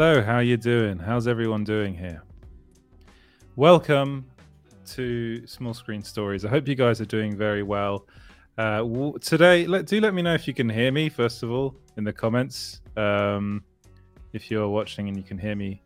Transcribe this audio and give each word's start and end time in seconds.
Hello, 0.00 0.22
how 0.22 0.38
you 0.38 0.56
doing? 0.56 0.96
How's 0.96 1.26
everyone 1.26 1.64
doing 1.64 1.92
here? 1.92 2.22
Welcome 3.56 4.26
to 4.90 5.44
Small 5.44 5.74
Screen 5.74 6.04
Stories. 6.04 6.44
I 6.44 6.50
hope 6.50 6.68
you 6.68 6.76
guys 6.76 7.00
are 7.00 7.04
doing 7.04 7.36
very 7.36 7.64
well. 7.64 8.06
Uh, 8.56 8.76
w- 8.76 9.18
today, 9.18 9.66
let, 9.66 9.86
do 9.86 10.00
let 10.00 10.14
me 10.14 10.22
know 10.22 10.34
if 10.34 10.46
you 10.46 10.54
can 10.54 10.68
hear 10.68 10.92
me, 10.92 11.08
first 11.08 11.42
of 11.42 11.50
all, 11.50 11.74
in 11.96 12.04
the 12.04 12.12
comments. 12.12 12.80
Um, 12.96 13.64
if 14.32 14.52
you're 14.52 14.68
watching 14.68 15.08
and 15.08 15.16
you 15.16 15.24
can 15.24 15.36
hear 15.36 15.56
me 15.56 15.82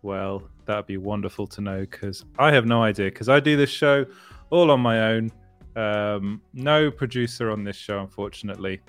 well, 0.00 0.42
that'd 0.64 0.86
be 0.86 0.96
wonderful 0.96 1.46
to 1.48 1.60
know 1.60 1.80
because 1.80 2.24
I 2.38 2.52
have 2.52 2.64
no 2.64 2.82
idea 2.82 3.10
because 3.10 3.28
I 3.28 3.40
do 3.40 3.58
this 3.58 3.68
show 3.68 4.06
all 4.48 4.70
on 4.70 4.80
my 4.80 5.02
own. 5.02 5.30
Um, 5.76 6.40
no 6.54 6.90
producer 6.90 7.50
on 7.50 7.64
this 7.64 7.76
show, 7.76 8.00
unfortunately. 8.00 8.80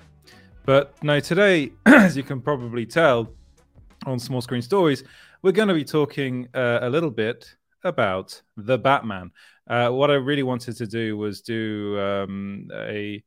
But 0.64 0.94
no, 1.04 1.20
today, 1.20 1.72
as 1.84 2.16
you 2.16 2.22
can 2.22 2.40
probably 2.40 2.86
tell 2.86 3.34
on 4.06 4.18
Small 4.18 4.40
Screen 4.40 4.62
Stories, 4.62 5.04
we're 5.42 5.52
going 5.52 5.68
to 5.68 5.74
be 5.74 5.84
talking 5.84 6.48
uh, 6.54 6.80
a 6.82 6.90
little 6.90 7.10
bit 7.10 7.54
about 7.84 8.40
the 8.56 8.78
Batman. 8.78 9.30
Uh, 9.66 9.90
what 9.90 10.10
I 10.10 10.14
really 10.14 10.42
wanted 10.42 10.76
to 10.76 10.86
do 10.86 11.16
was 11.16 11.40
do 11.40 11.98
um, 12.00 12.68
a 12.74 13.22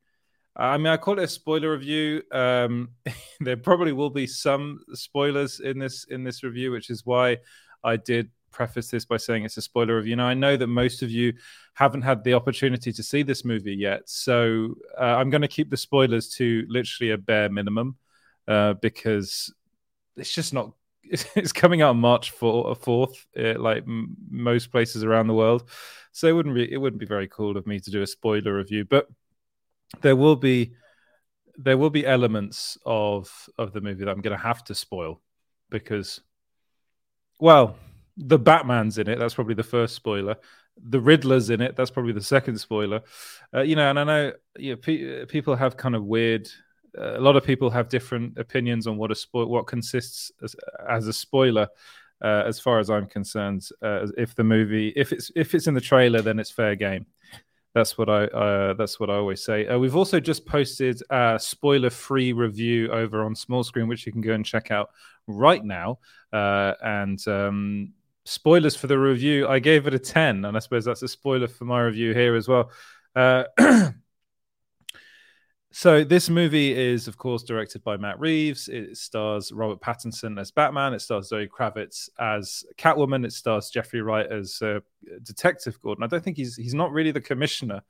I 0.57 0.77
mean, 0.77 0.87
I 0.87 0.95
call 0.95 1.19
it 1.19 1.23
a 1.23 1.27
spoiler 1.27 1.71
review. 1.71 2.21
Um, 2.31 2.91
there 3.41 3.57
probably 3.57 3.91
will 3.91 4.09
be 4.09 4.25
some 4.25 4.79
spoilers 4.93 5.59
in 5.59 5.79
this 5.79 6.05
in 6.05 6.23
this 6.23 6.43
review, 6.43 6.71
which 6.71 6.89
is 6.89 7.05
why 7.05 7.37
I 7.83 7.97
did 7.97 8.29
preface 8.51 8.89
this 8.89 9.03
by 9.03 9.17
saying 9.17 9.43
it's 9.43 9.57
a 9.57 9.61
spoiler 9.61 9.97
review. 9.97 10.15
Now, 10.15 10.27
I 10.27 10.33
know 10.33 10.55
that 10.55 10.67
most 10.67 11.03
of 11.03 11.11
you 11.11 11.33
haven't 11.73 12.03
had 12.03 12.23
the 12.23 12.33
opportunity 12.33 12.93
to 12.93 13.03
see 13.03 13.21
this 13.21 13.43
movie 13.43 13.75
yet, 13.75 14.03
so 14.05 14.75
uh, 14.97 15.03
I'm 15.03 15.29
going 15.29 15.41
to 15.41 15.47
keep 15.49 15.69
the 15.69 15.77
spoilers 15.77 16.29
to 16.35 16.65
literally 16.69 17.11
a 17.11 17.17
bare 17.17 17.49
minimum 17.49 17.97
uh, 18.47 18.73
because 18.73 19.53
it's 20.17 20.33
just 20.33 20.53
not. 20.53 20.71
It's 21.35 21.51
coming 21.51 21.83
out 21.83 21.95
March 21.95 22.31
fourth, 22.31 23.27
uh, 23.37 23.59
like 23.59 23.83
m- 23.83 24.17
most 24.27 24.71
places 24.71 25.03
around 25.03 25.27
the 25.27 25.35
world, 25.35 25.69
so 26.11 26.27
it 26.27 26.31
wouldn't 26.31 26.55
be 26.55 26.71
it 26.71 26.77
wouldn't 26.77 26.99
be 26.99 27.05
very 27.05 27.27
cool 27.27 27.57
of 27.57 27.67
me 27.67 27.79
to 27.79 27.91
do 27.91 28.01
a 28.01 28.07
spoiler 28.07 28.55
review, 28.57 28.85
but 28.85 29.07
there 30.01 30.15
will 30.15 30.35
be 30.35 30.73
there 31.57 31.77
will 31.77 31.91
be 31.91 32.05
elements 32.05 32.77
of 32.85 33.31
of 33.57 33.71
the 33.71 33.81
movie 33.81 34.03
that 34.03 34.09
I'm 34.09 34.21
going 34.21 34.35
to 34.35 34.43
have 34.43 34.63
to 34.65 34.75
spoil 34.75 35.21
because 35.69 36.21
well, 37.39 37.75
the 38.17 38.39
Batman's 38.39 38.97
in 38.97 39.09
it. 39.09 39.19
That's 39.19 39.33
probably 39.33 39.55
the 39.55 39.63
first 39.63 39.95
spoiler. 39.95 40.37
The 40.89 40.99
Riddler's 40.99 41.49
in 41.49 41.61
it. 41.61 41.75
That's 41.75 41.91
probably 41.91 42.13
the 42.13 42.21
second 42.21 42.57
spoiler. 42.57 43.01
Uh, 43.53 43.61
you 43.61 43.75
know, 43.75 43.89
and 43.89 43.99
I 43.99 44.03
know 44.03 44.33
you 44.57 44.71
know, 44.71 44.77
pe- 44.77 45.25
people 45.25 45.55
have 45.55 45.77
kind 45.77 45.95
of 45.95 46.03
weird. 46.03 46.49
Uh, 46.97 47.17
a 47.17 47.21
lot 47.21 47.35
of 47.35 47.43
people 47.43 47.69
have 47.69 47.89
different 47.89 48.37
opinions 48.37 48.87
on 48.87 48.97
what 48.97 49.11
a 49.11 49.13
spo- 49.13 49.47
what 49.47 49.67
consists 49.67 50.31
as, 50.43 50.55
as 50.89 51.07
a 51.07 51.13
spoiler. 51.13 51.67
Uh, 52.23 52.43
as 52.47 52.59
far 52.59 52.79
as 52.79 52.89
I'm 52.89 53.07
concerned, 53.07 53.67
uh, 53.81 54.07
if 54.17 54.35
the 54.35 54.43
movie, 54.43 54.93
if 54.95 55.11
it's 55.11 55.31
if 55.35 55.53
it's 55.53 55.67
in 55.67 55.73
the 55.73 55.81
trailer, 55.81 56.21
then 56.21 56.39
it's 56.39 56.49
fair 56.49 56.75
game. 56.75 57.05
That's 57.73 57.97
what 57.97 58.09
I 58.09 58.23
uh, 58.25 58.73
that's 58.73 59.01
what 59.01 59.09
I 59.09 59.15
always 59.15 59.43
say. 59.43 59.67
Uh, 59.67 59.77
we've 59.77 59.97
also 59.97 60.21
just 60.21 60.45
posted 60.45 61.01
a 61.09 61.37
spoiler-free 61.37 62.31
review 62.31 62.89
over 62.89 63.25
on 63.25 63.35
Small 63.35 63.65
Screen, 63.65 63.89
which 63.89 64.05
you 64.05 64.13
can 64.13 64.21
go 64.21 64.31
and 64.31 64.45
check 64.45 64.71
out 64.71 64.91
right 65.27 65.63
now. 65.63 65.99
Uh, 66.31 66.73
and 66.81 67.19
um, 67.27 67.93
spoilers 68.23 68.77
for 68.77 68.87
the 68.87 68.97
review, 68.97 69.45
I 69.49 69.59
gave 69.59 69.87
it 69.87 69.93
a 69.93 69.99
ten, 69.99 70.45
and 70.45 70.55
I 70.55 70.59
suppose 70.61 70.85
that's 70.85 71.03
a 71.03 71.07
spoiler 71.09 71.49
for 71.49 71.65
my 71.65 71.81
review 71.81 72.13
here 72.13 72.35
as 72.35 72.47
well. 72.47 72.71
So 75.77 76.05
this 76.05 76.29
movie 76.29 76.73
is, 76.73 77.09
of 77.09 77.17
course, 77.17 77.43
directed 77.43 77.83
by 77.83 77.97
Matt 77.97 78.17
Reeves. 78.17 78.69
It 78.69 78.95
stars 78.95 79.51
Robert 79.51 79.81
Pattinson 79.81 80.39
as 80.39 80.49
Batman. 80.49 80.93
It 80.93 81.01
stars 81.01 81.27
Zoe 81.27 81.49
Kravitz 81.49 82.07
as 82.17 82.63
Catwoman. 82.77 83.25
It 83.25 83.33
stars 83.33 83.69
Jeffrey 83.69 84.01
Wright 84.01 84.25
as 84.25 84.61
uh, 84.61 84.79
Detective 85.23 85.77
Gordon. 85.81 86.05
I 86.05 86.07
don't 86.07 86.23
think 86.23 86.37
he's 86.37 86.55
he's 86.55 86.73
not 86.73 86.93
really 86.93 87.11
the 87.11 87.19
commissioner 87.19 87.81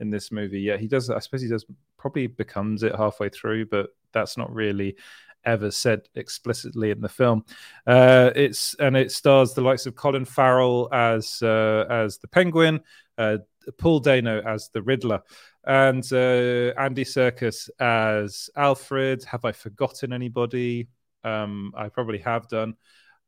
in 0.00 0.08
this 0.08 0.32
movie 0.32 0.62
yet. 0.62 0.80
He 0.80 0.88
does, 0.88 1.10
I 1.10 1.18
suppose, 1.18 1.42
he 1.42 1.48
does 1.48 1.66
probably 1.98 2.28
becomes 2.28 2.82
it 2.82 2.96
halfway 2.96 3.28
through, 3.28 3.66
but 3.66 3.90
that's 4.12 4.38
not 4.38 4.50
really 4.50 4.96
ever 5.44 5.70
said 5.70 6.08
explicitly 6.14 6.92
in 6.92 7.02
the 7.02 7.10
film. 7.10 7.44
Uh, 7.86 8.30
it's 8.34 8.74
and 8.78 8.96
it 8.96 9.12
stars 9.12 9.52
the 9.52 9.60
likes 9.60 9.84
of 9.84 9.94
Colin 9.94 10.24
Farrell 10.24 10.88
as 10.94 11.42
uh, 11.42 11.84
as 11.90 12.16
the 12.16 12.28
Penguin, 12.28 12.80
uh, 13.18 13.36
Paul 13.78 14.00
Dano 14.00 14.42
as 14.42 14.68
the 14.72 14.82
Riddler 14.82 15.22
and 15.64 16.04
uh, 16.12 16.72
Andy 16.78 17.04
Serkis 17.04 17.70
as 17.80 18.50
Alfred. 18.56 19.24
Have 19.24 19.44
I 19.44 19.52
forgotten 19.52 20.12
anybody? 20.12 20.88
Um, 21.22 21.72
I 21.76 21.88
probably 21.88 22.18
have 22.18 22.48
done. 22.48 22.74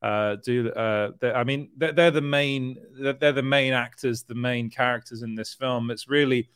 Uh, 0.03 0.37
do 0.45 0.71
uh, 0.71 1.11
I 1.23 1.43
mean 1.43 1.71
they're, 1.77 1.93
they're 1.93 2.11
the 2.11 2.21
main 2.21 2.77
they're 3.01 3.33
the 3.33 3.43
main 3.43 3.73
actors, 3.73 4.23
the 4.23 4.35
main 4.35 4.69
characters 4.69 5.23
in 5.23 5.35
this 5.35 5.55
film. 5.55 5.91
It's 5.91 6.09
really 6.09 6.51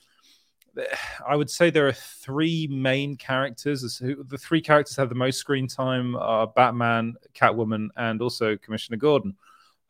I 1.26 1.36
would 1.36 1.50
say 1.50 1.70
there 1.70 1.88
are 1.88 1.92
three 1.92 2.68
main 2.68 3.16
characters. 3.16 3.98
The 3.98 4.38
three 4.38 4.60
characters 4.60 4.96
have 4.96 5.08
the 5.08 5.14
most 5.14 5.38
screen 5.38 5.66
time 5.66 6.16
are 6.16 6.46
Batman, 6.46 7.14
Catwoman, 7.34 7.88
and 7.96 8.22
also 8.22 8.56
Commissioner 8.56 8.98
Gordon. 8.98 9.36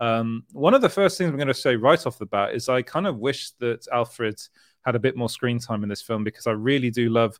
Um, 0.00 0.44
one 0.52 0.74
of 0.74 0.80
the 0.80 0.88
first 0.88 1.18
things 1.18 1.28
I'm 1.28 1.36
going 1.36 1.48
to 1.48 1.54
say 1.54 1.76
right 1.76 2.04
off 2.06 2.18
the 2.18 2.26
bat 2.26 2.54
is 2.54 2.68
I 2.68 2.82
kind 2.82 3.06
of 3.06 3.18
wish 3.18 3.50
that 3.60 3.86
Alfred 3.92 4.40
had 4.84 4.94
a 4.94 4.98
bit 4.98 5.16
more 5.16 5.28
screen 5.28 5.58
time 5.58 5.82
in 5.82 5.88
this 5.88 6.02
film 6.02 6.24
because 6.24 6.46
I 6.46 6.52
really 6.52 6.90
do 6.90 7.10
love 7.10 7.38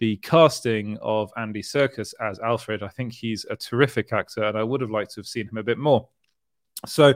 the 0.00 0.16
casting 0.16 0.98
of 1.02 1.30
Andy 1.36 1.62
Serkis 1.62 2.14
as 2.20 2.40
Alfred. 2.40 2.82
I 2.82 2.88
think 2.88 3.12
he's 3.12 3.46
a 3.48 3.54
terrific 3.54 4.12
actor, 4.12 4.42
and 4.42 4.58
I 4.58 4.64
would 4.64 4.80
have 4.80 4.90
liked 4.90 5.12
to 5.12 5.20
have 5.20 5.26
seen 5.26 5.48
him 5.48 5.58
a 5.58 5.62
bit 5.62 5.78
more. 5.78 6.08
So, 6.86 7.14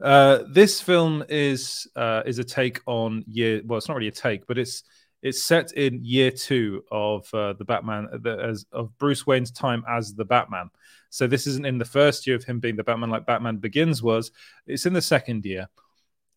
uh, 0.00 0.44
this 0.48 0.80
film 0.80 1.24
is 1.28 1.86
uh, 1.96 2.22
is 2.24 2.38
a 2.38 2.44
take 2.44 2.80
on 2.86 3.24
year. 3.26 3.60
Well, 3.64 3.76
it's 3.76 3.88
not 3.88 3.96
really 3.96 4.08
a 4.08 4.12
take, 4.12 4.46
but 4.46 4.56
it's 4.56 4.84
it's 5.22 5.42
set 5.42 5.72
in 5.72 6.04
year 6.04 6.30
two 6.30 6.84
of 6.90 7.32
uh, 7.34 7.52
the 7.54 7.64
Batman, 7.64 8.08
the, 8.22 8.38
as 8.38 8.66
of 8.72 8.96
Bruce 8.98 9.26
Wayne's 9.26 9.50
time 9.50 9.84
as 9.88 10.14
the 10.14 10.24
Batman. 10.24 10.70
So 11.10 11.26
this 11.26 11.46
isn't 11.46 11.66
in 11.66 11.78
the 11.78 11.84
first 11.84 12.26
year 12.26 12.36
of 12.36 12.44
him 12.44 12.60
being 12.60 12.76
the 12.76 12.84
Batman, 12.84 13.10
like 13.10 13.26
Batman 13.26 13.56
Begins 13.56 14.02
was. 14.02 14.30
It's 14.66 14.86
in 14.86 14.92
the 14.92 15.02
second 15.02 15.44
year 15.44 15.68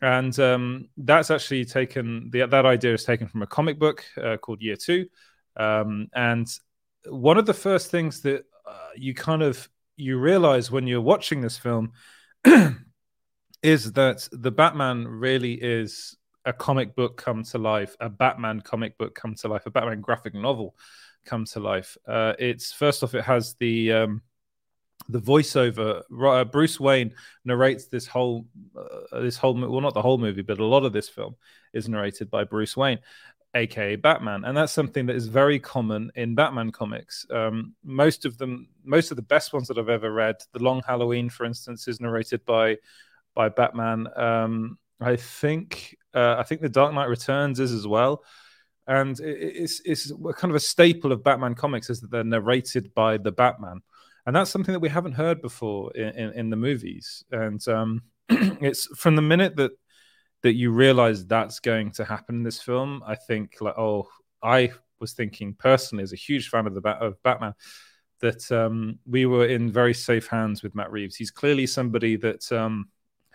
and 0.04 0.38
um, 0.38 0.90
that's 0.98 1.32
actually 1.32 1.64
taken 1.64 2.30
the, 2.30 2.46
that 2.46 2.66
idea 2.66 2.94
is 2.94 3.06
taken 3.06 3.26
from 3.26 3.42
a 3.42 3.48
comic 3.48 3.80
book 3.80 4.04
uh, 4.22 4.36
called 4.36 4.62
Year 4.62 4.76
Two, 4.76 5.08
um, 5.56 6.10
and 6.14 6.46
one 7.08 7.38
of 7.38 7.46
the 7.46 7.54
first 7.54 7.90
things 7.90 8.20
that 8.22 8.44
uh, 8.68 8.90
you 8.98 9.14
kind 9.14 9.42
of 9.42 9.70
you 9.96 10.20
realize 10.20 10.70
when 10.70 10.88
you're 10.88 11.00
watching 11.00 11.40
this 11.40 11.58
film 11.58 11.94
is 13.64 13.94
that 13.94 14.28
the 14.34 14.52
Batman 14.52 15.08
really 15.08 15.54
is 15.54 16.18
a 16.46 16.54
comic 16.54 16.96
book 16.96 17.18
come 17.18 17.44
to 17.44 17.58
life, 17.58 17.96
a 18.00 18.10
Batman 18.10 18.62
comic 18.62 18.98
book 18.98 19.16
come 19.16 19.36
to 19.36 19.48
life, 19.48 19.66
a 19.66 19.72
Batman 19.72 20.02
graphic 20.02 20.34
novel 20.34 20.76
come 21.26 21.46
to 21.46 21.60
life. 21.60 21.98
Uh, 22.08 22.34
it's 22.40 22.72
first 22.72 23.04
off, 23.04 23.16
it 23.16 23.24
has 23.24 23.56
the 23.60 23.92
um, 23.94 24.22
the 25.10 25.20
voiceover. 25.20 26.02
Uh, 26.12 26.46
bruce 26.46 26.80
wayne 26.80 27.14
narrates 27.46 27.86
this 27.88 28.08
whole 28.08 28.46
uh, 28.78 29.20
this 29.22 29.38
whole 29.38 29.54
well 29.54 29.82
not 29.82 29.94
the 29.94 30.02
whole 30.02 30.18
movie 30.18 30.42
but 30.42 30.60
a 30.60 30.66
lot 30.66 30.86
of 30.86 30.94
this 30.94 31.10
film 31.10 31.36
is 31.74 31.90
narrated 31.90 32.30
by 32.30 32.44
bruce 32.44 32.78
wayne 32.78 33.00
aka 33.56 33.96
batman. 33.96 34.46
And 34.46 34.58
that's 34.58 34.72
something 34.72 35.06
that 35.08 35.16
is 35.16 35.28
very 35.28 35.60
common 35.60 36.12
in 36.16 36.36
batman 36.36 36.72
comics. 36.72 37.26
Um, 37.30 37.76
most 37.84 38.26
of 38.26 38.38
them 38.38 38.68
most 38.84 39.12
of 39.12 39.18
the 39.18 39.24
best 39.24 39.54
ones 39.54 39.68
that 39.68 39.78
i've 39.78 39.90
ever 39.90 40.12
read 40.12 40.38
the 40.54 40.64
long 40.64 40.82
halloween 40.86 41.30
for 41.30 41.46
instance 41.46 41.88
is 41.88 42.02
narrated 42.02 42.44
by 42.46 42.78
by 43.36 43.50
batman. 43.50 44.08
Um, 44.16 44.78
i 45.02 45.16
think 45.16 45.98
uh, 46.14 46.36
i 46.38 46.44
think 46.44 46.62
the 46.62 46.70
dark 46.70 46.94
knight 46.94 47.10
returns 47.10 47.60
is 47.60 47.72
as 47.72 47.88
well 47.88 48.24
and 48.88 49.20
it's 49.22 49.82
it's 49.86 50.12
kind 50.36 50.52
of 50.52 50.56
a 50.56 50.60
staple 50.60 51.12
of 51.12 51.24
batman 51.24 51.56
comics 51.56 51.90
is 51.90 52.02
that 52.02 52.12
they're 52.12 52.24
narrated 52.24 52.94
by 52.94 53.18
the 53.18 53.32
batman 53.32 53.82
and 54.26 54.36
that's 54.36 54.52
something 54.52 54.74
that 54.74 54.80
we 54.80 54.90
haven't 54.90 55.14
heard 55.14 55.42
before 55.42 55.92
in, 55.96 56.10
in, 56.10 56.32
in 56.34 56.50
the 56.50 56.56
movies. 56.56 57.24
And 57.32 57.66
um, 57.68 58.02
it's 58.30 58.88
from 58.98 59.16
the 59.16 59.22
minute 59.22 59.56
that 59.58 59.72
that 60.44 60.56
you 60.56 60.72
realize 60.72 61.26
that's 61.26 61.62
going 61.62 61.92
to 61.92 62.04
happen 62.04 62.36
in 62.36 62.44
this 62.44 62.62
film. 62.62 63.02
I 63.06 63.16
think 63.16 63.58
like 63.62 63.78
oh, 63.78 64.08
I 64.42 64.72
was 65.00 65.14
thinking 65.14 65.56
personally 65.58 66.04
as 66.04 66.14
a 66.14 66.18
huge 66.18 66.50
fan 66.50 66.68
of 66.68 66.74
the 66.74 66.82
Bat- 66.82 67.02
of 67.02 67.22
Batman 67.24 67.54
that 68.20 68.50
um, 68.52 69.00
we 69.06 69.26
were 69.26 69.46
in 69.46 69.70
very 69.70 69.94
safe 69.94 70.28
hands 70.28 70.64
with 70.64 70.76
Matt 70.76 70.92
Reeves. 70.92 71.16
He's 71.16 71.32
clearly 71.32 71.68
somebody 71.68 72.16
that 72.18 72.50
um, 72.54 72.88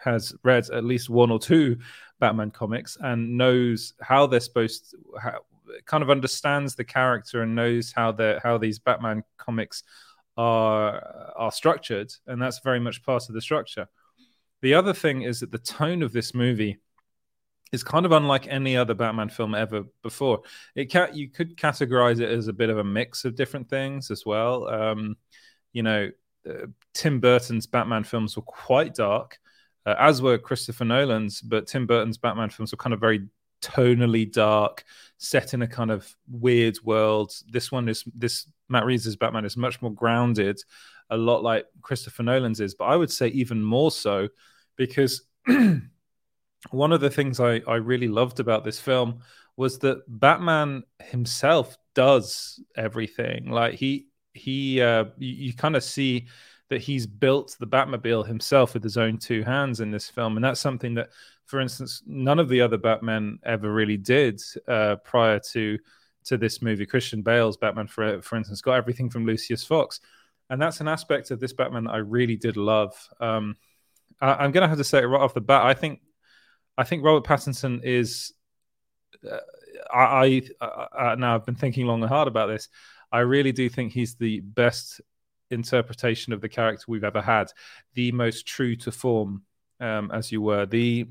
has 0.02 0.34
read 0.42 0.70
at 0.70 0.84
least 0.84 1.10
one 1.10 1.30
or 1.30 1.38
two 1.38 1.76
Batman 2.20 2.50
comics 2.50 2.96
and 3.00 3.36
knows 3.36 3.94
how 4.00 4.26
they're 4.26 4.40
supposed 4.40 4.90
to, 4.90 4.96
how, 5.20 5.40
kind 5.84 6.02
of 6.02 6.10
understands 6.10 6.74
the 6.74 6.84
character 6.84 7.42
and 7.42 7.54
knows 7.54 7.92
how 7.92 8.12
they 8.12 8.38
how 8.42 8.58
these 8.58 8.78
Batman 8.78 9.22
comics 9.36 9.82
are 10.36 11.32
are 11.36 11.52
structured, 11.52 12.12
and 12.26 12.40
that's 12.40 12.60
very 12.60 12.80
much 12.80 13.02
part 13.02 13.28
of 13.28 13.34
the 13.34 13.40
structure. 13.40 13.88
The 14.62 14.74
other 14.74 14.92
thing 14.92 15.22
is 15.22 15.40
that 15.40 15.52
the 15.52 15.58
tone 15.58 16.02
of 16.02 16.12
this 16.12 16.34
movie 16.34 16.78
is 17.70 17.84
kind 17.84 18.06
of 18.06 18.12
unlike 18.12 18.46
any 18.48 18.76
other 18.76 18.94
Batman 18.94 19.28
film 19.28 19.54
ever 19.54 19.84
before. 20.02 20.42
It 20.74 20.92
you 21.14 21.28
could 21.28 21.56
categorize 21.56 22.20
it 22.20 22.30
as 22.30 22.48
a 22.48 22.52
bit 22.52 22.70
of 22.70 22.78
a 22.78 22.84
mix 22.84 23.24
of 23.24 23.36
different 23.36 23.68
things 23.68 24.10
as 24.10 24.24
well. 24.24 24.68
Um, 24.68 25.16
you 25.72 25.82
know, 25.82 26.10
uh, 26.48 26.66
Tim 26.94 27.20
Burton's 27.20 27.66
Batman 27.66 28.04
films 28.04 28.36
were 28.36 28.42
quite 28.42 28.94
dark, 28.94 29.38
uh, 29.86 29.94
as 29.98 30.22
were 30.22 30.38
Christopher 30.38 30.84
Nolan's. 30.84 31.40
But 31.40 31.66
Tim 31.66 31.86
Burton's 31.86 32.18
Batman 32.18 32.50
films 32.50 32.72
were 32.72 32.78
kind 32.78 32.94
of 32.94 33.00
very 33.00 33.28
tonally 33.62 34.30
dark, 34.30 34.84
set 35.18 35.54
in 35.54 35.62
a 35.62 35.66
kind 35.66 35.90
of 35.90 36.14
weird 36.30 36.78
world. 36.84 37.32
This 37.48 37.72
one 37.72 37.88
is 37.88 38.04
this 38.14 38.46
Matt 38.68 38.84
Reeves' 38.84 39.16
Batman 39.16 39.44
is 39.44 39.56
much 39.56 39.80
more 39.82 39.92
grounded, 39.92 40.60
a 41.10 41.16
lot 41.16 41.42
like 41.42 41.66
Christopher 41.82 42.22
Nolan's 42.22 42.60
is, 42.60 42.74
but 42.74 42.84
I 42.84 42.96
would 42.96 43.10
say 43.10 43.28
even 43.28 43.62
more 43.62 43.90
so 43.90 44.28
because 44.76 45.22
one 46.70 46.92
of 46.92 47.00
the 47.00 47.10
things 47.10 47.40
I, 47.40 47.62
I 47.66 47.76
really 47.76 48.08
loved 48.08 48.40
about 48.40 48.64
this 48.64 48.78
film 48.78 49.20
was 49.56 49.78
that 49.80 50.02
Batman 50.06 50.84
himself 51.00 51.76
does 51.94 52.60
everything. 52.76 53.50
Like 53.50 53.74
he 53.74 54.06
he 54.34 54.80
uh 54.80 55.06
you, 55.18 55.46
you 55.46 55.54
kind 55.54 55.74
of 55.74 55.82
see 55.82 56.28
that 56.68 56.82
he's 56.82 57.06
built 57.06 57.56
the 57.58 57.66
Batmobile 57.66 58.26
himself 58.26 58.74
with 58.74 58.82
his 58.82 58.96
own 58.96 59.18
two 59.18 59.42
hands 59.42 59.80
in 59.80 59.90
this 59.90 60.08
film, 60.08 60.36
and 60.36 60.44
that's 60.44 60.60
something 60.60 60.94
that, 60.94 61.08
for 61.46 61.60
instance, 61.60 62.02
none 62.06 62.38
of 62.38 62.48
the 62.48 62.60
other 62.60 62.76
Batmen 62.76 63.38
ever 63.44 63.72
really 63.72 63.96
did 63.96 64.40
uh, 64.66 64.96
prior 64.96 65.38
to 65.52 65.78
to 66.24 66.36
this 66.36 66.60
movie. 66.60 66.84
Christian 66.86 67.22
Bale's 67.22 67.56
Batman, 67.56 67.86
for 67.86 68.20
for 68.20 68.36
instance, 68.36 68.60
got 68.60 68.74
everything 68.74 69.08
from 69.08 69.24
Lucius 69.24 69.64
Fox, 69.64 70.00
and 70.50 70.60
that's 70.60 70.80
an 70.80 70.88
aspect 70.88 71.30
of 71.30 71.40
this 71.40 71.54
Batman 71.54 71.84
that 71.84 71.92
I 71.92 71.98
really 71.98 72.36
did 72.36 72.56
love. 72.56 72.94
Um, 73.20 73.56
I, 74.20 74.44
am 74.44 74.52
gonna 74.52 74.68
have 74.68 74.78
to 74.78 74.84
say 74.84 74.98
it 74.98 75.06
right 75.06 75.20
off 75.20 75.34
the 75.34 75.40
bat. 75.40 75.64
I 75.64 75.74
think 75.74 76.00
I 76.76 76.84
think 76.84 77.04
Robert 77.04 77.28
Pattinson 77.28 77.82
is. 77.82 78.32
Uh, 79.28 79.38
I, 79.92 80.42
I 80.60 80.64
uh, 80.66 81.14
now 81.14 81.34
I've 81.34 81.46
been 81.46 81.54
thinking 81.54 81.86
long 81.86 82.02
and 82.02 82.10
hard 82.10 82.28
about 82.28 82.48
this. 82.48 82.68
I 83.10 83.20
really 83.20 83.52
do 83.52 83.70
think 83.70 83.92
he's 83.92 84.16
the 84.16 84.40
best 84.40 85.00
interpretation 85.50 86.32
of 86.32 86.40
the 86.40 86.48
character 86.48 86.84
we've 86.88 87.04
ever 87.04 87.22
had, 87.22 87.52
the 87.94 88.12
most 88.12 88.46
true 88.46 88.76
to 88.76 88.92
form, 88.92 89.42
um, 89.80 90.10
as 90.12 90.30
you 90.32 90.42
were. 90.42 90.66
The 90.66 91.06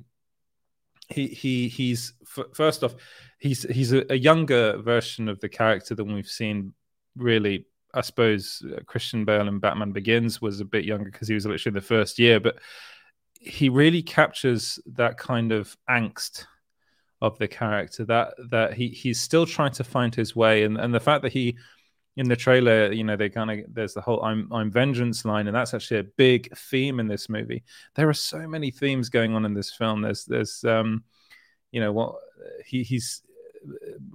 he 1.10 1.28
he 1.28 1.68
he's 1.68 2.13
first 2.54 2.84
off, 2.84 2.95
he's 3.39 3.63
he's 3.63 3.94
a, 3.94 4.12
a, 4.12 4.18
younger 4.18 4.78
version 4.78 5.30
of 5.30 5.39
the 5.39 5.50
character 5.50 5.95
than 5.95 6.13
we've 6.13 6.28
seen. 6.28 6.74
Really, 7.16 7.66
I 7.94 8.01
suppose 8.01 8.63
uh, 8.75 8.81
Christian 8.86 9.25
Bale 9.25 9.48
in 9.48 9.60
Batman 9.60 9.92
Begins 9.92 10.42
was 10.42 10.60
a 10.60 10.66
bit 10.66 10.86
younger 10.86 11.10
because 11.10 11.28
he 11.28 11.34
was 11.34 11.45
literally 11.45 11.74
the 11.74 11.86
first 11.86 12.19
year, 12.19 12.39
but 12.39 12.60
he 13.39 13.69
really 13.69 14.01
captures 14.01 14.80
that 14.86 15.18
kind 15.18 15.51
of 15.51 15.75
angst 15.89 16.45
of 17.22 17.38
the 17.39 17.48
character 17.48 18.06
that 18.06 18.34
that 18.50 18.74
he 18.74 18.89
he's 18.89 19.19
still 19.19 19.45
trying 19.45 19.72
to 19.72 19.84
find 19.84 20.13
his 20.13 20.36
way 20.36 20.63
and 20.63 20.78
and 20.78 20.94
the 20.94 21.00
fact 21.00 21.24
that 21.24 21.31
he 21.31 21.57
in 22.17 22.27
the 22.27 22.35
trailer 22.35 22.91
you 22.91 23.03
know 23.03 23.15
they 23.15 23.29
kind 23.29 23.51
of 23.51 23.59
there's 23.73 23.93
the 23.93 24.01
whole 24.01 24.21
i'm 24.23 24.51
i'm 24.51 24.71
vengeance 24.71 25.23
line 25.23 25.47
and 25.47 25.55
that's 25.55 25.73
actually 25.73 25.99
a 25.99 26.03
big 26.03 26.55
theme 26.57 26.99
in 26.99 27.07
this 27.07 27.29
movie 27.29 27.63
there 27.95 28.09
are 28.09 28.13
so 28.13 28.47
many 28.47 28.71
themes 28.71 29.07
going 29.07 29.35
on 29.35 29.45
in 29.45 29.53
this 29.53 29.71
film 29.71 30.01
there's 30.01 30.25
there's 30.25 30.63
um 30.65 31.03
you 31.71 31.79
know 31.79 31.91
what 31.91 32.15
he 32.65 32.83
he's 32.83 33.21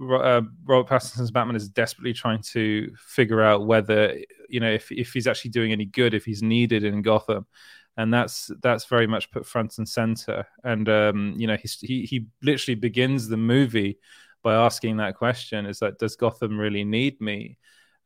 uh, 0.01 0.41
Robert 0.65 0.89
Pattinson's 0.89 1.31
Batman 1.31 1.55
is 1.55 1.69
desperately 1.69 2.13
trying 2.13 2.41
to 2.41 2.91
figure 2.97 3.41
out 3.41 3.67
whether 3.67 4.17
you 4.49 4.59
know 4.59 4.71
if 4.71 4.91
if 4.91 5.13
he's 5.13 5.27
actually 5.27 5.51
doing 5.51 5.71
any 5.71 5.85
good, 5.85 6.13
if 6.13 6.25
he's 6.25 6.41
needed 6.41 6.83
in 6.83 7.01
Gotham, 7.01 7.45
and 7.97 8.13
that's 8.13 8.49
that's 8.61 8.85
very 8.85 9.05
much 9.05 9.31
put 9.31 9.45
front 9.45 9.77
and 9.77 9.87
center. 9.87 10.47
And 10.63 10.89
um, 10.89 11.33
you 11.37 11.47
know, 11.47 11.57
he 11.61 12.05
he 12.05 12.25
literally 12.41 12.75
begins 12.75 13.27
the 13.27 13.37
movie 13.37 13.99
by 14.41 14.55
asking 14.55 14.97
that 14.97 15.15
question: 15.15 15.65
Is 15.65 15.79
that 15.79 15.99
does 15.99 16.15
Gotham 16.15 16.59
really 16.59 16.83
need 16.83 17.21
me? 17.21 17.57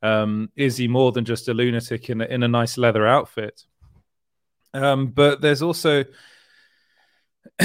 Um, 0.03 0.49
is 0.55 0.77
he 0.77 0.87
more 0.87 1.11
than 1.11 1.25
just 1.25 1.47
a 1.47 1.53
lunatic 1.53 2.09
in 2.09 2.21
a, 2.21 2.25
in 2.25 2.43
a 2.43 2.47
nice 2.47 2.77
leather 2.77 3.07
outfit? 3.07 3.63
Um, 4.73 5.07
but 5.07 5.41
there's 5.41 5.61
also 5.61 6.05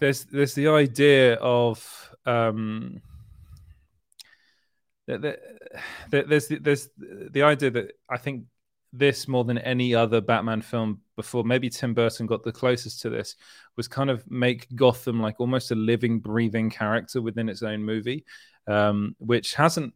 there's 0.00 0.24
there's 0.24 0.54
the 0.54 0.68
idea 0.68 1.34
of 1.36 2.10
um, 2.26 3.00
there's 5.06 6.48
there's 6.48 6.88
the 6.96 7.42
idea 7.42 7.70
that 7.70 7.92
I 8.08 8.18
think 8.18 8.44
this 8.92 9.28
more 9.28 9.44
than 9.44 9.58
any 9.58 9.94
other 9.94 10.20
Batman 10.20 10.62
film 10.62 11.00
before, 11.16 11.44
maybe 11.44 11.70
Tim 11.70 11.94
Burton 11.94 12.26
got 12.26 12.42
the 12.42 12.52
closest 12.52 13.00
to 13.02 13.10
this, 13.10 13.36
was 13.76 13.86
kind 13.86 14.10
of 14.10 14.28
make 14.30 14.66
Gotham 14.74 15.20
like 15.20 15.36
almost 15.38 15.70
a 15.70 15.76
living, 15.76 16.18
breathing 16.18 16.70
character 16.70 17.22
within 17.22 17.48
its 17.48 17.62
own 17.62 17.82
movie, 17.84 18.24
um, 18.66 19.14
which 19.18 19.54
hasn't. 19.54 19.94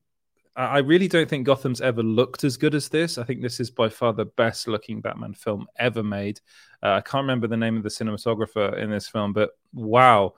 I 0.56 0.78
really 0.78 1.08
don't 1.08 1.28
think 1.28 1.46
Gotham's 1.46 1.80
ever 1.80 2.02
looked 2.02 2.44
as 2.44 2.56
good 2.56 2.76
as 2.76 2.88
this. 2.88 3.18
I 3.18 3.24
think 3.24 3.42
this 3.42 3.58
is 3.58 3.70
by 3.70 3.88
far 3.88 4.12
the 4.12 4.26
best 4.26 4.68
looking 4.68 5.00
Batman 5.00 5.34
film 5.34 5.66
ever 5.78 6.02
made. 6.04 6.40
Uh, 6.80 6.92
I 6.92 7.00
can't 7.00 7.22
remember 7.22 7.48
the 7.48 7.56
name 7.56 7.76
of 7.76 7.82
the 7.82 7.88
cinematographer 7.88 8.78
in 8.78 8.88
this 8.88 9.08
film, 9.08 9.32
but 9.32 9.50
wow, 9.72 10.34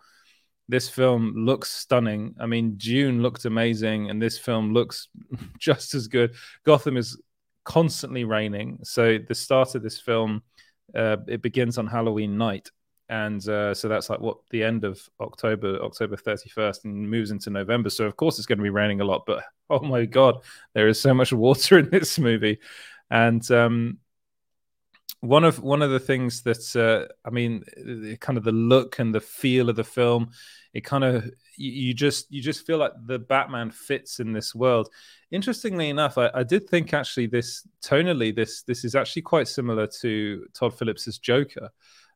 this 0.68 0.88
film 0.88 1.34
looks 1.36 1.70
stunning. 1.70 2.34
I 2.40 2.46
mean, 2.46 2.76
Dune 2.76 3.22
looked 3.22 3.44
amazing, 3.44 4.08
and 4.08 4.20
this 4.20 4.38
film 4.38 4.72
looks 4.72 5.08
just 5.58 5.94
as 5.94 6.08
good. 6.08 6.34
Gotham 6.64 6.96
is 6.96 7.20
constantly 7.64 8.24
raining. 8.24 8.78
So 8.84 9.18
the 9.18 9.34
start 9.34 9.74
of 9.74 9.82
this 9.82 10.00
film, 10.00 10.42
uh, 10.94 11.18
it 11.28 11.42
begins 11.42 11.76
on 11.76 11.86
Halloween 11.86 12.38
night, 12.38 12.70
and 13.08 13.46
uh, 13.48 13.72
so 13.72 13.88
that's 13.88 14.10
like 14.10 14.20
what 14.20 14.38
the 14.50 14.64
end 14.64 14.84
of 14.84 15.00
October, 15.20 15.78
October 15.82 16.16
thirty 16.16 16.48
first, 16.48 16.84
and 16.84 17.08
moves 17.08 17.30
into 17.30 17.50
November. 17.50 17.90
So 17.90 18.04
of 18.04 18.16
course 18.16 18.38
it's 18.38 18.46
going 18.46 18.58
to 18.58 18.64
be 18.64 18.70
raining 18.70 19.00
a 19.00 19.04
lot. 19.04 19.24
But 19.26 19.44
oh 19.70 19.80
my 19.80 20.04
god, 20.04 20.42
there 20.74 20.88
is 20.88 21.00
so 21.00 21.14
much 21.14 21.32
water 21.32 21.78
in 21.78 21.90
this 21.90 22.18
movie, 22.18 22.58
and 23.10 23.48
um, 23.50 23.98
one 25.20 25.44
of 25.44 25.62
one 25.62 25.82
of 25.82 25.90
the 25.90 26.00
things 26.00 26.42
that 26.42 26.76
uh, 26.76 27.12
I 27.24 27.30
mean, 27.30 27.64
kind 28.20 28.38
of 28.38 28.44
the 28.44 28.52
look 28.52 28.98
and 28.98 29.14
the 29.14 29.20
feel 29.20 29.68
of 29.68 29.76
the 29.76 29.84
film, 29.84 30.30
it 30.74 30.84
kind 30.84 31.04
of 31.04 31.24
you, 31.56 31.70
you, 31.70 31.94
just 31.94 32.30
you 32.30 32.42
just 32.42 32.66
feel 32.66 32.78
like 32.78 32.92
the 33.06 33.18
Batman 33.18 33.70
fits 33.70 34.20
in 34.20 34.32
this 34.32 34.54
world. 34.54 34.88
Interestingly 35.30 35.90
enough, 35.90 36.18
I, 36.18 36.30
I, 36.34 36.42
did 36.42 36.68
think 36.68 36.92
actually 36.92 37.26
this 37.26 37.66
tonally 37.82 38.34
this 38.34 38.62
this 38.62 38.84
is 38.84 38.94
actually 38.94 39.22
quite 39.22 39.48
similar 39.48 39.86
to 40.00 40.46
Todd 40.52 40.76
Phillips's 40.78 41.18
Joker. 41.18 41.70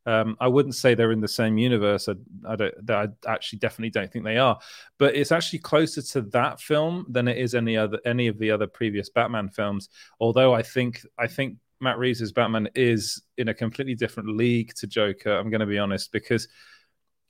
Um, 0.06 0.36
I 0.40 0.48
wouldn't 0.48 0.74
say 0.74 0.94
they're 0.94 1.12
in 1.12 1.20
the 1.20 1.28
same 1.28 1.58
universe. 1.58 2.08
I, 2.08 2.14
I, 2.48 2.56
don't. 2.56 2.90
I 2.90 3.08
actually 3.26 3.58
definitely 3.58 3.90
don't 3.90 4.10
think 4.10 4.24
they 4.24 4.38
are. 4.38 4.58
But 4.98 5.14
it's 5.14 5.32
actually 5.32 5.58
closer 5.58 6.02
to 6.02 6.22
that 6.30 6.60
film 6.60 7.06
than 7.08 7.28
it 7.28 7.38
is 7.38 7.54
any 7.54 7.76
other 7.76 7.98
any 8.04 8.26
of 8.26 8.38
the 8.38 8.50
other 8.50 8.66
previous 8.66 9.10
Batman 9.10 9.48
films. 9.50 9.88
Although 10.18 10.54
I 10.54 10.62
think 10.62 11.04
I 11.18 11.26
think 11.26 11.56
Matt 11.80 11.98
Reeves' 11.98 12.32
Batman 12.32 12.68
is 12.74 13.22
in 13.38 13.48
a 13.48 13.54
completely 13.54 13.94
different 13.94 14.36
league 14.36 14.74
to 14.74 14.86
Joker. 14.86 15.36
I'm 15.36 15.50
going 15.50 15.60
to 15.60 15.66
be 15.66 15.78
honest 15.78 16.12
because 16.12 16.48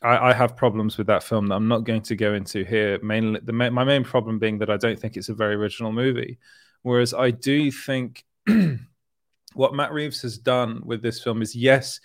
I, 0.03 0.31
I, 0.31 0.33
have 0.33 0.57
problems 0.57 0.99
with 0.99 1.07
that 1.09 1.23
film 1.23 1.47
that 1.49 1.55
I'm 1.55 1.69
not 1.69 1.85
going 1.85 2.03
to 2.03 2.17
go 2.17 2.35
into 2.35 2.65
here. 2.65 2.99
Mainly, 3.03 3.41
the, 3.45 3.53
my 3.53 3.85
main 3.85 4.03
problem 4.03 4.39
being 4.39 4.59
that 4.59 4.71
I 4.71 4.77
don't 4.77 4.99
think 4.99 5.17
it's 5.17 5.29
a 5.29 5.35
very 5.35 5.55
original 5.55 5.93
movie, 5.93 6.39
whereas 6.83 7.15
I 7.15 7.31
do 7.31 7.71
think 7.71 8.25
what 9.55 9.75
Matt 9.75 9.93
Reeves 9.93 10.23
has 10.23 10.39
done 10.39 10.81
with 10.85 11.03
this 11.03 11.23
film 11.23 11.43
is 11.43 11.55
yes, 11.55 12.01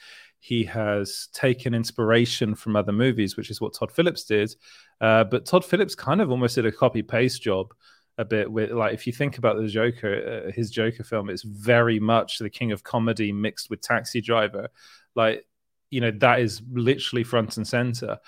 he 0.45 0.63
has 0.63 1.27
taken 1.33 1.73
inspiration 1.73 2.53
from 2.53 2.75
other 2.75 2.91
movies, 2.91 3.35
which 3.35 3.49
is 3.49 3.59
what 3.59 3.73
Todd 3.73 3.91
Phillips 3.91 4.25
did, 4.25 4.55
uh, 5.01 5.23
but 5.23 5.43
Todd 5.43 5.65
Phillips 5.65 5.95
kind 5.95 6.21
of 6.21 6.29
almost 6.29 6.53
did 6.53 6.67
a 6.67 6.71
copy 6.71 7.01
paste 7.01 7.41
job 7.41 7.73
a 8.19 8.23
bit 8.23 8.51
with 8.51 8.69
like 8.69 8.93
if 8.93 9.07
you 9.07 9.13
think 9.13 9.39
about 9.39 9.57
the 9.57 9.67
Joker, 9.67 10.45
uh, 10.45 10.51
his 10.51 10.69
Joker 10.69 11.03
film, 11.03 11.31
it's 11.31 11.41
very 11.41 11.99
much 11.99 12.37
the 12.37 12.49
king 12.49 12.71
of 12.71 12.83
comedy 12.83 13.31
mixed 13.31 13.71
with 13.71 13.81
Taxi 13.81 14.21
Driver, 14.21 14.69
like 15.15 15.47
you 15.89 15.99
know 15.99 16.11
that 16.11 16.41
is 16.41 16.61
literally 16.71 17.23
front 17.23 17.57
and 17.57 17.67
center. 17.67 18.19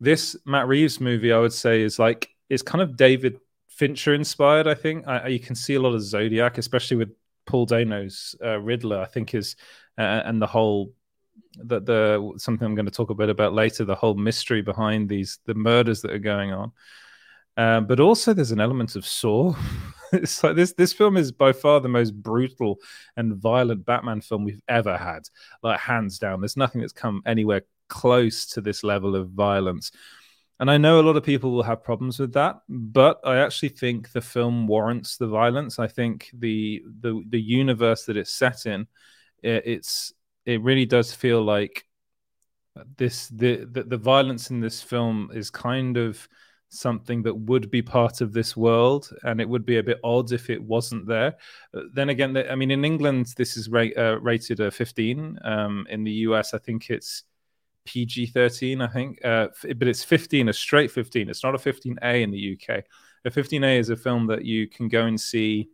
This 0.00 0.36
Matt 0.46 0.66
Reeves 0.66 0.98
movie, 0.98 1.30
I 1.30 1.40
would 1.40 1.52
say, 1.52 1.82
is 1.82 1.98
like 1.98 2.30
is 2.48 2.62
kind 2.62 2.80
of 2.80 2.96
David 2.96 3.38
Fincher 3.68 4.14
inspired. 4.14 4.66
I 4.66 4.74
think 4.74 5.06
I, 5.06 5.26
you 5.26 5.40
can 5.40 5.54
see 5.54 5.74
a 5.74 5.80
lot 5.80 5.92
of 5.92 6.00
Zodiac, 6.00 6.56
especially 6.56 6.96
with 6.96 7.10
Paul 7.44 7.66
Dano's 7.66 8.34
uh, 8.42 8.58
Riddler. 8.58 9.00
I 9.00 9.06
think 9.06 9.34
is 9.34 9.56
uh, 9.98 10.22
and 10.24 10.40
the 10.40 10.46
whole 10.46 10.94
that 11.64 11.86
the 11.86 12.32
something 12.36 12.66
I'm 12.66 12.74
going 12.74 12.86
to 12.86 12.90
talk 12.90 13.10
a 13.10 13.14
bit 13.14 13.28
about 13.28 13.52
later. 13.52 13.84
The 13.84 13.94
whole 13.94 14.14
mystery 14.14 14.62
behind 14.62 15.08
these 15.08 15.38
the 15.46 15.54
murders 15.54 16.02
that 16.02 16.12
are 16.12 16.18
going 16.18 16.52
on. 16.52 16.72
Um, 17.56 17.86
but 17.86 18.00
also, 18.00 18.32
there's 18.32 18.52
an 18.52 18.60
element 18.60 18.96
of 18.96 19.06
Saw. 19.06 19.54
it's 20.12 20.42
like 20.42 20.56
this. 20.56 20.72
This 20.72 20.92
film 20.92 21.16
is 21.16 21.32
by 21.32 21.52
far 21.52 21.80
the 21.80 21.88
most 21.88 22.12
brutal 22.12 22.78
and 23.16 23.36
violent 23.36 23.84
Batman 23.84 24.20
film 24.20 24.44
we've 24.44 24.62
ever 24.68 24.96
had, 24.96 25.22
like 25.62 25.80
hands 25.80 26.18
down. 26.18 26.40
There's 26.40 26.56
nothing 26.56 26.80
that's 26.80 26.92
come 26.92 27.22
anywhere 27.26 27.62
close 27.88 28.46
to 28.46 28.60
this 28.60 28.82
level 28.82 29.16
of 29.16 29.30
violence. 29.30 29.90
And 30.60 30.70
I 30.70 30.76
know 30.76 31.00
a 31.00 31.02
lot 31.02 31.16
of 31.16 31.24
people 31.24 31.52
will 31.52 31.62
have 31.62 31.82
problems 31.82 32.18
with 32.18 32.34
that, 32.34 32.60
but 32.68 33.18
I 33.24 33.38
actually 33.38 33.70
think 33.70 34.12
the 34.12 34.20
film 34.20 34.66
warrants 34.66 35.16
the 35.16 35.26
violence. 35.26 35.78
I 35.78 35.86
think 35.86 36.30
the 36.34 36.82
the 37.00 37.22
the 37.28 37.40
universe 37.40 38.04
that 38.04 38.18
it's 38.18 38.30
set 38.30 38.66
in, 38.66 38.86
it, 39.42 39.62
it's 39.64 40.12
it 40.46 40.62
really 40.62 40.86
does 40.86 41.12
feel 41.12 41.42
like 41.42 41.84
this 42.96 43.28
the, 43.28 43.64
the 43.70 43.82
the 43.82 43.96
violence 43.96 44.50
in 44.50 44.60
this 44.60 44.80
film 44.80 45.30
is 45.34 45.50
kind 45.50 45.96
of 45.96 46.26
something 46.70 47.22
that 47.22 47.34
would 47.34 47.70
be 47.70 47.82
part 47.82 48.20
of 48.20 48.32
this 48.32 48.56
world, 48.56 49.10
and 49.24 49.40
it 49.40 49.48
would 49.48 49.66
be 49.66 49.78
a 49.78 49.82
bit 49.82 49.98
odd 50.04 50.32
if 50.32 50.48
it 50.48 50.62
wasn't 50.62 51.06
there. 51.06 51.36
Uh, 51.74 51.82
then 51.92 52.08
again, 52.08 52.36
I 52.36 52.54
mean, 52.54 52.70
in 52.70 52.84
England, 52.84 53.34
this 53.36 53.56
is 53.56 53.68
ra- 53.68 53.96
uh, 53.96 54.18
rated 54.20 54.60
a 54.60 54.70
15. 54.70 55.38
Um, 55.44 55.86
in 55.90 56.04
the 56.04 56.12
US, 56.28 56.54
I 56.54 56.58
think 56.58 56.88
it's 56.88 57.24
PG 57.84 58.26
13, 58.26 58.80
I 58.80 58.86
think, 58.86 59.24
uh, 59.24 59.48
but 59.76 59.88
it's 59.88 60.04
15, 60.04 60.48
a 60.48 60.52
straight 60.52 60.90
15. 60.90 61.28
It's 61.28 61.42
not 61.42 61.54
a 61.54 61.58
15A 61.58 62.22
in 62.22 62.30
the 62.30 62.56
UK. 62.56 62.84
A 63.24 63.30
15A 63.30 63.78
is 63.78 63.90
a 63.90 63.96
film 63.96 64.26
that 64.28 64.44
you 64.44 64.68
can 64.68 64.88
go 64.88 65.06
and 65.06 65.20
see. 65.20 65.68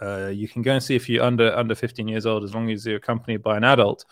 Uh, 0.00 0.30
you 0.32 0.48
can 0.48 0.62
go 0.62 0.72
and 0.72 0.82
see 0.82 0.94
if 0.94 1.08
you're 1.08 1.24
under 1.24 1.54
under 1.56 1.74
15 1.74 2.06
years 2.08 2.26
old, 2.26 2.44
as 2.44 2.54
long 2.54 2.70
as 2.70 2.86
you're 2.86 2.96
accompanied 2.96 3.42
by 3.42 3.56
an 3.56 3.64
adult 3.64 4.04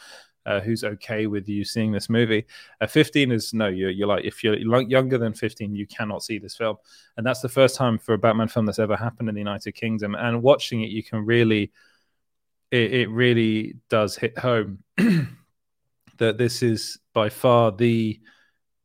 uh, 0.47 0.61
who's 0.61 0.85
okay 0.85 1.27
with 1.27 1.49
you 1.49 1.65
seeing 1.65 1.93
this 1.93 2.09
movie. 2.09 2.47
Uh, 2.81 2.87
15 2.87 3.33
is 3.33 3.53
no, 3.53 3.67
you're, 3.67 3.91
you're 3.91 4.07
like, 4.07 4.25
if 4.25 4.43
you're 4.43 4.57
younger 4.57 5.19
than 5.19 5.35
15, 5.35 5.75
you 5.75 5.87
cannot 5.87 6.23
see 6.23 6.39
this 6.39 6.57
film. 6.57 6.77
And 7.17 7.27
that's 7.27 7.41
the 7.41 7.49
first 7.49 7.75
time 7.75 7.99
for 7.99 8.15
a 8.15 8.19
Batman 8.19 8.49
film 8.49 8.65
that's 8.65 8.79
ever 8.79 8.97
happened 8.97 9.29
in 9.29 9.35
the 9.35 9.41
United 9.41 9.73
Kingdom. 9.73 10.15
And 10.15 10.43
watching 10.43 10.83
it, 10.83 10.91
you 10.91 11.03
can 11.03 11.27
really, 11.27 11.73
it, 12.71 12.93
it 12.93 13.11
really 13.11 13.75
does 13.91 14.17
hit 14.17 14.39
home 14.39 14.85
that 16.19 16.39
this 16.39 16.63
is 16.63 16.99
by 17.13 17.29
far 17.29 17.73
the 17.73 18.21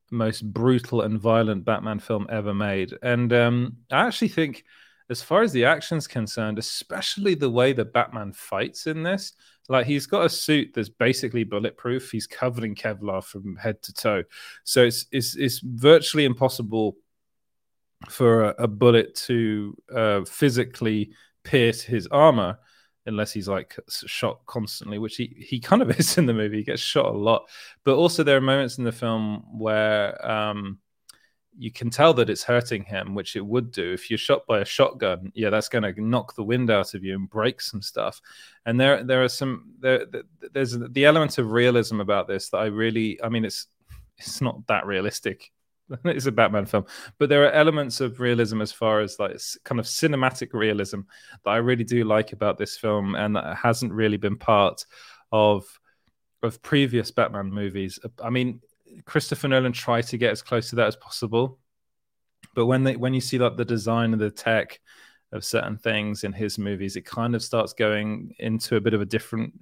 most 0.10 0.42
brutal 0.42 1.02
and 1.02 1.20
violent 1.20 1.64
Batman 1.64 2.00
film 2.00 2.26
ever 2.30 2.56
made. 2.56 2.94
And 3.04 3.32
um, 3.32 3.78
I 3.92 4.08
actually 4.08 4.30
think, 4.30 4.66
as 5.12 5.22
far 5.22 5.44
as 5.44 5.52
the 5.52 5.66
action's 5.66 6.08
concerned, 6.08 6.58
especially 6.58 7.36
the 7.36 7.50
way 7.50 7.74
that 7.74 7.94
Batman 7.94 8.32
fights 8.32 8.88
in 8.88 9.04
this, 9.04 9.34
like 9.68 9.86
he's 9.86 10.08
got 10.08 10.26
a 10.26 10.30
suit 10.30 10.72
that's 10.74 10.90
basically 10.90 11.44
bulletproof. 11.44 12.10
He's 12.10 12.26
covered 12.26 12.64
in 12.64 12.76
Kevlar 12.76 13.24
from 13.24 13.58
head 13.58 13.84
to 13.84 13.94
toe, 13.94 14.24
so 14.64 14.84
it's 14.84 15.06
it's 15.12 15.36
it's 15.36 15.60
virtually 15.60 16.26
impossible 16.26 16.96
for 18.10 18.46
a, 18.46 18.64
a 18.64 18.68
bullet 18.68 19.14
to 19.16 19.78
uh, 19.94 20.22
physically 20.24 21.12
pierce 21.44 21.82
his 21.82 22.08
armor 22.08 22.58
unless 23.06 23.34
he's 23.34 23.48
like 23.48 23.78
shot 23.90 24.40
constantly, 24.46 24.98
which 24.98 25.18
he, 25.18 25.36
he 25.38 25.60
kind 25.60 25.82
of 25.82 25.92
is 26.00 26.18
in 26.18 26.26
the 26.26 26.34
movie. 26.34 26.58
He 26.58 26.64
gets 26.64 26.82
shot 26.82 27.06
a 27.06 27.18
lot. 27.18 27.50
But 27.84 27.96
also 27.96 28.24
there 28.24 28.38
are 28.38 28.42
moments 28.42 28.78
in 28.78 28.84
the 28.84 28.92
film 28.92 29.44
where 29.58 30.26
um, 30.26 30.80
you 31.58 31.72
can 31.72 31.90
tell 31.90 32.14
that 32.14 32.30
it's 32.30 32.44
hurting 32.44 32.84
him, 32.84 33.14
which 33.14 33.36
it 33.36 33.46
would 33.46 33.72
do. 33.72 33.92
If 33.92 34.10
you're 34.10 34.18
shot 34.18 34.46
by 34.48 34.60
a 34.60 34.66
shotgun, 34.66 35.32
yeah, 35.36 35.50
that's 35.50 35.70
going 35.70 35.84
to 35.84 36.02
knock 36.02 36.36
the 36.36 36.44
wind 36.44 36.70
out 36.70 36.94
of 36.94 37.04
you 37.04 37.16
and 37.16 37.30
break 37.30 37.62
some 37.62 37.82
stuff. 37.82 38.22
And 38.66 38.80
there, 38.80 39.04
there 39.04 39.24
are 39.24 39.30
some 39.30 39.74
there, 39.80 40.06
there's 40.54 40.78
the 40.78 41.06
element 41.06 41.38
of 41.38 41.52
realism 41.52 42.00
about 42.00 42.28
this 42.28 42.50
that 42.50 42.58
I 42.58 42.66
really, 42.66 43.22
I 43.24 43.30
mean, 43.30 43.46
it's 43.46 43.68
it's 44.18 44.42
not 44.42 44.66
that 44.68 44.86
realistic. 44.86 45.52
it's 46.06 46.26
a 46.26 46.32
Batman 46.32 46.66
film, 46.66 46.86
but 47.18 47.30
there 47.30 47.44
are 47.46 47.52
elements 47.52 48.00
of 48.00 48.20
realism 48.20 48.62
as 48.62 48.72
far 48.72 49.02
as 49.02 49.20
like 49.20 49.38
kind 49.66 49.80
of 49.80 49.86
cinematic 49.86 50.54
realism 50.54 51.02
that 51.44 51.52
I 51.52 51.58
really 51.58 51.84
do 51.84 52.04
like 52.06 52.32
about 52.32 52.58
this 52.58 52.78
film, 52.78 53.16
and 53.16 53.36
that 53.36 53.58
hasn't 53.58 53.92
really 53.92 54.18
been 54.18 54.38
part 54.38 54.86
of 55.32 55.66
of 56.44 56.62
previous 56.62 57.12
Batman 57.12 57.52
movies. 57.52 58.00
I 58.24 58.30
mean, 58.30 58.62
Christopher 59.06 59.48
Nolan 59.48 59.72
tried 59.72 60.08
to 60.08 60.18
get 60.18 60.32
as 60.32 60.42
close 60.42 60.70
to 60.70 60.76
that 60.78 60.88
as 60.88 60.96
possible, 60.96 61.60
but 62.56 62.66
when 62.66 62.84
they 62.84 62.96
when 62.96 63.14
you 63.14 63.22
see 63.22 63.38
like 63.38 63.58
the 63.58 63.66
design 63.66 64.14
of 64.14 64.20
the 64.20 64.32
tech 64.32 64.80
of 65.32 65.46
certain 65.46 65.78
things 65.78 66.24
in 66.24 66.34
his 66.34 66.58
movies, 66.58 66.96
it 66.96 67.06
kind 67.06 67.36
of 67.36 67.44
starts 67.44 67.74
going 67.74 68.36
into 68.40 68.76
a 68.76 68.82
bit 68.82 68.94
of 68.94 69.02
a 69.02 69.06
different 69.06 69.54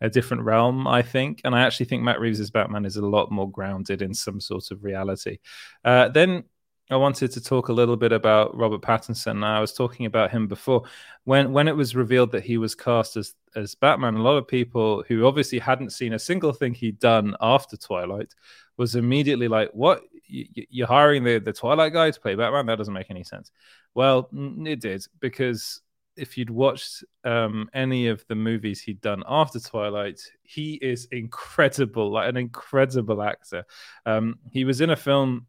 a 0.00 0.08
different 0.08 0.44
realm, 0.44 0.86
I 0.86 1.02
think. 1.02 1.40
And 1.44 1.54
I 1.54 1.62
actually 1.62 1.86
think 1.86 2.02
Matt 2.02 2.20
Reeves' 2.20 2.50
Batman 2.50 2.84
is 2.84 2.96
a 2.96 3.06
lot 3.06 3.32
more 3.32 3.50
grounded 3.50 4.00
in 4.00 4.14
some 4.14 4.40
sort 4.40 4.70
of 4.70 4.84
reality. 4.84 5.38
Uh, 5.84 6.08
then 6.08 6.44
I 6.90 6.96
wanted 6.96 7.32
to 7.32 7.40
talk 7.42 7.68
a 7.68 7.72
little 7.72 7.96
bit 7.96 8.12
about 8.12 8.56
Robert 8.56 8.80
Pattinson. 8.80 9.44
I 9.44 9.60
was 9.60 9.74
talking 9.74 10.06
about 10.06 10.30
him 10.30 10.46
before. 10.46 10.84
When 11.24 11.52
when 11.52 11.68
it 11.68 11.76
was 11.76 11.94
revealed 11.94 12.32
that 12.32 12.44
he 12.44 12.56
was 12.56 12.74
cast 12.74 13.16
as 13.16 13.34
as 13.54 13.74
Batman, 13.74 14.14
a 14.14 14.22
lot 14.22 14.38
of 14.38 14.48
people 14.48 15.04
who 15.06 15.26
obviously 15.26 15.58
hadn't 15.58 15.90
seen 15.90 16.14
a 16.14 16.18
single 16.18 16.52
thing 16.52 16.72
he'd 16.72 16.98
done 16.98 17.36
after 17.40 17.76
Twilight 17.76 18.34
was 18.78 18.94
immediately 18.94 19.48
like, 19.48 19.70
"What? 19.72 20.02
You're 20.28 20.86
hiring 20.86 21.24
the 21.24 21.38
the 21.38 21.52
Twilight 21.52 21.92
guy 21.92 22.10
to 22.10 22.20
play 22.20 22.34
Batman? 22.34 22.66
That 22.66 22.78
doesn't 22.78 22.94
make 22.94 23.10
any 23.10 23.24
sense." 23.24 23.50
Well, 23.94 24.30
it 24.32 24.80
did 24.80 25.04
because 25.20 25.82
if 26.16 26.36
you'd 26.38 26.50
watched 26.50 27.04
um, 27.24 27.68
any 27.74 28.08
of 28.08 28.26
the 28.28 28.34
movies 28.34 28.80
he'd 28.80 29.00
done 29.00 29.22
after 29.28 29.60
Twilight, 29.60 30.20
he 30.42 30.74
is 30.74 31.06
incredible, 31.12 32.10
like 32.10 32.28
an 32.28 32.36
incredible 32.36 33.22
actor. 33.22 33.64
Um, 34.06 34.38
he 34.50 34.64
was 34.64 34.80
in 34.80 34.90
a 34.90 34.96
film. 34.96 35.46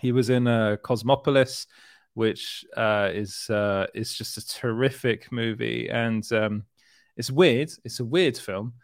He 0.00 0.12
was 0.12 0.30
in 0.30 0.46
uh, 0.46 0.76
Cosmopolis, 0.82 1.66
which 2.14 2.64
uh, 2.76 3.10
is 3.12 3.48
uh, 3.50 3.86
is 3.94 4.16
just 4.16 4.38
a 4.38 4.46
terrific 4.46 5.30
movie, 5.30 5.88
and 5.90 6.30
um, 6.32 6.64
it's 7.16 7.30
weird. 7.30 7.70
It's 7.84 8.00
a 8.00 8.04
weird 8.04 8.36
film, 8.36 8.74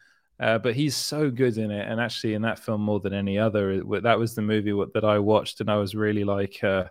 uh, 0.40 0.58
but 0.58 0.74
he's 0.74 0.96
so 0.96 1.30
good 1.30 1.58
in 1.58 1.70
it. 1.70 1.88
And 1.88 2.00
actually, 2.00 2.34
in 2.34 2.42
that 2.42 2.58
film 2.58 2.82
more 2.82 3.00
than 3.00 3.14
any 3.14 3.38
other, 3.38 3.82
that 4.00 4.18
was 4.18 4.34
the 4.34 4.42
movie 4.42 4.72
that 4.94 5.04
I 5.04 5.18
watched, 5.18 5.60
and 5.60 5.70
I 5.70 5.76
was 5.76 5.94
really 5.94 6.24
like, 6.24 6.62
uh, 6.62 6.84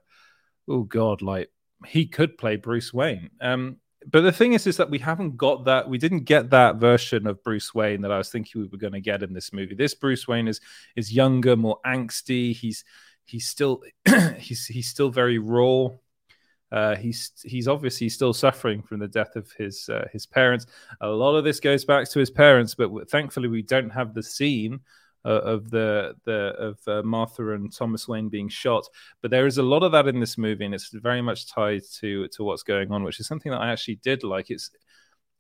oh 0.68 0.84
god, 0.84 1.22
like 1.22 1.50
he 1.86 2.06
could 2.06 2.38
play 2.38 2.56
Bruce 2.56 2.94
Wayne. 2.94 3.30
Um, 3.40 3.78
but 4.10 4.22
the 4.22 4.32
thing 4.32 4.54
is, 4.54 4.66
is 4.66 4.78
that 4.78 4.90
we 4.90 4.98
haven't 4.98 5.38
got 5.38 5.66
that. 5.66 5.88
We 5.88 6.00
didn't 6.00 6.24
get 6.24 6.50
that 6.50 6.78
version 6.78 7.28
of 7.28 7.44
Bruce 7.44 7.74
Wayne 7.74 8.02
that 8.02 8.12
I 8.12 8.18
was 8.18 8.30
thinking 8.30 8.62
we 8.62 8.68
were 8.68 8.78
going 8.78 8.94
to 8.94 9.02
get 9.02 9.22
in 9.22 9.34
this 9.34 9.54
movie. 9.54 9.76
This 9.76 9.94
Bruce 9.94 10.28
Wayne 10.28 10.48
is 10.48 10.60
is 10.96 11.14
younger, 11.14 11.56
more 11.56 11.78
angsty. 11.86 12.56
He's 12.56 12.84
he's 13.32 13.48
still 13.48 13.82
he's 14.38 14.66
he's 14.68 14.90
still 14.90 15.10
very 15.10 15.40
raw. 15.40 15.88
Uh, 16.72 16.96
he's 16.96 17.32
he's 17.44 17.68
obviously 17.68 18.10
still 18.10 18.34
suffering 18.34 18.82
from 18.82 19.00
the 19.00 19.08
death 19.08 19.36
of 19.36 19.52
his 19.54 19.90
uh, 19.90 20.08
his 20.12 20.26
parents. 20.26 20.66
A 21.02 21.08
lot 21.08 21.36
of 21.36 21.44
this 21.44 21.60
goes 21.60 21.86
back 21.86 22.10
to 22.10 22.20
his 22.20 22.30
parents, 22.30 22.76
but 22.76 23.10
thankfully 23.10 23.48
we 23.48 23.62
don't 23.62 23.90
have 23.90 24.14
the 24.14 24.24
scene 24.24 24.80
uh, 25.26 25.30
of 25.30 25.70
the 25.70 26.16
the 26.26 26.54
of 26.58 26.80
uh, 26.88 27.04
Martha 27.04 27.54
and 27.54 27.74
Thomas 27.74 28.08
Wayne 28.08 28.30
being 28.30 28.50
shot. 28.50 28.86
But 29.22 29.32
there 29.32 29.48
is 29.48 29.58
a 29.58 29.64
lot 29.64 29.84
of 29.84 29.92
that 29.94 30.08
in 30.08 30.20
this 30.20 30.38
movie, 30.38 30.66
and 30.66 30.74
it's 30.74 30.90
very 30.90 31.22
much 31.22 31.52
tied 31.52 31.84
to 32.00 32.28
to 32.30 32.44
what's 32.44 32.64
going 32.64 32.92
on, 32.92 33.04
which 33.04 33.20
is 33.20 33.28
something 33.28 33.52
that 33.52 33.62
I 33.62 33.72
actually 33.72 33.96
did 33.96 34.24
like. 34.24 34.50
It's 34.50 34.72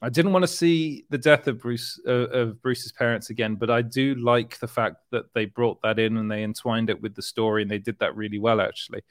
I 0.02 0.10
didn't 0.10 0.34
want 0.34 0.44
to 0.44 0.48
see 0.48 1.06
the 1.10 1.18
death 1.18 1.48
of 1.48 1.60
Bruce 1.60 2.00
uh, 2.08 2.30
of 2.30 2.62
Bruce's 2.62 2.92
parents 2.92 3.30
again, 3.30 3.56
but 3.56 3.70
I 3.70 3.84
do 3.84 4.16
like 4.16 4.60
the 4.60 4.68
fact 4.68 4.98
that 5.12 5.26
they 5.34 5.46
brought 5.46 5.82
that 5.84 6.00
in 6.00 6.18
and 6.18 6.30
they 6.30 6.44
entwined 6.44 6.90
it 6.90 7.02
with 7.02 7.14
the 7.16 7.22
story, 7.22 7.62
and 7.62 7.70
they 7.70 7.78
did 7.78 8.00
that 8.00 8.16
really 8.16 8.40
well, 8.40 8.62
actually. 8.62 9.02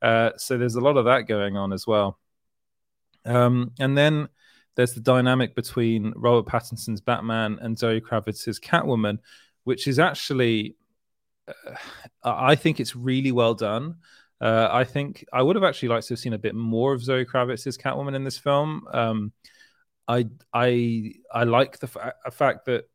Uh, 0.00 0.30
so 0.36 0.56
there's 0.56 0.76
a 0.76 0.80
lot 0.80 0.96
of 0.96 1.06
that 1.06 1.22
going 1.22 1.56
on 1.56 1.72
as 1.72 1.86
well. 1.86 2.18
Um, 3.24 3.72
and 3.80 3.98
then 3.98 4.28
there's 4.76 4.92
the 4.92 5.00
dynamic 5.00 5.56
between 5.56 6.12
Robert 6.14 6.48
Pattinson's 6.48 7.00
Batman 7.00 7.58
and 7.60 7.76
Zoe 7.76 8.00
Kravitz's 8.00 8.60
Catwoman, 8.60 9.18
which 9.64 9.88
is 9.88 9.98
actually, 9.98 10.76
uh, 11.48 11.74
I 12.22 12.54
think 12.54 12.78
it's 12.78 12.94
really 12.94 13.32
well 13.32 13.54
done. 13.54 13.96
Uh, 14.40 14.68
I 14.70 14.84
think 14.84 15.24
I 15.32 15.42
would 15.42 15.56
have 15.56 15.64
actually 15.64 15.88
liked 15.88 16.06
to 16.08 16.14
have 16.14 16.20
seen 16.20 16.34
a 16.34 16.38
bit 16.38 16.54
more 16.54 16.92
of 16.92 17.02
Zoe 17.02 17.24
Kravitz's 17.24 17.78
Catwoman 17.78 18.14
in 18.14 18.22
this 18.22 18.38
film. 18.38 18.86
Um, 18.92 19.32
I 20.08 20.28
I 20.52 21.14
I 21.32 21.44
like 21.44 21.78
the 21.78 21.86
fa- 21.88 22.14
fact 22.30 22.66
that 22.66 22.88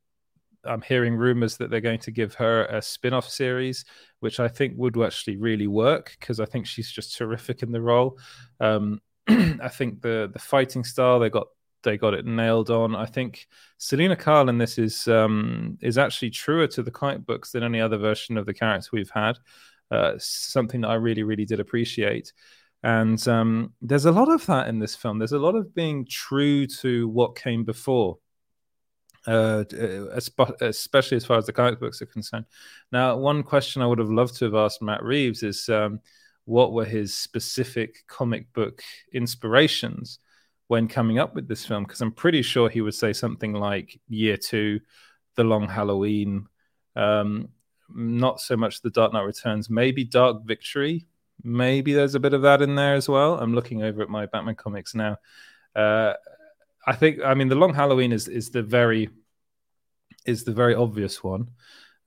I'm 0.63 0.81
hearing 0.81 1.15
rumors 1.15 1.57
that 1.57 1.69
they're 1.69 1.81
going 1.81 1.99
to 1.99 2.11
give 2.11 2.35
her 2.35 2.65
a 2.65 2.81
spin-off 2.81 3.27
series, 3.27 3.83
which 4.19 4.39
I 4.39 4.47
think 4.47 4.73
would 4.77 5.01
actually 5.01 5.37
really 5.37 5.67
work 5.67 6.15
because 6.19 6.39
I 6.39 6.45
think 6.45 6.67
she's 6.67 6.91
just 6.91 7.17
terrific 7.17 7.63
in 7.63 7.71
the 7.71 7.81
role. 7.81 8.19
Um, 8.59 9.01
I 9.27 9.69
think 9.69 10.01
the 10.01 10.29
the 10.31 10.39
fighting 10.39 10.83
style 10.83 11.19
they 11.19 11.29
got 11.29 11.47
they 11.83 11.97
got 11.97 12.13
it 12.13 12.25
nailed 12.25 12.69
on. 12.69 12.95
I 12.95 13.05
think 13.05 13.47
Selina 13.77 14.15
Kyle 14.15 14.49
in 14.49 14.57
this 14.57 14.77
is 14.77 15.07
um, 15.07 15.77
is 15.81 15.97
actually 15.97 16.29
truer 16.29 16.67
to 16.67 16.83
the 16.83 16.91
comic 16.91 17.25
books 17.25 17.51
than 17.51 17.63
any 17.63 17.81
other 17.81 17.97
version 17.97 18.37
of 18.37 18.45
the 18.45 18.53
character 18.53 18.89
we've 18.93 19.11
had. 19.11 19.37
Uh, 19.89 20.13
something 20.17 20.81
that 20.81 20.89
I 20.89 20.93
really, 20.93 21.23
really 21.23 21.45
did 21.45 21.59
appreciate. 21.59 22.31
And 22.83 23.25
um, 23.27 23.73
there's 23.81 24.05
a 24.05 24.11
lot 24.11 24.29
of 24.29 24.45
that 24.47 24.67
in 24.67 24.79
this 24.79 24.95
film. 24.95 25.19
There's 25.19 25.33
a 25.33 25.39
lot 25.39 25.55
of 25.55 25.75
being 25.75 26.05
true 26.09 26.65
to 26.67 27.07
what 27.09 27.35
came 27.35 27.63
before, 27.63 28.17
uh, 29.27 29.65
especially 30.61 31.17
as 31.17 31.25
far 31.25 31.37
as 31.37 31.45
the 31.45 31.53
comic 31.53 31.79
books 31.79 32.01
are 32.01 32.07
concerned. 32.07 32.45
Now, 32.91 33.17
one 33.17 33.43
question 33.43 33.81
I 33.81 33.85
would 33.85 33.99
have 33.99 34.09
loved 34.09 34.35
to 34.37 34.45
have 34.45 34.55
asked 34.55 34.81
Matt 34.81 35.03
Reeves 35.03 35.43
is 35.43 35.69
um, 35.69 35.99
what 36.45 36.73
were 36.73 36.85
his 36.85 37.15
specific 37.15 38.03
comic 38.07 38.51
book 38.53 38.81
inspirations? 39.13 40.19
when 40.71 40.87
coming 40.87 41.19
up 41.19 41.35
with 41.35 41.49
this 41.49 41.65
film 41.65 41.83
because 41.83 41.99
I'm 41.99 42.13
pretty 42.13 42.41
sure 42.41 42.69
he 42.69 42.79
would 42.79 42.93
say 42.93 43.11
something 43.11 43.51
like 43.51 43.99
Year 44.07 44.37
Two, 44.37 44.79
The 45.35 45.43
Long 45.43 45.67
Halloween, 45.67 46.45
um, 46.95 47.49
not 47.93 48.39
so 48.39 48.55
much 48.55 48.79
The 48.79 48.89
Dark 48.89 49.11
Knight 49.11 49.23
Returns, 49.23 49.69
maybe 49.69 50.05
Dark 50.05 50.45
Victory. 50.45 51.07
Maybe 51.43 51.93
there's 51.93 52.15
a 52.15 52.19
bit 52.19 52.33
of 52.33 52.41
that 52.43 52.61
in 52.61 52.75
there 52.75 52.95
as 52.95 53.09
well. 53.09 53.39
I'm 53.39 53.53
looking 53.53 53.83
over 53.83 54.01
at 54.01 54.09
my 54.09 54.25
Batman 54.25 54.55
comics 54.55 54.95
now. 54.95 55.17
Uh, 55.75 56.13
I 56.85 56.93
think, 56.93 57.19
I 57.23 57.33
mean, 57.33 57.47
The 57.47 57.55
Long 57.55 57.73
Halloween 57.73 58.11
is 58.11 58.27
is 58.27 58.49
the 58.49 58.63
very 58.63 59.09
is 60.25 60.43
the 60.43 60.53
very 60.53 60.75
obvious 60.75 61.23
one, 61.23 61.49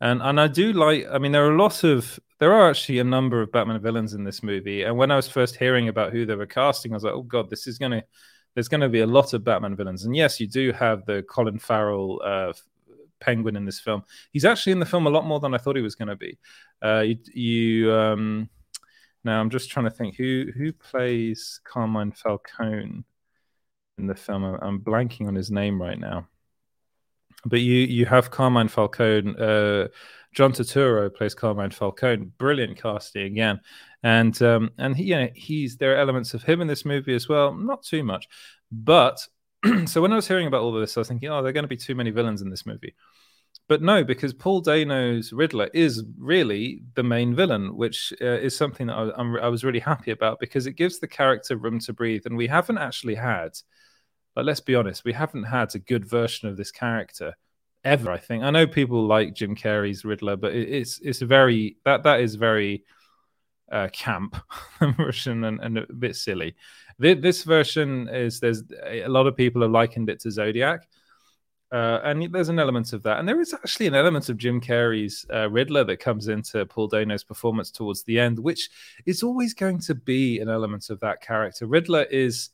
and 0.00 0.22
and 0.22 0.40
I 0.40 0.48
do 0.48 0.72
like. 0.72 1.06
I 1.10 1.18
mean, 1.18 1.32
there 1.32 1.46
are 1.46 1.54
a 1.54 1.62
lot 1.62 1.84
of 1.84 2.18
there 2.38 2.52
are 2.52 2.70
actually 2.70 2.98
a 2.98 3.04
number 3.04 3.40
of 3.40 3.52
Batman 3.52 3.80
villains 3.80 4.14
in 4.14 4.24
this 4.24 4.42
movie. 4.42 4.82
And 4.82 4.96
when 4.96 5.10
I 5.10 5.16
was 5.16 5.28
first 5.28 5.56
hearing 5.56 5.88
about 5.88 6.12
who 6.12 6.26
they 6.26 6.34
were 6.34 6.46
casting, 6.46 6.92
I 6.92 6.96
was 6.96 7.04
like, 7.04 7.14
oh 7.14 7.22
god, 7.22 7.48
this 7.48 7.66
is 7.66 7.78
gonna 7.78 8.02
there's 8.54 8.68
going 8.68 8.80
to 8.80 8.88
be 8.88 9.00
a 9.00 9.06
lot 9.06 9.32
of 9.32 9.44
Batman 9.44 9.76
villains. 9.76 10.04
And 10.04 10.14
yes, 10.14 10.40
you 10.40 10.46
do 10.46 10.72
have 10.72 11.04
the 11.06 11.22
Colin 11.28 11.58
Farrell 11.58 12.20
uh, 12.24 12.52
Penguin 13.20 13.56
in 13.56 13.64
this 13.64 13.80
film. 13.80 14.04
He's 14.32 14.44
actually 14.44 14.72
in 14.72 14.78
the 14.78 14.86
film 14.86 15.06
a 15.06 15.10
lot 15.10 15.26
more 15.26 15.40
than 15.40 15.54
I 15.54 15.58
thought 15.58 15.76
he 15.76 15.82
was 15.82 15.96
going 15.96 16.08
to 16.08 16.16
be. 16.16 16.38
Uh, 16.82 17.00
you, 17.00 17.18
you 17.32 17.92
um, 17.92 18.48
now 19.24 19.40
I'm 19.40 19.50
just 19.50 19.70
trying 19.70 19.86
to 19.86 19.90
think 19.90 20.16
who 20.16 20.46
who 20.56 20.72
plays 20.72 21.60
Carmine 21.64 22.12
Falcone 22.12 23.04
in 23.98 24.06
the 24.06 24.14
film. 24.14 24.44
I'm 24.44 24.80
blanking 24.80 25.26
on 25.26 25.34
his 25.34 25.50
name 25.50 25.80
right 25.80 25.98
now. 25.98 26.28
But 27.46 27.60
you 27.60 27.74
you 27.74 28.06
have 28.06 28.30
Carmine 28.30 28.68
Falcone. 28.68 29.34
Uh, 29.38 29.88
John 30.34 30.52
Turturro 30.52 31.14
plays 31.14 31.34
Carmine 31.34 31.70
Falcone. 31.70 32.26
Brilliant 32.38 32.80
casting 32.80 33.26
again, 33.26 33.60
and 34.02 34.40
um, 34.42 34.70
and 34.78 34.96
he, 34.96 35.04
you 35.04 35.16
know, 35.16 35.28
he's 35.34 35.76
there 35.76 35.94
are 35.94 35.98
elements 35.98 36.34
of 36.34 36.42
him 36.42 36.60
in 36.60 36.66
this 36.66 36.84
movie 36.84 37.14
as 37.14 37.28
well. 37.28 37.54
Not 37.54 37.82
too 37.82 38.02
much, 38.02 38.28
but 38.72 39.26
so 39.86 40.02
when 40.02 40.12
I 40.12 40.16
was 40.16 40.28
hearing 40.28 40.46
about 40.46 40.62
all 40.62 40.74
of 40.74 40.80
this, 40.80 40.96
I 40.96 41.00
was 41.00 41.08
thinking, 41.08 41.28
oh, 41.28 41.42
there 41.42 41.50
are 41.50 41.52
going 41.52 41.64
to 41.64 41.68
be 41.68 41.76
too 41.76 41.94
many 41.94 42.10
villains 42.10 42.42
in 42.42 42.50
this 42.50 42.66
movie. 42.66 42.94
But 43.66 43.80
no, 43.80 44.04
because 44.04 44.35
Paul 44.35 44.61
Dano's 44.61 45.33
Riddler 45.33 45.71
is 45.73 46.04
really 46.18 46.83
the 46.94 47.02
main 47.02 47.35
villain, 47.35 47.76
which 47.76 48.12
uh, 48.21 48.26
is 48.26 48.54
something 48.54 48.88
that 48.88 48.94
I, 48.94 49.23
I, 49.23 49.49
was 49.49 49.64
really 49.64 49.80
happy 49.80 50.11
about 50.11 50.38
because 50.38 50.66
it 50.66 50.75
gives 50.75 50.99
the 50.99 51.09
character 51.09 51.56
room 51.56 51.78
to 51.80 51.94
breathe. 51.94 52.26
And 52.26 52.37
we 52.37 52.47
haven't 52.47 52.76
actually 52.76 53.14
had, 53.14 53.52
but 54.35 54.44
let's 54.44 54.61
be 54.61 54.75
honest, 54.75 55.06
we 55.06 55.14
haven't 55.14 55.44
had 55.44 55.75
a 55.75 55.78
good 55.78 56.04
version 56.04 56.47
of 56.47 56.59
this 56.59 56.71
character 56.71 57.35
ever. 57.85 58.11
I 58.11 58.18
think 58.18 58.44
I 58.44 58.50
know 58.50 58.66
people 58.66 59.06
like 59.06 59.35
Jim 59.35 59.56
Carrey's 59.56 60.04
Riddler, 60.04 60.37
but 60.37 60.54
it, 60.54 60.68
it's 60.68 61.00
it's 61.00 61.21
very 61.21 61.78
that 61.87 62.02
that 62.02 62.21
is 62.21 62.35
very 62.35 62.85
uh, 63.73 63.88
camp 63.92 64.37
version 64.99 65.44
and, 65.44 65.61
and, 65.61 65.78
a 65.78 65.92
bit 65.92 66.16
silly. 66.16 66.54
This 66.99 67.44
version 67.44 68.09
is 68.09 68.40
there's 68.40 68.62
a 68.85 69.09
lot 69.09 69.26
of 69.26 69.37
people 69.37 69.62
have 69.62 69.71
likened 69.71 70.11
it 70.11 70.21
to 70.21 70.30
Zodiac. 70.30 70.87
Uh, 71.74 72.00
and 72.04 72.32
there's 72.32 72.50
an 72.50 72.60
element 72.60 72.92
of 72.92 73.02
that, 73.02 73.18
and 73.18 73.28
there 73.28 73.40
is 73.40 73.52
actually 73.52 73.88
an 73.88 73.96
element 73.96 74.28
of 74.28 74.36
Jim 74.36 74.60
Carrey's 74.60 75.26
uh, 75.34 75.50
Riddler 75.50 75.82
that 75.82 75.96
comes 75.96 76.28
into 76.28 76.64
Paul 76.66 76.86
Dano's 76.86 77.24
performance 77.24 77.72
towards 77.72 78.04
the 78.04 78.20
end, 78.20 78.38
which 78.38 78.70
is 79.06 79.24
always 79.24 79.54
going 79.54 79.80
to 79.80 79.94
be 79.96 80.38
an 80.38 80.48
element 80.48 80.88
of 80.88 81.00
that 81.00 81.20
character. 81.20 81.66
Riddler 81.66 82.04
is, 82.04 82.50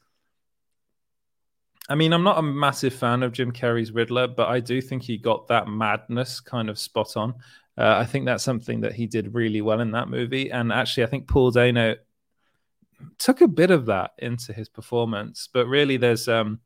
I 1.90 1.96
mean, 1.96 2.14
I'm 2.14 2.22
not 2.22 2.38
a 2.38 2.42
massive 2.42 2.94
fan 2.94 3.22
of 3.22 3.32
Jim 3.32 3.52
Carrey's 3.52 3.92
Riddler, 3.92 4.26
but 4.26 4.48
I 4.48 4.58
do 4.58 4.80
think 4.80 5.02
he 5.02 5.18
got 5.18 5.48
that 5.48 5.68
madness 5.68 6.40
kind 6.40 6.70
of 6.70 6.78
spot 6.78 7.14
on. 7.14 7.34
Uh, 7.76 7.96
I 7.98 8.06
think 8.06 8.24
that's 8.24 8.42
something 8.42 8.80
that 8.80 8.94
he 8.94 9.06
did 9.06 9.34
really 9.34 9.60
well 9.60 9.80
in 9.80 9.90
that 9.90 10.08
movie. 10.08 10.50
And 10.50 10.72
actually, 10.72 11.04
I 11.04 11.08
think 11.08 11.28
Paul 11.28 11.50
Dano 11.50 11.96
took 13.18 13.42
a 13.42 13.48
bit 13.48 13.70
of 13.70 13.84
that 13.84 14.12
into 14.16 14.54
his 14.54 14.70
performance. 14.70 15.46
But 15.52 15.66
really, 15.66 15.98
there's, 15.98 16.26
um, 16.26 16.60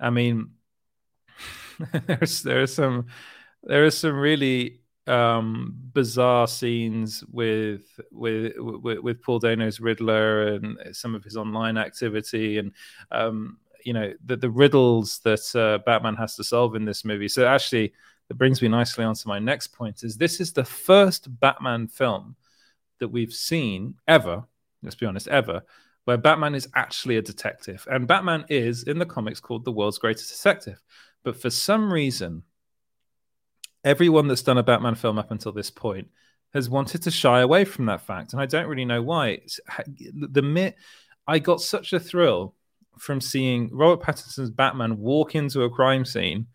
I 0.00 0.08
mean, 0.08 0.52
there's 2.06 2.42
there's 2.42 2.74
some 2.74 3.06
there 3.62 3.84
is 3.84 3.96
some 3.96 4.16
really 4.16 4.80
um, 5.06 5.74
bizarre 5.92 6.46
scenes 6.46 7.24
with, 7.30 7.98
with 8.12 8.52
with 8.58 8.98
with 8.98 9.22
Paul 9.22 9.38
Dano's 9.38 9.80
Riddler 9.80 10.54
and 10.54 10.78
some 10.92 11.14
of 11.14 11.24
his 11.24 11.36
online 11.36 11.78
activity 11.78 12.58
and 12.58 12.72
um, 13.10 13.58
you 13.84 13.92
know 13.92 14.12
the 14.24 14.36
the 14.36 14.50
riddles 14.50 15.20
that 15.20 15.54
uh, 15.56 15.82
Batman 15.84 16.16
has 16.16 16.36
to 16.36 16.44
solve 16.44 16.74
in 16.74 16.84
this 16.84 17.04
movie. 17.04 17.28
So 17.28 17.46
actually, 17.46 17.94
that 18.28 18.34
brings 18.34 18.60
me 18.60 18.68
nicely 18.68 19.04
onto 19.04 19.28
my 19.28 19.38
next 19.38 19.68
point 19.68 20.02
is 20.02 20.16
this 20.16 20.40
is 20.40 20.52
the 20.52 20.64
first 20.64 21.40
Batman 21.40 21.88
film 21.88 22.36
that 23.00 23.08
we've 23.08 23.32
seen 23.32 23.94
ever, 24.06 24.44
let's 24.82 24.96
be 24.96 25.06
honest, 25.06 25.28
ever, 25.28 25.62
where 26.04 26.18
Batman 26.18 26.54
is 26.54 26.68
actually 26.74 27.16
a 27.16 27.22
detective. 27.22 27.86
And 27.90 28.06
Batman 28.06 28.44
is, 28.48 28.84
in 28.84 28.98
the 28.98 29.06
comics, 29.06 29.40
called 29.40 29.64
the 29.64 29.72
world's 29.72 29.98
greatest 29.98 30.34
detective. 30.36 30.82
But 31.28 31.42
for 31.42 31.50
some 31.50 31.92
reason, 31.92 32.42
everyone 33.84 34.28
that's 34.28 34.40
done 34.40 34.56
a 34.56 34.62
Batman 34.62 34.94
film 34.94 35.18
up 35.18 35.30
until 35.30 35.52
this 35.52 35.70
point 35.70 36.08
has 36.54 36.70
wanted 36.70 37.02
to 37.02 37.10
shy 37.10 37.40
away 37.40 37.66
from 37.66 37.84
that 37.84 38.00
fact. 38.00 38.32
And 38.32 38.40
I 38.40 38.46
don't 38.46 38.66
really 38.66 38.86
know 38.86 39.02
why. 39.02 39.40
It's, 39.44 39.60
the 39.98 40.72
I 41.26 41.38
got 41.38 41.60
such 41.60 41.92
a 41.92 42.00
thrill 42.00 42.54
from 42.96 43.20
seeing 43.20 43.68
Robert 43.74 44.02
Pattinson's 44.02 44.48
Batman 44.48 44.96
walk 44.96 45.34
into 45.34 45.64
a 45.64 45.70
crime 45.70 46.06
scene 46.06 46.46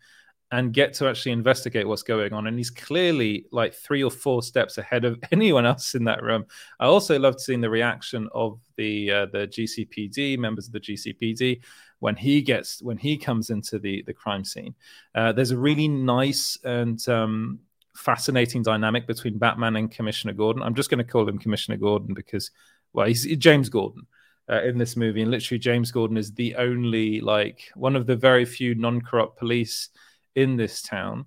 and 0.50 0.72
get 0.72 0.92
to 0.94 1.08
actually 1.08 1.30
investigate 1.30 1.86
what's 1.86 2.02
going 2.02 2.32
on. 2.32 2.48
And 2.48 2.58
he's 2.58 2.70
clearly 2.70 3.46
like 3.52 3.74
three 3.74 4.02
or 4.02 4.10
four 4.10 4.42
steps 4.42 4.76
ahead 4.76 5.04
of 5.04 5.20
anyone 5.30 5.66
else 5.66 5.94
in 5.94 6.02
that 6.06 6.20
room. 6.20 6.46
I 6.80 6.86
also 6.86 7.16
loved 7.16 7.38
seeing 7.38 7.60
the 7.60 7.70
reaction 7.70 8.28
of 8.34 8.58
the 8.76 9.08
uh, 9.08 9.26
the 9.26 9.46
GCPD 9.46 10.36
members 10.36 10.66
of 10.66 10.72
the 10.72 10.80
GCPD 10.80 11.60
when 12.04 12.16
he 12.16 12.42
gets 12.42 12.82
when 12.82 12.98
he 12.98 13.16
comes 13.16 13.48
into 13.48 13.78
the 13.78 14.02
the 14.02 14.12
crime 14.12 14.44
scene. 14.44 14.74
Uh, 15.14 15.32
there's 15.32 15.52
a 15.52 15.56
really 15.56 15.88
nice 15.88 16.58
and 16.62 17.08
um, 17.08 17.58
fascinating 17.96 18.62
dynamic 18.62 19.06
between 19.06 19.38
Batman 19.38 19.76
and 19.76 19.90
Commissioner 19.90 20.34
Gordon. 20.34 20.62
I'm 20.62 20.74
just 20.74 20.90
going 20.90 20.98
to 20.98 21.10
call 21.10 21.26
him 21.26 21.38
Commissioner 21.38 21.78
Gordon 21.78 22.12
because 22.12 22.50
well, 22.92 23.06
he's 23.06 23.24
James 23.38 23.70
Gordon. 23.70 24.06
Uh, 24.46 24.62
in 24.64 24.76
this 24.76 24.94
movie, 24.94 25.22
and 25.22 25.30
literally 25.30 25.58
James 25.58 25.90
Gordon 25.90 26.18
is 26.18 26.34
the 26.34 26.54
only 26.56 27.22
like 27.22 27.72
one 27.74 27.96
of 27.96 28.06
the 28.06 28.14
very 28.14 28.44
few 28.44 28.74
non-corrupt 28.74 29.38
police 29.38 29.88
in 30.34 30.56
this 30.56 30.82
town. 30.82 31.24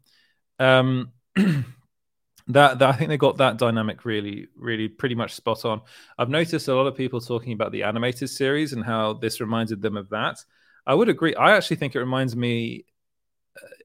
Um, 0.60 1.14
that, 1.36 1.66
that 2.48 2.84
I 2.84 2.94
think 2.94 3.10
they 3.10 3.18
got 3.18 3.38
that 3.38 3.58
dynamic 3.58 4.06
really, 4.06 4.50
really 4.56 4.88
pretty 4.88 5.16
much 5.16 5.34
spot 5.34 5.66
on. 5.66 5.82
I've 6.20 6.30
noticed 6.30 6.68
a 6.68 6.76
lot 6.76 6.86
of 6.86 6.96
people 6.96 7.20
talking 7.20 7.54
about 7.54 7.72
the 7.72 7.82
animated 7.82 8.30
series 8.30 8.74
and 8.74 8.86
how 8.86 9.14
this 9.14 9.42
reminded 9.42 9.82
them 9.82 9.98
of 9.98 10.10
that. 10.10 10.38
I 10.88 10.96
would 10.96 11.10
agree. 11.10 11.36
I 11.36 11.56
actually 11.56 11.76
think 11.76 11.94
it 11.94 12.00
reminds 12.00 12.36
me 12.36 12.86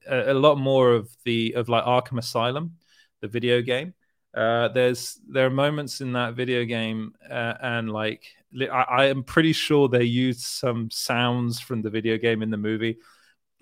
a, 0.09 0.31
a 0.31 0.33
lot 0.33 0.57
more 0.57 0.93
of 0.93 1.15
the 1.23 1.53
of 1.53 1.69
like 1.69 1.83
Arkham 1.83 2.17
Asylum, 2.17 2.77
the 3.21 3.27
video 3.27 3.61
game. 3.61 3.93
Uh, 4.33 4.69
there's 4.69 5.19
there 5.27 5.45
are 5.45 5.51
moments 5.51 6.01
in 6.01 6.13
that 6.13 6.33
video 6.33 6.65
game, 6.65 7.13
uh, 7.29 7.53
and 7.61 7.91
like 7.91 8.23
I, 8.59 8.85
I 8.89 9.05
am 9.05 9.23
pretty 9.23 9.53
sure 9.53 9.87
they 9.87 10.05
used 10.05 10.41
some 10.41 10.89
sounds 10.89 11.59
from 11.59 11.83
the 11.83 11.91
video 11.91 12.17
game 12.17 12.41
in 12.41 12.49
the 12.49 12.57
movie 12.57 12.97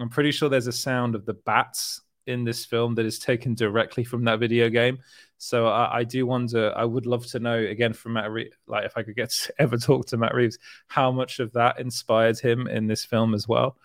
I'm 0.01 0.09
pretty 0.09 0.31
sure 0.31 0.49
there's 0.49 0.67
a 0.67 0.71
sound 0.71 1.13
of 1.13 1.25
the 1.25 1.35
bats 1.35 2.01
in 2.27 2.43
this 2.43 2.65
film 2.65 2.95
that 2.95 3.05
is 3.05 3.19
taken 3.19 3.55
directly 3.55 4.03
from 4.03 4.23
that 4.25 4.39
video 4.39 4.69
game. 4.69 4.99
So 5.37 5.67
I, 5.67 5.99
I 5.99 6.03
do 6.03 6.25
wonder. 6.25 6.73
I 6.75 6.85
would 6.85 7.05
love 7.05 7.25
to 7.27 7.39
know 7.39 7.57
again 7.57 7.93
from 7.93 8.13
Matt, 8.13 8.31
Re- 8.31 8.51
like 8.67 8.85
if 8.85 8.97
I 8.97 9.03
could 9.03 9.15
get 9.15 9.31
to 9.31 9.53
ever 9.59 9.77
talk 9.77 10.07
to 10.07 10.17
Matt 10.17 10.35
Reeves, 10.35 10.59
how 10.87 11.11
much 11.11 11.39
of 11.39 11.53
that 11.53 11.79
inspired 11.79 12.39
him 12.39 12.67
in 12.67 12.87
this 12.87 13.05
film 13.05 13.33
as 13.33 13.47
well. 13.47 13.77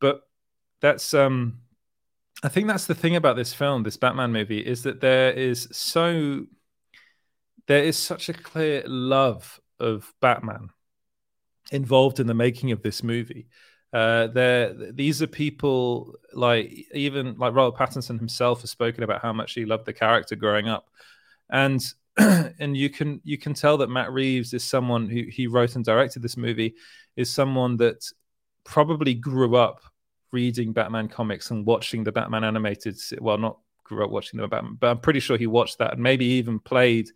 But 0.00 0.22
that's 0.80 1.14
um, 1.14 1.60
I 2.42 2.48
think 2.48 2.68
that's 2.68 2.86
the 2.86 2.94
thing 2.94 3.16
about 3.16 3.36
this 3.36 3.54
film, 3.54 3.82
this 3.82 3.96
Batman 3.96 4.32
movie, 4.32 4.60
is 4.60 4.82
that 4.82 5.00
there 5.00 5.32
is 5.32 5.68
so 5.72 6.46
there 7.66 7.84
is 7.84 7.96
such 7.96 8.28
a 8.28 8.34
clear 8.34 8.82
love 8.86 9.60
of 9.80 10.12
Batman 10.20 10.70
involved 11.70 12.20
in 12.20 12.26
the 12.26 12.34
making 12.34 12.72
of 12.72 12.82
this 12.82 13.02
movie 13.02 13.48
uh, 13.92 14.26
there 14.28 14.74
these 14.92 15.22
are 15.22 15.26
people 15.26 16.14
like 16.32 16.86
even 16.92 17.36
like 17.38 17.54
Robert 17.54 17.78
Pattinson 17.78 18.18
himself 18.18 18.60
has 18.60 18.70
spoken 18.70 19.02
about 19.02 19.22
how 19.22 19.32
much 19.32 19.54
he 19.54 19.64
loved 19.64 19.86
the 19.86 19.92
character 19.92 20.36
growing 20.36 20.68
up, 20.68 20.90
and 21.50 21.82
and 22.18 22.76
you 22.76 22.90
can 22.90 23.20
you 23.24 23.38
can 23.38 23.54
tell 23.54 23.78
that 23.78 23.88
Matt 23.88 24.12
Reeves 24.12 24.52
is 24.52 24.64
someone 24.64 25.08
who 25.08 25.22
he 25.30 25.46
wrote 25.46 25.76
and 25.76 25.84
directed 25.84 26.22
this 26.22 26.36
movie 26.36 26.74
is 27.16 27.32
someone 27.32 27.76
that 27.78 28.04
probably 28.64 29.14
grew 29.14 29.56
up 29.56 29.80
reading 30.32 30.72
Batman 30.72 31.08
comics 31.08 31.50
and 31.50 31.64
watching 31.64 32.04
the 32.04 32.12
Batman 32.12 32.44
animated. 32.44 32.98
Well, 33.20 33.38
not 33.38 33.58
grew 33.84 34.04
up 34.04 34.10
watching 34.10 34.38
the 34.38 34.48
Batman, 34.48 34.76
but 34.78 34.90
I'm 34.90 35.00
pretty 35.00 35.20
sure 35.20 35.38
he 35.38 35.46
watched 35.46 35.78
that 35.78 35.94
and 35.94 36.02
maybe 36.02 36.26
even 36.26 36.58
played 36.58 37.08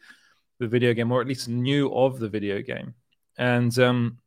the 0.58 0.66
video 0.66 0.94
game 0.94 1.12
or 1.12 1.20
at 1.20 1.26
least 1.26 1.48
knew 1.48 1.92
of 1.92 2.18
the 2.18 2.28
video 2.28 2.62
game. 2.62 2.94
And 3.36 3.76
um, 3.78 4.18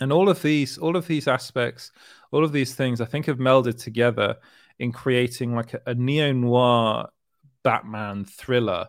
and 0.00 0.12
all 0.12 0.28
of 0.28 0.42
these 0.42 0.78
all 0.78 0.96
of 0.96 1.06
these 1.06 1.28
aspects 1.28 1.92
all 2.32 2.44
of 2.44 2.52
these 2.52 2.74
things 2.74 3.00
i 3.00 3.04
think 3.04 3.26
have 3.26 3.38
melded 3.38 3.80
together 3.80 4.36
in 4.78 4.90
creating 4.90 5.54
like 5.54 5.74
a, 5.74 5.80
a 5.86 5.94
neo-noir 5.94 7.08
batman 7.62 8.24
thriller 8.24 8.86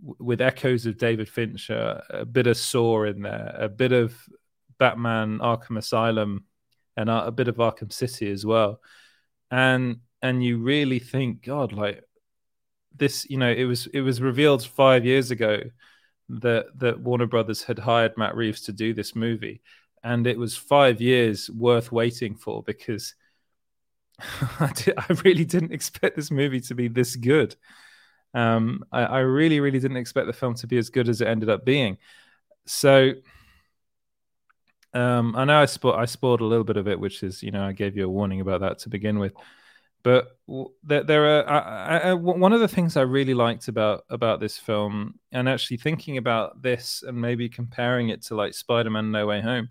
with 0.00 0.40
echoes 0.40 0.86
of 0.86 0.96
david 0.96 1.28
fincher 1.28 2.02
a 2.10 2.24
bit 2.24 2.46
of 2.46 2.56
saw 2.56 3.04
in 3.04 3.22
there 3.22 3.54
a 3.58 3.68
bit 3.68 3.92
of 3.92 4.14
batman 4.78 5.38
arkham 5.38 5.76
asylum 5.76 6.44
and 6.98 7.08
a, 7.08 7.26
a 7.26 7.32
bit 7.32 7.48
of 7.48 7.56
arkham 7.56 7.92
city 7.92 8.30
as 8.30 8.44
well. 8.44 8.80
And 9.50 10.00
and 10.20 10.44
you 10.44 10.58
really 10.58 10.98
think 10.98 11.42
god 11.42 11.72
like 11.72 12.02
this 12.96 13.24
you 13.30 13.38
know 13.38 13.50
it 13.50 13.64
was 13.64 13.86
it 13.86 14.00
was 14.00 14.20
revealed 14.20 14.66
five 14.66 15.04
years 15.04 15.30
ago 15.30 15.60
that 16.28 16.66
that 16.76 17.00
warner 17.00 17.26
brothers 17.26 17.62
had 17.62 17.78
hired 17.78 18.18
matt 18.18 18.34
reeves 18.34 18.62
to 18.62 18.72
do 18.72 18.92
this 18.92 19.14
movie 19.14 19.62
and 20.02 20.26
it 20.26 20.38
was 20.38 20.56
five 20.56 21.00
years 21.00 21.50
worth 21.50 21.92
waiting 21.92 22.34
for 22.34 22.62
because 22.62 23.14
I, 24.60 24.72
did, 24.74 24.94
I 24.96 25.06
really 25.24 25.44
didn't 25.44 25.72
expect 25.72 26.16
this 26.16 26.30
movie 26.30 26.60
to 26.62 26.74
be 26.74 26.88
this 26.88 27.16
good. 27.16 27.56
Um, 28.34 28.84
I, 28.92 29.02
I 29.02 29.18
really, 29.20 29.60
really 29.60 29.80
didn't 29.80 29.96
expect 29.96 30.26
the 30.26 30.32
film 30.32 30.54
to 30.56 30.66
be 30.66 30.78
as 30.78 30.90
good 30.90 31.08
as 31.08 31.20
it 31.20 31.28
ended 31.28 31.48
up 31.48 31.64
being. 31.64 31.98
So 32.66 33.12
um, 34.94 35.34
I 35.36 35.44
know 35.44 35.60
I, 35.60 35.64
spo- 35.64 35.96
I 35.96 36.04
spoiled 36.04 36.40
a 36.40 36.44
little 36.44 36.64
bit 36.64 36.76
of 36.76 36.88
it, 36.88 36.98
which 36.98 37.22
is, 37.22 37.42
you 37.42 37.50
know, 37.50 37.64
I 37.64 37.72
gave 37.72 37.96
you 37.96 38.04
a 38.04 38.08
warning 38.08 38.40
about 38.40 38.60
that 38.60 38.78
to 38.80 38.88
begin 38.88 39.18
with. 39.18 39.32
But 40.02 40.38
there, 40.84 41.02
there 41.02 41.24
are 41.26 41.48
I, 41.48 41.98
I, 42.10 42.14
one 42.14 42.52
of 42.52 42.60
the 42.60 42.68
things 42.68 42.96
I 42.96 43.02
really 43.02 43.34
liked 43.34 43.68
about 43.68 44.04
about 44.08 44.40
this 44.40 44.56
film, 44.56 45.18
and 45.32 45.48
actually 45.48 45.78
thinking 45.78 46.16
about 46.16 46.62
this 46.62 47.02
and 47.06 47.20
maybe 47.20 47.48
comparing 47.48 48.08
it 48.10 48.22
to 48.24 48.34
like 48.34 48.54
Spider-Man: 48.54 49.10
No 49.10 49.26
Way 49.26 49.40
Home, 49.40 49.68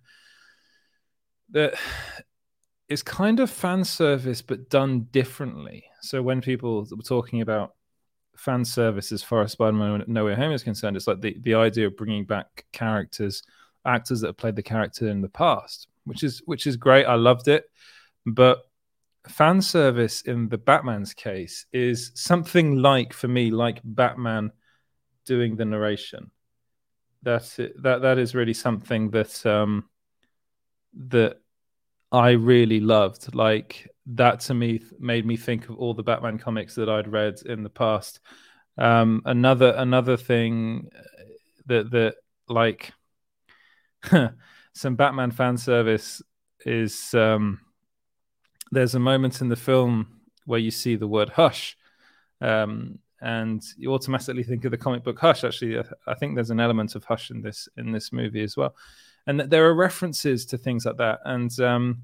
that 1.51 1.75
it's 2.89 3.03
kind 3.03 3.39
of 3.39 3.49
fan 3.49 3.83
service 3.83 4.41
but 4.41 4.69
done 4.69 5.07
differently. 5.11 5.85
So 6.01 6.21
when 6.21 6.41
people 6.41 6.87
were 6.91 7.03
talking 7.03 7.41
about 7.41 7.75
fan 8.35 8.63
service 8.63 9.11
as 9.11 9.23
far 9.23 9.41
as 9.41 9.53
Spider-Man 9.53 10.03
No 10.07 10.25
Way 10.25 10.35
Home 10.35 10.51
is 10.51 10.63
concerned, 10.63 10.97
it's 10.97 11.07
like 11.07 11.21
the 11.21 11.37
the 11.41 11.55
idea 11.55 11.87
of 11.87 11.97
bringing 11.97 12.25
back 12.25 12.65
characters 12.73 13.43
actors 13.85 14.19
that 14.21 14.27
have 14.27 14.37
played 14.37 14.57
the 14.57 14.63
character 14.63 15.07
in 15.07 15.21
the 15.21 15.29
past, 15.29 15.87
which 16.03 16.23
is 16.23 16.41
which 16.45 16.67
is 16.67 16.75
great. 16.75 17.05
I 17.05 17.15
loved 17.15 17.47
it, 17.47 17.69
but 18.25 18.59
fan 19.27 19.61
service 19.61 20.21
in 20.21 20.49
the 20.49 20.57
Batman's 20.57 21.13
case 21.13 21.65
is 21.71 22.11
something 22.15 22.77
like 22.77 23.13
for 23.13 23.27
me 23.27 23.51
like 23.51 23.81
Batman 23.83 24.51
doing 25.25 25.55
the 25.55 25.65
narration. 25.65 26.31
That's 27.23 27.59
it. 27.59 27.81
That 27.83 28.01
that 28.01 28.17
is 28.17 28.35
really 28.35 28.53
something 28.53 29.11
that 29.11 29.45
um 29.45 29.89
that 31.09 31.37
I 32.11 32.31
really 32.31 32.79
loved. 32.79 33.35
Like 33.35 33.89
that 34.07 34.39
to 34.41 34.53
me 34.53 34.81
made 34.99 35.25
me 35.25 35.37
think 35.37 35.69
of 35.69 35.77
all 35.77 35.93
the 35.93 36.03
Batman 36.03 36.37
comics 36.37 36.75
that 36.75 36.89
I'd 36.89 37.11
read 37.11 37.35
in 37.45 37.63
the 37.63 37.69
past. 37.69 38.19
Um, 38.77 39.21
another 39.25 39.73
another 39.77 40.17
thing 40.17 40.89
that 41.65 41.91
that 41.91 42.15
like 42.47 42.93
some 44.73 44.95
Batman 44.95 45.31
fan 45.31 45.57
service 45.57 46.21
is 46.65 47.13
um, 47.13 47.59
there's 48.71 48.95
a 48.95 48.99
moment 48.99 49.41
in 49.41 49.49
the 49.49 49.56
film 49.56 50.21
where 50.45 50.60
you 50.60 50.71
see 50.71 50.95
the 50.95 51.08
word 51.08 51.30
hush. 51.30 51.77
Um, 52.41 52.99
and 53.19 53.63
you 53.77 53.93
automatically 53.93 54.43
think 54.43 54.63
of 54.65 54.71
the 54.71 54.77
comic 54.77 55.03
book 55.03 55.17
Hush. 55.19 55.43
Actually, 55.43 55.84
I 56.06 56.13
think 56.13 56.36
there's 56.36 56.51
an 56.51 56.60
element 56.60 56.93
of 56.93 57.03
Hush 57.03 57.32
in 57.32 57.41
this 57.41 57.67
in 57.75 57.91
this 57.91 58.13
movie 58.13 58.43
as 58.43 58.56
well, 58.56 58.75
and 59.25 59.39
there 59.39 59.65
are 59.65 59.73
references 59.73 60.45
to 60.47 60.58
things 60.58 60.86
like 60.86 60.97
that. 60.97 61.21
And 61.25 61.60
um, 61.60 62.03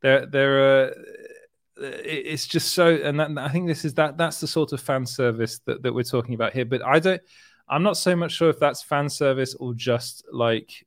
there 0.00 0.26
there 0.26 0.84
are 0.84 0.94
it's 1.76 2.46
just 2.46 2.72
so 2.72 2.94
and 2.94 3.18
that, 3.18 3.36
i 3.36 3.48
think 3.48 3.66
this 3.66 3.84
is 3.84 3.94
that 3.94 4.16
that's 4.16 4.40
the 4.40 4.46
sort 4.46 4.72
of 4.72 4.80
fan 4.80 5.04
service 5.04 5.58
that, 5.66 5.82
that 5.82 5.92
we're 5.92 6.04
talking 6.04 6.34
about 6.34 6.52
here 6.52 6.64
but 6.64 6.80
i 6.84 7.00
don't 7.00 7.20
i'm 7.68 7.82
not 7.82 7.96
so 7.96 8.14
much 8.14 8.30
sure 8.30 8.48
if 8.48 8.60
that's 8.60 8.80
fan 8.80 9.08
service 9.08 9.54
or 9.54 9.74
just 9.74 10.24
like 10.32 10.86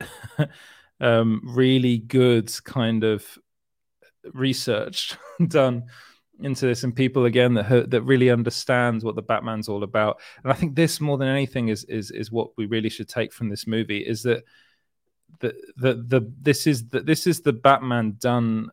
um, 1.00 1.40
really 1.44 1.98
good 1.98 2.52
kind 2.64 3.04
of 3.04 3.38
research 4.32 5.16
done 5.48 5.84
into 6.40 6.66
this 6.66 6.84
and 6.84 6.94
people 6.94 7.24
again 7.24 7.54
that 7.54 7.90
that 7.90 8.02
really 8.02 8.30
understands 8.30 9.04
what 9.04 9.16
the 9.16 9.22
Batman's 9.22 9.68
all 9.68 9.82
about. 9.82 10.20
And 10.42 10.52
I 10.52 10.54
think 10.54 10.74
this 10.74 11.00
more 11.00 11.18
than 11.18 11.28
anything 11.28 11.68
is 11.68 11.84
is 11.84 12.10
is 12.10 12.30
what 12.30 12.50
we 12.56 12.66
really 12.66 12.90
should 12.90 13.08
take 13.08 13.32
from 13.32 13.48
this 13.48 13.66
movie 13.66 14.00
is 14.00 14.22
that 14.24 14.44
the 15.40 15.54
the 15.76 15.94
the 15.94 16.32
this 16.40 16.66
is 16.66 16.88
the, 16.88 17.00
this 17.00 17.26
is 17.26 17.40
the 17.40 17.52
Batman 17.52 18.16
done 18.18 18.70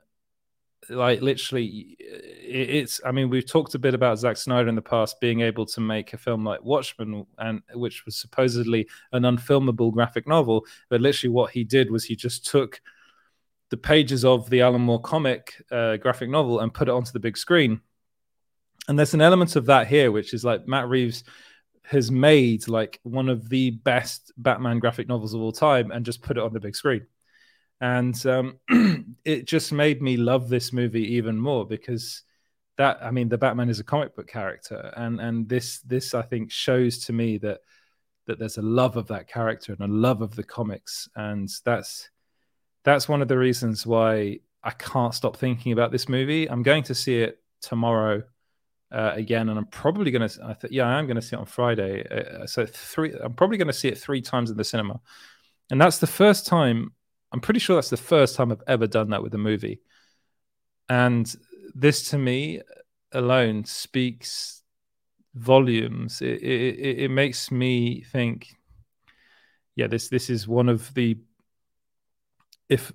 like 0.90 1.22
literally 1.22 1.96
it's 2.00 3.00
i 3.06 3.12
mean 3.12 3.30
we've 3.30 3.50
talked 3.50 3.74
a 3.74 3.80
bit 3.80 3.94
about 3.94 4.20
Zack 4.20 4.36
Snyder 4.36 4.68
in 4.68 4.76
the 4.76 4.82
past 4.82 5.20
being 5.22 5.40
able 5.42 5.66
to 5.66 5.80
make 5.80 6.14
a 6.14 6.18
film 6.18 6.44
like 6.44 6.62
Watchmen 6.62 7.26
and 7.38 7.62
which 7.74 8.06
was 8.06 8.18
supposedly 8.18 8.88
an 9.14 9.24
unfilmable 9.24 9.94
graphic 9.94 10.28
novel 10.28 10.66
but 10.90 11.02
literally 11.02 11.34
what 11.34 11.52
he 11.52 11.64
did 11.64 11.90
was 11.90 12.04
he 12.04 12.16
just 12.16 12.46
took 12.46 12.82
the 13.74 13.78
pages 13.78 14.24
of 14.24 14.48
the 14.52 14.62
Alan 14.62 14.84
Moore 14.84 15.02
comic 15.02 15.60
uh, 15.72 15.98
graphic 15.98 16.30
novel 16.30 16.60
and 16.60 16.72
put 16.72 16.88
it 16.88 16.92
onto 16.92 17.12
the 17.12 17.20
big 17.20 17.36
screen. 17.36 17.82
And 18.88 19.00
there's 19.00 19.16
an 19.16 19.22
element 19.22 19.56
of 19.56 19.66
that 19.66 19.88
here 19.88 20.12
which 20.12 20.36
is 20.36 20.46
like 20.46 20.68
Matt 20.68 20.90
Reeves 20.90 21.24
has 21.82 22.12
made 22.12 22.68
like 22.68 23.00
one 23.02 23.30
of 23.30 23.50
the 23.50 23.72
best 23.72 24.32
Batman 24.38 24.78
graphic 24.78 25.08
novels 25.08 25.34
of 25.34 25.42
all 25.42 25.52
time 25.52 25.90
and 25.90 26.06
just 26.06 26.22
put 26.22 26.38
it 26.38 26.44
on 26.44 26.54
the 26.54 26.60
big 26.60 26.76
screen. 26.76 27.08
And 27.82 28.16
um, 28.28 28.60
it 29.26 29.48
just 29.48 29.72
made 29.72 30.04
me 30.04 30.18
love 30.18 30.50
this 30.50 30.72
movie 30.72 31.16
even 31.16 31.40
more 31.40 31.66
because 31.66 32.22
that 32.78 33.00
I 33.02 33.10
mean 33.10 33.28
the 33.28 33.40
Batman 33.40 33.70
is 33.70 33.80
a 33.80 33.84
comic 33.84 34.16
book 34.16 34.28
character 34.28 34.94
and 34.96 35.20
and 35.20 35.50
this 35.50 35.80
this 35.80 36.14
I 36.14 36.22
think 36.22 36.52
shows 36.52 37.00
to 37.06 37.14
me 37.14 37.40
that 37.40 37.62
that 38.28 38.38
there's 38.38 38.60
a 38.60 38.62
love 38.62 38.98
of 38.98 39.08
that 39.08 39.28
character 39.28 39.74
and 39.74 39.82
a 39.82 39.94
love 39.94 40.22
of 40.22 40.36
the 40.36 40.44
comics. 40.44 41.10
And 41.16 41.50
that's 41.66 42.10
that's 42.84 43.08
one 43.08 43.22
of 43.22 43.28
the 43.28 43.38
reasons 43.38 43.86
why 43.86 44.40
I 44.64 44.72
can't 44.72 45.14
stop 45.14 45.38
thinking 45.38 45.72
about 45.72 45.92
this 45.92 46.08
movie. 46.10 46.50
I'm 46.50 46.64
going 46.64 46.84
to 46.84 46.96
see 46.96 47.22
it 47.22 47.42
tomorrow 47.62 48.24
uh, 48.92 49.12
again, 49.16 49.50
and 49.50 49.58
I'm 49.58 49.66
probably 49.66 50.12
going 50.12 50.28
to. 50.28 50.40
I 50.44 50.54
th- 50.54 50.74
yeah, 50.74 50.88
I 50.88 51.00
am 51.00 51.06
going 51.08 51.16
to 51.16 51.22
see 51.22 51.36
it 51.36 51.40
on 51.40 51.46
Friday. 51.46 52.06
Uh, 52.10 52.46
so 52.46 52.66
three. 52.66 53.14
I'm 53.14 53.34
probably 53.34 53.58
going 53.58 53.68
to 53.68 53.74
see 53.74 53.88
it 53.88 53.98
three 53.98 54.22
times 54.22 54.52
in 54.52 54.58
the 54.58 54.64
cinema, 54.64 55.00
and 55.72 55.82
that's 55.82 55.98
the 55.98 56.08
first 56.08 56.46
time 56.46 56.94
I'm 57.34 57.42
pretty 57.42 57.60
sure 57.60 57.76
that's 57.76 57.90
the 57.90 57.98
first 57.98 58.36
time 58.36 58.52
I've 58.52 58.62
ever 58.68 58.86
done 58.86 59.10
that 59.10 59.24
with 59.24 59.34
a 59.34 59.40
movie. 59.40 59.82
And 60.88 61.34
this 61.74 62.12
to 62.12 62.18
me 62.20 62.62
alone 63.12 63.66
speaks 63.66 64.62
volumes. 65.34 66.22
It, 66.22 66.44
it, 66.44 67.00
it 67.00 67.12
makes 67.12 67.50
me 67.50 68.04
think, 68.04 68.56
yeah, 69.76 69.88
this 69.88 70.10
this 70.10 70.30
is 70.30 70.48
one 70.48 70.70
of 70.70 70.94
the 70.94 71.18
if 72.70 72.92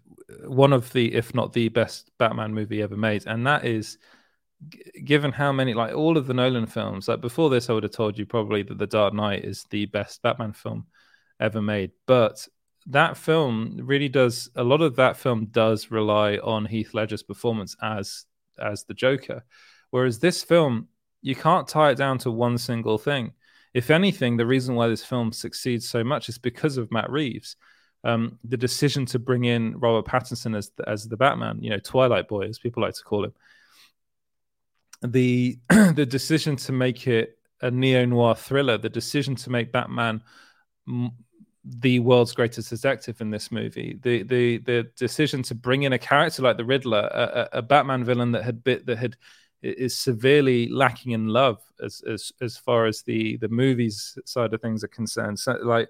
one 0.46 0.72
of 0.72 0.92
the 0.92 1.14
if 1.14 1.35
not 1.35 1.52
the 1.52 1.68
best 1.68 2.11
Batman 2.18 2.54
movie 2.54 2.83
ever 2.83 2.96
made, 2.96 3.26
and 3.26 3.46
that 3.46 3.64
is 3.64 3.98
given 5.04 5.33
how 5.33 5.52
many 5.52 5.74
like 5.74 5.94
all 5.94 6.16
of 6.16 6.26
the 6.26 6.35
Nolan 6.35 6.66
films. 6.66 7.09
Like 7.09 7.20
before 7.20 7.50
this, 7.50 7.70
I 7.70 7.72
would 7.72 7.85
have 7.85 7.92
told 7.92 8.18
you 8.18 8.26
probably 8.26 8.62
that 8.62 8.78
The 8.78 8.87
Dark 8.87 9.14
Knight 9.14 9.44
is 9.44 9.64
the 9.70 9.87
best 9.87 10.22
Batman 10.22 10.52
film 10.52 10.87
ever 11.40 11.62
made, 11.62 11.92
but 12.07 12.46
that 12.87 13.16
film 13.16 13.78
really 13.83 14.09
does 14.09 14.50
a 14.57 14.64
lot 14.64 14.81
of 14.81 14.96
that 14.96 15.16
film 15.16 15.46
does 15.46 15.90
rely 15.90 16.37
on 16.38 16.64
Heath 16.64 16.94
Ledger's 16.94 17.22
performance 17.22 17.76
as 17.83 18.24
as 18.59 18.85
the 18.85 18.94
Joker, 18.94 19.44
whereas 19.90 20.18
this 20.18 20.42
film 20.42 20.88
you 21.22 21.35
can't 21.35 21.68
tie 21.68 21.90
it 21.90 21.98
down 21.98 22.18
to 22.18 22.31
one 22.31 22.59
single 22.59 22.98
thing. 22.98 23.33
If 23.74 23.90
anything, 23.90 24.37
the 24.37 24.46
reason 24.46 24.74
why 24.74 24.88
this 24.88 25.04
film 25.04 25.33
succeeds 25.33 25.88
so 25.88 26.02
much 26.02 26.28
is 26.28 26.38
because 26.38 26.78
of 26.78 26.90
Matt 26.90 27.11
Reeves. 27.11 27.57
Um, 28.04 28.38
the 28.44 28.56
decision 28.56 29.06
to 29.06 29.18
bring 29.18 29.44
in 29.44 29.78
Robert 29.78 30.11
Pattinson 30.11 30.56
as 30.56 30.70
the, 30.76 30.88
as 30.88 31.08
the 31.08 31.16
Batman, 31.16 31.58
you 31.62 31.70
know, 31.70 31.78
Twilight 31.78 32.28
Boy, 32.28 32.46
as 32.46 32.58
people 32.58 32.82
like 32.82 32.94
to 32.94 33.02
call 33.02 33.24
him. 33.24 33.34
The 35.02 35.58
the 35.68 36.06
decision 36.06 36.56
to 36.56 36.72
make 36.72 37.06
it 37.06 37.38
a 37.61 37.70
neo 37.70 38.04
noir 38.04 38.34
thriller, 38.34 38.78
the 38.78 38.88
decision 38.88 39.34
to 39.37 39.50
make 39.50 39.72
Batman 39.72 40.22
the 41.64 41.98
world's 42.00 42.32
greatest 42.32 42.70
detective 42.70 43.20
in 43.20 43.30
this 43.30 43.52
movie. 43.52 43.98
The 44.02 44.22
the 44.22 44.58
the 44.58 44.90
decision 44.96 45.42
to 45.44 45.54
bring 45.54 45.82
in 45.82 45.92
a 45.92 45.98
character 45.98 46.42
like 46.42 46.56
the 46.56 46.64
Riddler, 46.64 47.08
a, 47.12 47.58
a 47.58 47.62
Batman 47.62 48.04
villain 48.04 48.32
that 48.32 48.44
had 48.44 48.64
bit 48.64 48.87
that 48.87 48.98
had 48.98 49.16
is 49.61 49.96
severely 49.96 50.68
lacking 50.68 51.12
in 51.12 51.26
love 51.26 51.61
as 51.82 52.02
as 52.08 52.32
as 52.40 52.56
far 52.56 52.87
as 52.87 53.02
the 53.02 53.37
the 53.38 53.48
movies 53.48 54.16
side 54.24 54.54
of 54.54 54.62
things 54.62 54.84
are 54.84 54.88
concerned. 54.88 55.38
So, 55.38 55.58
like 55.62 55.88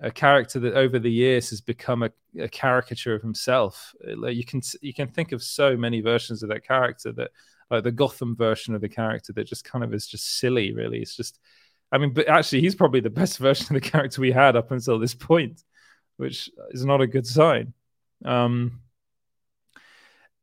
a 0.00 0.10
character 0.10 0.58
that 0.60 0.74
over 0.74 0.98
the 0.98 1.10
years 1.10 1.50
has 1.50 1.60
become 1.60 2.02
a, 2.02 2.10
a 2.38 2.48
caricature 2.48 3.14
of 3.14 3.22
himself. 3.22 3.94
Like 4.16 4.36
you 4.36 4.44
can 4.44 4.62
you 4.80 4.94
can 4.94 5.08
think 5.08 5.32
of 5.32 5.42
so 5.42 5.76
many 5.76 6.00
versions 6.00 6.42
of 6.42 6.48
that 6.48 6.66
character 6.66 7.12
that 7.12 7.30
like 7.70 7.84
the 7.84 7.92
Gotham 7.92 8.34
version 8.34 8.74
of 8.74 8.80
the 8.80 8.88
character 8.88 9.32
that 9.34 9.46
just 9.46 9.64
kind 9.64 9.84
of 9.84 9.92
is 9.94 10.06
just 10.06 10.38
silly. 10.38 10.72
Really, 10.72 11.00
it's 11.00 11.16
just 11.16 11.38
I 11.92 11.98
mean, 11.98 12.12
but 12.12 12.28
actually, 12.28 12.60
he's 12.60 12.74
probably 12.74 13.00
the 13.00 13.10
best 13.22 13.38
version 13.38 13.74
of 13.76 13.82
the 13.82 13.88
character 13.88 14.20
we 14.20 14.32
had 14.32 14.56
up 14.56 14.70
until 14.70 14.98
this 14.98 15.14
point, 15.14 15.62
which 16.16 16.50
is 16.70 16.84
not 16.84 17.00
a 17.00 17.06
good 17.06 17.26
sign. 17.26 17.72
Um, 18.24 18.80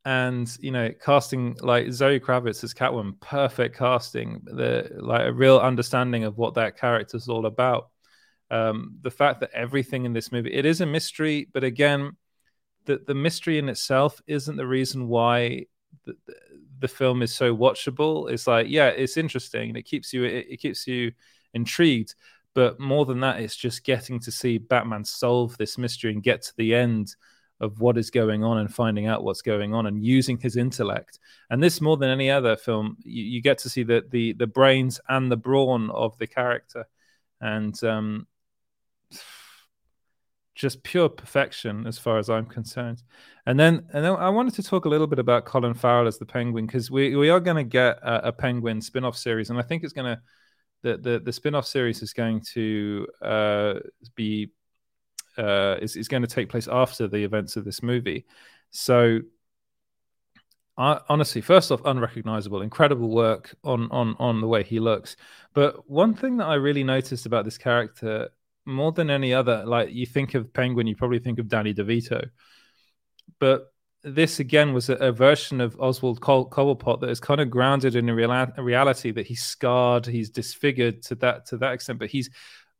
and 0.04 0.50
you 0.60 0.70
know, 0.70 0.90
casting 1.04 1.56
like 1.60 1.92
Zoe 1.92 2.20
Kravitz 2.20 2.64
as 2.64 2.74
Catwoman, 2.74 3.20
perfect 3.20 3.76
casting. 3.76 4.40
The 4.44 4.90
like 4.96 5.26
a 5.26 5.32
real 5.32 5.58
understanding 5.58 6.24
of 6.24 6.38
what 6.38 6.54
that 6.54 6.78
character 6.78 7.16
is 7.16 7.28
all 7.28 7.46
about. 7.46 7.90
Um, 8.50 8.96
the 9.02 9.10
fact 9.10 9.40
that 9.40 9.50
everything 9.52 10.06
in 10.06 10.14
this 10.14 10.32
movie 10.32 10.54
it 10.54 10.64
is 10.64 10.80
a 10.80 10.86
mystery, 10.86 11.48
but 11.52 11.64
again, 11.64 12.16
the 12.86 13.02
the 13.06 13.14
mystery 13.14 13.58
in 13.58 13.68
itself 13.68 14.22
isn't 14.26 14.56
the 14.56 14.66
reason 14.66 15.08
why 15.08 15.66
the, 16.04 16.14
the 16.80 16.88
film 16.88 17.22
is 17.22 17.34
so 17.34 17.54
watchable. 17.54 18.30
It's 18.30 18.46
like, 18.46 18.68
yeah, 18.68 18.88
it's 18.88 19.16
interesting. 19.16 19.76
It 19.76 19.82
keeps 19.82 20.12
you 20.12 20.24
it, 20.24 20.46
it 20.48 20.56
keeps 20.58 20.86
you 20.86 21.12
intrigued. 21.54 22.14
But 22.54 22.80
more 22.80 23.04
than 23.04 23.20
that, 23.20 23.40
it's 23.40 23.54
just 23.54 23.84
getting 23.84 24.18
to 24.20 24.32
see 24.32 24.58
Batman 24.58 25.04
solve 25.04 25.56
this 25.58 25.78
mystery 25.78 26.12
and 26.12 26.22
get 26.22 26.42
to 26.42 26.52
the 26.56 26.74
end 26.74 27.14
of 27.60 27.80
what 27.80 27.98
is 27.98 28.10
going 28.10 28.44
on 28.44 28.58
and 28.58 28.72
finding 28.72 29.06
out 29.06 29.24
what's 29.24 29.42
going 29.42 29.74
on 29.74 29.86
and 29.86 30.04
using 30.04 30.38
his 30.38 30.56
intellect. 30.56 31.18
And 31.50 31.62
this 31.62 31.80
more 31.80 31.96
than 31.96 32.08
any 32.08 32.30
other 32.30 32.56
film, 32.56 32.96
you, 33.02 33.24
you 33.24 33.42
get 33.42 33.58
to 33.58 33.68
see 33.68 33.82
the, 33.82 34.04
the 34.08 34.32
the 34.32 34.46
brains 34.46 35.00
and 35.08 35.30
the 35.30 35.36
brawn 35.36 35.90
of 35.90 36.16
the 36.18 36.26
character, 36.26 36.86
and 37.40 37.82
um, 37.84 38.26
just 40.58 40.82
pure 40.82 41.08
perfection 41.08 41.86
as 41.86 41.98
far 41.98 42.18
as 42.18 42.28
I'm 42.28 42.44
concerned. 42.44 43.02
And 43.46 43.58
then 43.58 43.86
and 43.92 44.04
then 44.04 44.12
I 44.12 44.28
wanted 44.28 44.54
to 44.54 44.62
talk 44.62 44.84
a 44.84 44.88
little 44.88 45.06
bit 45.06 45.20
about 45.20 45.44
Colin 45.44 45.72
Farrell 45.72 46.08
as 46.08 46.18
the 46.18 46.26
Penguin 46.26 46.66
because 46.66 46.90
we 46.90 47.14
we 47.14 47.30
are 47.30 47.40
going 47.40 47.56
to 47.56 47.64
get 47.64 47.98
a, 48.02 48.28
a 48.28 48.32
Penguin 48.32 48.82
spin-off 48.82 49.16
series, 49.16 49.50
and 49.50 49.58
I 49.58 49.62
think 49.62 49.84
it's 49.84 49.92
going 49.92 50.16
to 50.16 50.20
the 50.82 50.98
the 50.98 51.20
the 51.20 51.32
spin-off 51.32 51.66
series 51.66 52.02
is 52.02 52.12
going 52.12 52.42
to 52.54 53.06
uh, 53.22 53.74
be 54.16 54.50
uh, 55.38 55.76
is, 55.80 55.96
is 55.96 56.08
going 56.08 56.22
to 56.22 56.28
take 56.28 56.48
place 56.48 56.68
after 56.68 57.06
the 57.06 57.22
events 57.22 57.56
of 57.56 57.64
this 57.64 57.80
movie. 57.80 58.26
So, 58.70 59.20
I, 60.76 61.00
honestly, 61.08 61.40
first 61.40 61.70
off, 61.70 61.80
unrecognizable, 61.84 62.62
incredible 62.62 63.10
work 63.10 63.54
on 63.62 63.88
on 63.92 64.16
on 64.18 64.40
the 64.40 64.48
way 64.48 64.64
he 64.64 64.80
looks. 64.80 65.16
But 65.54 65.88
one 65.88 66.14
thing 66.14 66.38
that 66.38 66.46
I 66.46 66.54
really 66.54 66.84
noticed 66.84 67.26
about 67.26 67.44
this 67.44 67.58
character, 67.58 68.30
more 68.68 68.92
than 68.92 69.10
any 69.10 69.32
other, 69.34 69.64
like 69.64 69.92
you 69.92 70.06
think 70.06 70.34
of 70.34 70.52
Penguin, 70.52 70.86
you 70.86 70.94
probably 70.94 71.18
think 71.18 71.38
of 71.38 71.48
Danny 71.48 71.74
DeVito, 71.74 72.28
but 73.40 73.72
this 74.02 74.38
again 74.38 74.72
was 74.72 74.90
a, 74.90 74.94
a 74.94 75.10
version 75.10 75.60
of 75.60 75.78
Oswald 75.80 76.20
Col- 76.20 76.48
Cobblepot 76.48 77.00
that 77.00 77.10
is 77.10 77.18
kind 77.18 77.40
of 77.40 77.50
grounded 77.50 77.96
in 77.96 78.08
a, 78.08 78.14
real- 78.14 78.30
a 78.30 78.62
reality 78.62 79.10
that 79.10 79.26
he's 79.26 79.42
scarred, 79.42 80.06
he's 80.06 80.30
disfigured 80.30 81.02
to 81.04 81.14
that 81.16 81.46
to 81.46 81.56
that 81.58 81.72
extent, 81.72 81.98
but 81.98 82.10
he's 82.10 82.30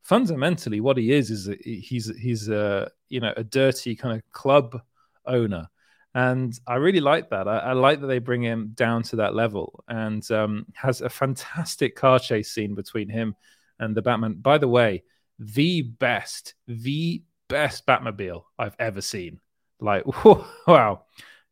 fundamentally 0.03 0.81
what 0.81 0.96
he 0.96 1.12
is 1.12 1.31
is 1.31 1.48
a, 1.48 1.57
he's 1.62 2.14
he's 2.16 2.48
a 2.48 2.90
you 3.09 3.20
know 3.20 3.33
a 3.37 3.44
dirty 3.44 3.96
kind 3.96 4.16
of 4.16 4.33
club 4.33 4.81
owner. 5.27 5.68
And 6.14 6.59
i 6.66 6.77
really 6.77 7.01
like 7.01 7.31
that. 7.31 7.46
I, 7.46 7.59
I, 7.59 7.72
like 7.74 8.01
that 8.01 8.07
they 8.07 8.18
bring 8.18 8.42
him 8.42 8.72
down 8.74 9.03
to 9.05 9.16
that 9.16 9.35
level 9.35 9.85
and 9.88 10.29
um, 10.31 10.66
has 10.74 11.01
a 11.01 11.09
fantastic 11.09 11.94
car 11.96 12.18
chase 12.18 12.51
scene 12.51 12.74
between 12.74 13.09
him 13.09 13.37
and 13.79 13.94
the 13.94 14.03
batman. 14.03 14.35
By 14.35 14.59
the 14.59 14.68
way 14.68 15.05
the 15.38 15.83
best 15.83 16.55
the 16.66 17.22
best 17.48 17.87
batmobile 17.87 18.44
i've 18.59 18.77
ever 18.79 19.01
seen 19.01 19.40
like 19.81 20.05
wow 20.66 21.05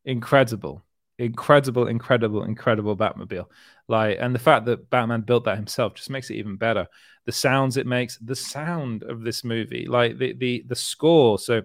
incredible 0.05 0.83
incredible 1.19 1.87
incredible 1.87 2.43
incredible 2.43 2.97
batmobile 2.97 3.47
like 3.89 4.19
and 4.21 4.35
the 4.35 4.39
fact 4.39 4.67
that 4.67 4.91
batman 4.91 5.23
built 5.23 5.45
that 5.45 5.57
himself 5.57 5.95
just 5.95 6.11
makes 6.11 6.29
it 6.31 6.35
even 6.35 6.57
better 6.57 6.87
the 7.27 7.33
sounds 7.33 7.77
it 7.77 7.87
makes, 7.87 8.17
the 8.19 8.37
sound 8.37 9.03
of 9.03 9.23
this 9.23 9.45
movie, 9.45 9.87
like 9.87 10.17
the 10.17 10.33
the 10.33 10.65
the 10.67 10.77
score. 10.77 11.39
So, 11.39 11.63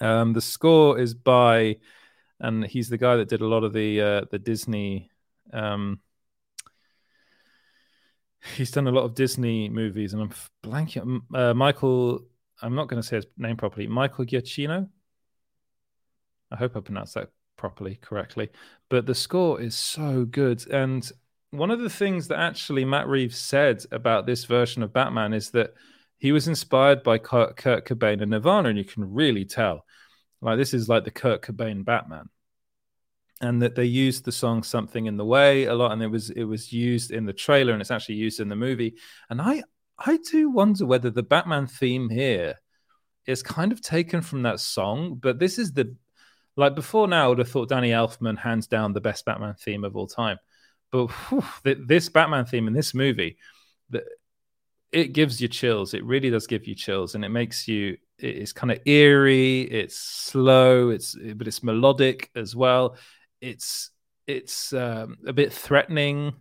um, 0.00 0.32
the 0.32 0.40
score 0.40 0.98
is 0.98 1.14
by, 1.14 1.76
and 2.40 2.66
he's 2.66 2.88
the 2.88 2.98
guy 2.98 3.16
that 3.16 3.28
did 3.28 3.42
a 3.42 3.46
lot 3.46 3.62
of 3.62 3.72
the 3.72 4.00
uh, 4.00 4.24
the 4.30 4.40
Disney. 4.40 5.10
Um, 5.52 6.00
he's 8.56 8.70
done 8.70 8.86
a 8.86 8.92
lot 8.92 9.04
of 9.04 9.14
Disney 9.14 9.68
movies, 9.68 10.12
and 10.12 10.22
I'm 10.22 10.32
blanking. 10.62 11.20
Uh, 11.34 11.54
Michael, 11.54 12.22
I'm 12.62 12.74
not 12.74 12.88
going 12.88 13.00
to 13.00 13.06
say 13.06 13.16
his 13.16 13.26
name 13.36 13.56
properly. 13.56 13.86
Michael 13.86 14.24
Giacchino. 14.24 14.88
I 16.50 16.56
hope 16.56 16.76
I 16.76 16.80
pronounced 16.80 17.14
that 17.14 17.30
properly, 17.56 17.98
correctly. 18.02 18.50
But 18.88 19.06
the 19.06 19.14
score 19.14 19.60
is 19.60 19.76
so 19.76 20.24
good, 20.24 20.66
and 20.70 21.10
one 21.50 21.70
of 21.70 21.80
the 21.80 21.90
things 21.90 22.28
that 22.28 22.38
actually 22.38 22.84
Matt 22.84 23.08
Reeves 23.08 23.38
said 23.38 23.84
about 23.90 24.26
this 24.26 24.44
version 24.44 24.82
of 24.82 24.92
Batman 24.92 25.32
is 25.32 25.50
that 25.50 25.74
he 26.18 26.32
was 26.32 26.48
inspired 26.48 27.02
by 27.02 27.18
Kurt, 27.18 27.56
Kurt 27.56 27.86
Cobain 27.86 28.20
and 28.22 28.30
Nirvana, 28.30 28.68
and 28.68 28.78
you 28.78 28.84
can 28.84 29.12
really 29.12 29.44
tell. 29.44 29.84
Like 30.40 30.58
this 30.58 30.74
is 30.74 30.88
like 30.88 31.04
the 31.04 31.10
Kurt 31.10 31.42
Cobain 31.42 31.84
Batman, 31.84 32.28
and 33.40 33.62
that 33.62 33.74
they 33.74 33.84
used 33.84 34.24
the 34.24 34.32
song 34.32 34.62
"Something 34.62 35.06
in 35.06 35.16
the 35.16 35.24
Way" 35.24 35.64
a 35.64 35.74
lot, 35.74 35.92
and 35.92 36.02
it 36.02 36.08
was 36.08 36.30
it 36.30 36.44
was 36.44 36.72
used 36.72 37.10
in 37.10 37.26
the 37.26 37.32
trailer, 37.32 37.72
and 37.72 37.80
it's 37.80 37.90
actually 37.90 38.16
used 38.16 38.40
in 38.40 38.48
the 38.48 38.56
movie. 38.56 38.96
And 39.28 39.40
I 39.40 39.62
I 39.98 40.18
do 40.30 40.50
wonder 40.50 40.86
whether 40.86 41.10
the 41.10 41.22
Batman 41.22 41.66
theme 41.66 42.08
here 42.08 42.56
is 43.26 43.42
kind 43.42 43.72
of 43.72 43.80
taken 43.80 44.22
from 44.22 44.42
that 44.42 44.60
song, 44.60 45.16
but 45.16 45.38
this 45.38 45.58
is 45.58 45.72
the 45.72 45.94
like 46.56 46.74
before 46.74 47.08
now. 47.08 47.26
I 47.26 47.28
would 47.28 47.38
have 47.38 47.50
thought 47.50 47.68
Danny 47.68 47.90
Elfman 47.90 48.38
hands 48.38 48.66
down 48.66 48.92
the 48.92 49.00
best 49.00 49.24
Batman 49.24 49.54
theme 49.54 49.84
of 49.84 49.96
all 49.96 50.06
time 50.06 50.38
but 50.90 51.06
whew, 51.06 51.44
this 51.62 52.08
Batman 52.08 52.46
theme 52.46 52.66
in 52.66 52.74
this 52.74 52.94
movie, 52.94 53.38
the, 53.90 54.04
it 54.92 55.12
gives 55.12 55.40
you 55.40 55.48
chills. 55.48 55.94
It 55.94 56.04
really 56.04 56.30
does 56.30 56.46
give 56.46 56.66
you 56.66 56.74
chills, 56.74 57.14
and 57.14 57.24
it 57.24 57.28
makes 57.28 57.68
you. 57.68 57.96
It's 58.18 58.52
kind 58.52 58.70
of 58.70 58.80
eerie. 58.84 59.62
It's 59.62 59.96
slow. 59.96 60.90
It's 60.90 61.16
but 61.34 61.46
it's 61.46 61.62
melodic 61.62 62.30
as 62.34 62.56
well. 62.56 62.96
It's 63.40 63.90
it's 64.26 64.72
um, 64.72 65.18
a 65.26 65.32
bit 65.32 65.52
threatening. 65.52 66.34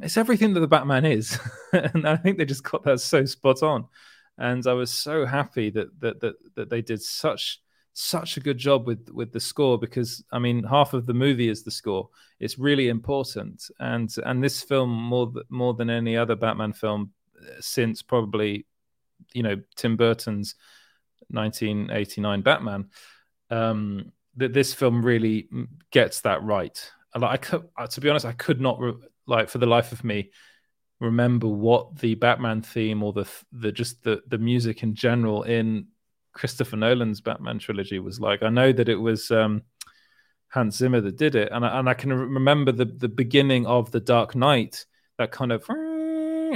It's 0.00 0.16
everything 0.16 0.54
that 0.54 0.60
the 0.60 0.68
Batman 0.68 1.04
is, 1.04 1.38
and 1.72 2.08
I 2.08 2.16
think 2.16 2.38
they 2.38 2.44
just 2.44 2.64
got 2.64 2.84
that 2.84 3.00
so 3.00 3.24
spot 3.24 3.62
on. 3.62 3.86
And 4.38 4.66
I 4.66 4.72
was 4.72 4.90
so 4.90 5.26
happy 5.26 5.70
that 5.70 6.00
that 6.00 6.20
that 6.20 6.34
that 6.56 6.70
they 6.70 6.82
did 6.82 7.02
such 7.02 7.60
such 7.92 8.36
a 8.36 8.40
good 8.40 8.56
job 8.56 8.86
with 8.86 9.10
with 9.12 9.32
the 9.32 9.40
score 9.40 9.78
because 9.78 10.24
I 10.32 10.38
mean 10.38 10.62
half 10.62 10.94
of 10.94 11.06
the 11.06 11.14
movie 11.14 11.48
is 11.48 11.62
the 11.62 11.70
score. 11.70 12.08
It's 12.38 12.58
really 12.58 12.88
important, 12.88 13.70
and 13.78 14.14
and 14.24 14.42
this 14.42 14.62
film 14.62 14.90
more 14.90 15.32
more 15.48 15.74
than 15.74 15.90
any 15.90 16.16
other 16.16 16.36
Batman 16.36 16.72
film 16.72 17.12
uh, 17.40 17.60
since 17.60 18.02
probably 18.02 18.66
you 19.32 19.42
know 19.42 19.60
Tim 19.76 19.96
Burton's 19.96 20.54
1989 21.28 22.42
Batman. 22.42 22.88
Um, 23.50 24.12
that 24.40 24.52
this 24.52 24.74
film 24.74 25.04
really 25.04 25.48
gets 25.90 26.20
that 26.22 26.42
right. 26.42 26.78
Like 27.14 27.30
I 27.30 27.36
could, 27.36 27.68
uh, 27.78 27.86
to 27.86 28.00
be 28.00 28.08
honest, 28.08 28.26
I 28.26 28.32
could 28.32 28.60
not 28.60 28.80
re- 28.80 28.94
like 29.26 29.48
for 29.48 29.58
the 29.58 29.66
life 29.66 29.92
of 29.92 30.04
me 30.04 30.30
remember 31.00 31.48
what 31.48 31.96
the 31.98 32.14
Batman 32.14 32.60
theme 32.62 33.02
or 33.02 33.12
the 33.12 33.26
the 33.52 33.72
just 33.72 34.02
the 34.04 34.20
the 34.28 34.38
music 34.38 34.82
in 34.82 34.94
general 34.94 35.42
in 35.42 35.86
Christopher 36.32 36.76
Nolan's 36.76 37.20
Batman 37.20 37.58
trilogy 37.58 37.98
was 37.98 38.20
like. 38.20 38.42
I 38.42 38.50
know 38.50 38.72
that 38.72 38.88
it 38.88 38.96
was 38.96 39.30
um, 39.30 39.62
Hans 40.48 40.76
Zimmer 40.76 41.00
that 41.00 41.16
did 41.16 41.34
it, 41.34 41.50
and 41.52 41.64
I, 41.64 41.78
and 41.78 41.88
I 41.88 41.94
can 41.94 42.12
remember 42.12 42.72
the 42.72 42.84
the 42.84 43.08
beginning 43.08 43.66
of 43.66 43.90
the 43.90 44.00
Dark 44.00 44.36
Knight, 44.36 44.84
that 45.18 45.32
kind 45.32 45.52
of 45.52 45.64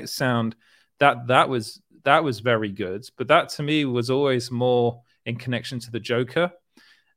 sound. 0.09 0.57
That 1.01 1.27
that 1.27 1.49
was 1.49 1.81
that 2.05 2.23
was 2.23 2.41
very 2.41 2.71
good, 2.71 3.05
but 3.17 3.29
that 3.29 3.49
to 3.51 3.63
me 3.63 3.85
was 3.85 4.11
always 4.11 4.51
more 4.51 5.01
in 5.27 5.37
connection 5.37 5.81
to 5.81 5.91
the 5.91 6.01
Joker. 6.01 6.53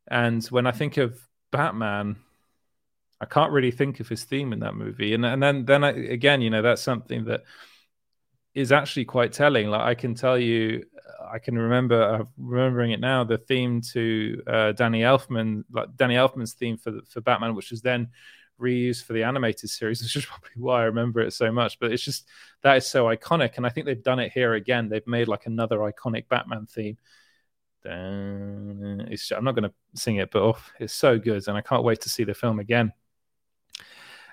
And 0.07 0.43
when 0.45 0.65
I 0.65 0.71
think 0.71 0.97
of 0.97 1.19
Batman, 1.51 2.17
I 3.19 3.25
can't 3.25 3.51
really 3.51 3.71
think 3.71 3.99
of 3.99 4.07
his 4.07 4.23
theme 4.23 4.53
in 4.53 4.59
that 4.59 4.75
movie. 4.75 5.13
And 5.13 5.25
and 5.25 5.41
then 5.41 5.65
then 5.65 5.83
I, 5.83 5.89
again, 5.89 6.41
you 6.41 6.49
know, 6.49 6.61
that's 6.61 6.81
something 6.81 7.25
that 7.25 7.43
is 8.53 8.71
actually 8.71 9.05
quite 9.05 9.33
telling. 9.33 9.67
Like 9.67 9.81
I 9.81 9.95
can 9.95 10.15
tell 10.15 10.37
you 10.37 10.85
I 11.31 11.39
can 11.39 11.57
remember 11.57 12.01
uh, 12.01 12.23
remembering 12.37 12.91
it 12.91 12.99
now. 12.99 13.23
The 13.23 13.37
theme 13.37 13.81
to 13.93 14.41
uh, 14.47 14.71
Danny 14.73 15.01
Elfman, 15.01 15.63
like 15.71 15.95
Danny 15.95 16.15
Elfman's 16.15 16.53
theme 16.53 16.77
for 16.77 16.99
for 17.07 17.21
Batman, 17.21 17.55
which 17.55 17.71
was 17.71 17.81
then 17.81 18.09
reused 18.59 19.03
for 19.03 19.13
the 19.13 19.23
animated 19.23 19.69
series, 19.69 20.01
which 20.03 20.15
is 20.15 20.25
probably 20.25 20.49
why 20.55 20.81
I 20.81 20.85
remember 20.85 21.21
it 21.21 21.33
so 21.33 21.51
much. 21.51 21.79
But 21.79 21.91
it's 21.91 22.03
just 22.03 22.27
that 22.61 22.77
is 22.77 22.87
so 22.87 23.05
iconic, 23.05 23.57
and 23.57 23.65
I 23.65 23.69
think 23.69 23.85
they've 23.85 24.01
done 24.01 24.19
it 24.19 24.31
here 24.31 24.53
again. 24.53 24.89
They've 24.89 25.07
made 25.07 25.27
like 25.27 25.45
another 25.45 25.77
iconic 25.79 26.27
Batman 26.27 26.65
theme. 26.65 26.97
I'm 27.85 29.43
not 29.43 29.55
going 29.55 29.63
to 29.63 29.73
sing 29.95 30.17
it, 30.17 30.31
but 30.31 30.41
oh, 30.41 30.57
it's 30.79 30.93
so 30.93 31.17
good, 31.19 31.47
and 31.47 31.57
I 31.57 31.61
can't 31.61 31.83
wait 31.83 32.01
to 32.01 32.09
see 32.09 32.23
the 32.23 32.33
film 32.33 32.59
again. 32.59 32.93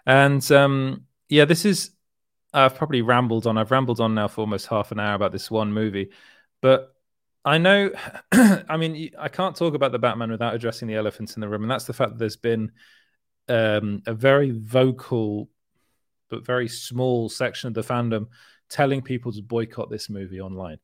And 0.07 0.51
um, 0.53 1.05
yeah, 1.29 1.45
this 1.45 1.65
is 1.65 1.91
I've 2.53 2.77
probably 2.77 3.03
rambled 3.03 3.47
on. 3.47 3.59
I've 3.59 3.71
rambled 3.71 4.01
on 4.01 4.15
now 4.15 4.29
for 4.29 4.41
almost 4.43 4.67
half 4.67 4.93
an 4.93 5.01
hour 5.01 5.15
about 5.15 5.33
this 5.33 5.51
one 5.51 5.73
movie. 5.73 6.11
But 6.61 6.95
I 7.45 7.59
know, 7.59 7.91
I 8.33 8.77
mean, 8.77 9.11
I 9.19 9.29
can't 9.29 9.57
talk 9.57 9.75
about 9.75 9.93
the 9.93 9.99
Batman 9.99 10.31
without 10.31 10.55
addressing 10.55 10.89
the 10.89 10.95
elephants 10.95 11.37
in 11.37 11.41
the 11.41 11.49
room, 11.49 11.63
and 11.63 11.71
that's 11.71 11.85
the 11.85 11.93
fact 11.93 12.13
that 12.13 12.19
there's 12.19 12.37
been 12.37 12.73
um, 13.49 14.03
a 14.07 14.15
very 14.15 14.51
vocal 14.51 15.51
but 16.31 16.47
very 16.47 16.69
small 16.69 17.29
section 17.29 17.69
of 17.69 17.75
the 17.75 17.83
fandom 17.83 18.29
telling 18.71 19.03
people 19.03 19.31
to 19.33 19.43
boycott 19.43 19.91
this 19.91 20.09
movie 20.09 20.41
online. 20.41 20.79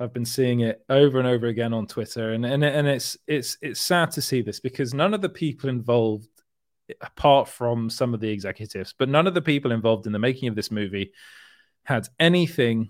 I've 0.00 0.14
been 0.14 0.24
seeing 0.24 0.60
it 0.60 0.82
over 0.88 1.18
and 1.18 1.28
over 1.28 1.46
again 1.46 1.74
on 1.74 1.86
Twitter, 1.86 2.32
and 2.32 2.46
and 2.46 2.64
and 2.64 2.88
it's 2.88 3.18
it's 3.26 3.58
it's 3.60 3.80
sad 3.80 4.10
to 4.12 4.22
see 4.22 4.40
this 4.40 4.58
because 4.58 4.94
none 4.94 5.12
of 5.12 5.20
the 5.20 5.28
people 5.28 5.68
involved, 5.68 6.26
apart 7.02 7.48
from 7.48 7.90
some 7.90 8.14
of 8.14 8.20
the 8.20 8.30
executives, 8.30 8.94
but 8.96 9.10
none 9.10 9.26
of 9.26 9.34
the 9.34 9.42
people 9.42 9.72
involved 9.72 10.06
in 10.06 10.12
the 10.12 10.18
making 10.18 10.48
of 10.48 10.54
this 10.56 10.70
movie 10.70 11.12
had 11.84 12.08
anything 12.18 12.88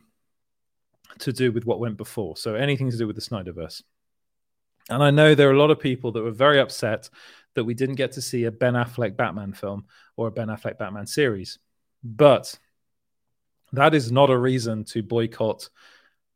to 1.19 1.33
do 1.33 1.51
with 1.51 1.67
what 1.67 1.81
went 1.81 1.97
before. 1.97 2.37
So 2.37 2.55
anything 2.55 2.91
to 2.91 2.97
do 2.97 3.09
with 3.09 3.17
the 3.17 3.23
Snyderverse. 3.23 3.83
And 4.89 5.03
I 5.03 5.11
know 5.11 5.35
there 5.35 5.49
are 5.49 5.55
a 5.55 5.59
lot 5.59 5.71
of 5.71 5.81
people 5.81 6.13
that 6.13 6.23
were 6.23 6.31
very 6.31 6.61
upset 6.61 7.11
that 7.55 7.65
we 7.65 7.75
didn't 7.75 7.97
get 7.97 8.13
to 8.13 8.23
see 8.23 8.45
a 8.45 8.53
Ben 8.53 8.75
Affleck 8.75 9.17
Batman 9.17 9.53
film 9.53 9.87
or 10.17 10.29
a 10.29 10.31
Ben 10.31 10.49
Affleck 10.49 10.79
Batman 10.79 11.07
series. 11.07 11.59
But 12.05 12.57
that 13.73 13.95
is 13.95 14.11
not 14.11 14.31
a 14.31 14.39
reason 14.39 14.85
to 14.85 15.03
boycott 15.03 15.69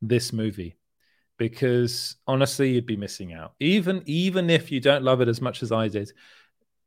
this 0.08 0.32
movie. 0.32 0.76
because 1.38 2.16
honestly, 2.26 2.70
you'd 2.72 2.86
be 2.86 2.96
missing 2.96 3.32
out. 3.32 3.54
Even 3.60 4.02
even 4.06 4.50
if 4.50 4.70
you 4.70 4.80
don't 4.80 5.02
love 5.04 5.20
it 5.20 5.28
as 5.28 5.40
much 5.40 5.62
as 5.62 5.72
I 5.72 5.88
did, 5.88 6.12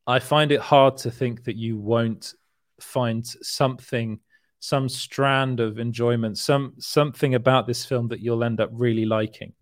I 0.06 0.19
find 0.19 0.51
it 0.51 0.62
hard 0.62 0.97
to 0.97 1.12
think 1.12 1.43
that 1.45 1.56
you 1.58 1.77
won't 1.77 2.34
find 2.80 3.25
something, 3.25 4.19
some 4.60 4.88
strand 4.89 5.60
of 5.60 5.80
enjoyment, 5.80 6.38
some 6.38 6.73
something 6.80 7.36
about 7.36 7.67
this 7.67 7.86
film 7.86 8.08
that 8.10 8.21
you'll 8.21 8.43
end 8.43 8.62
up 8.62 8.69
really 8.73 9.06
liking. 9.06 9.53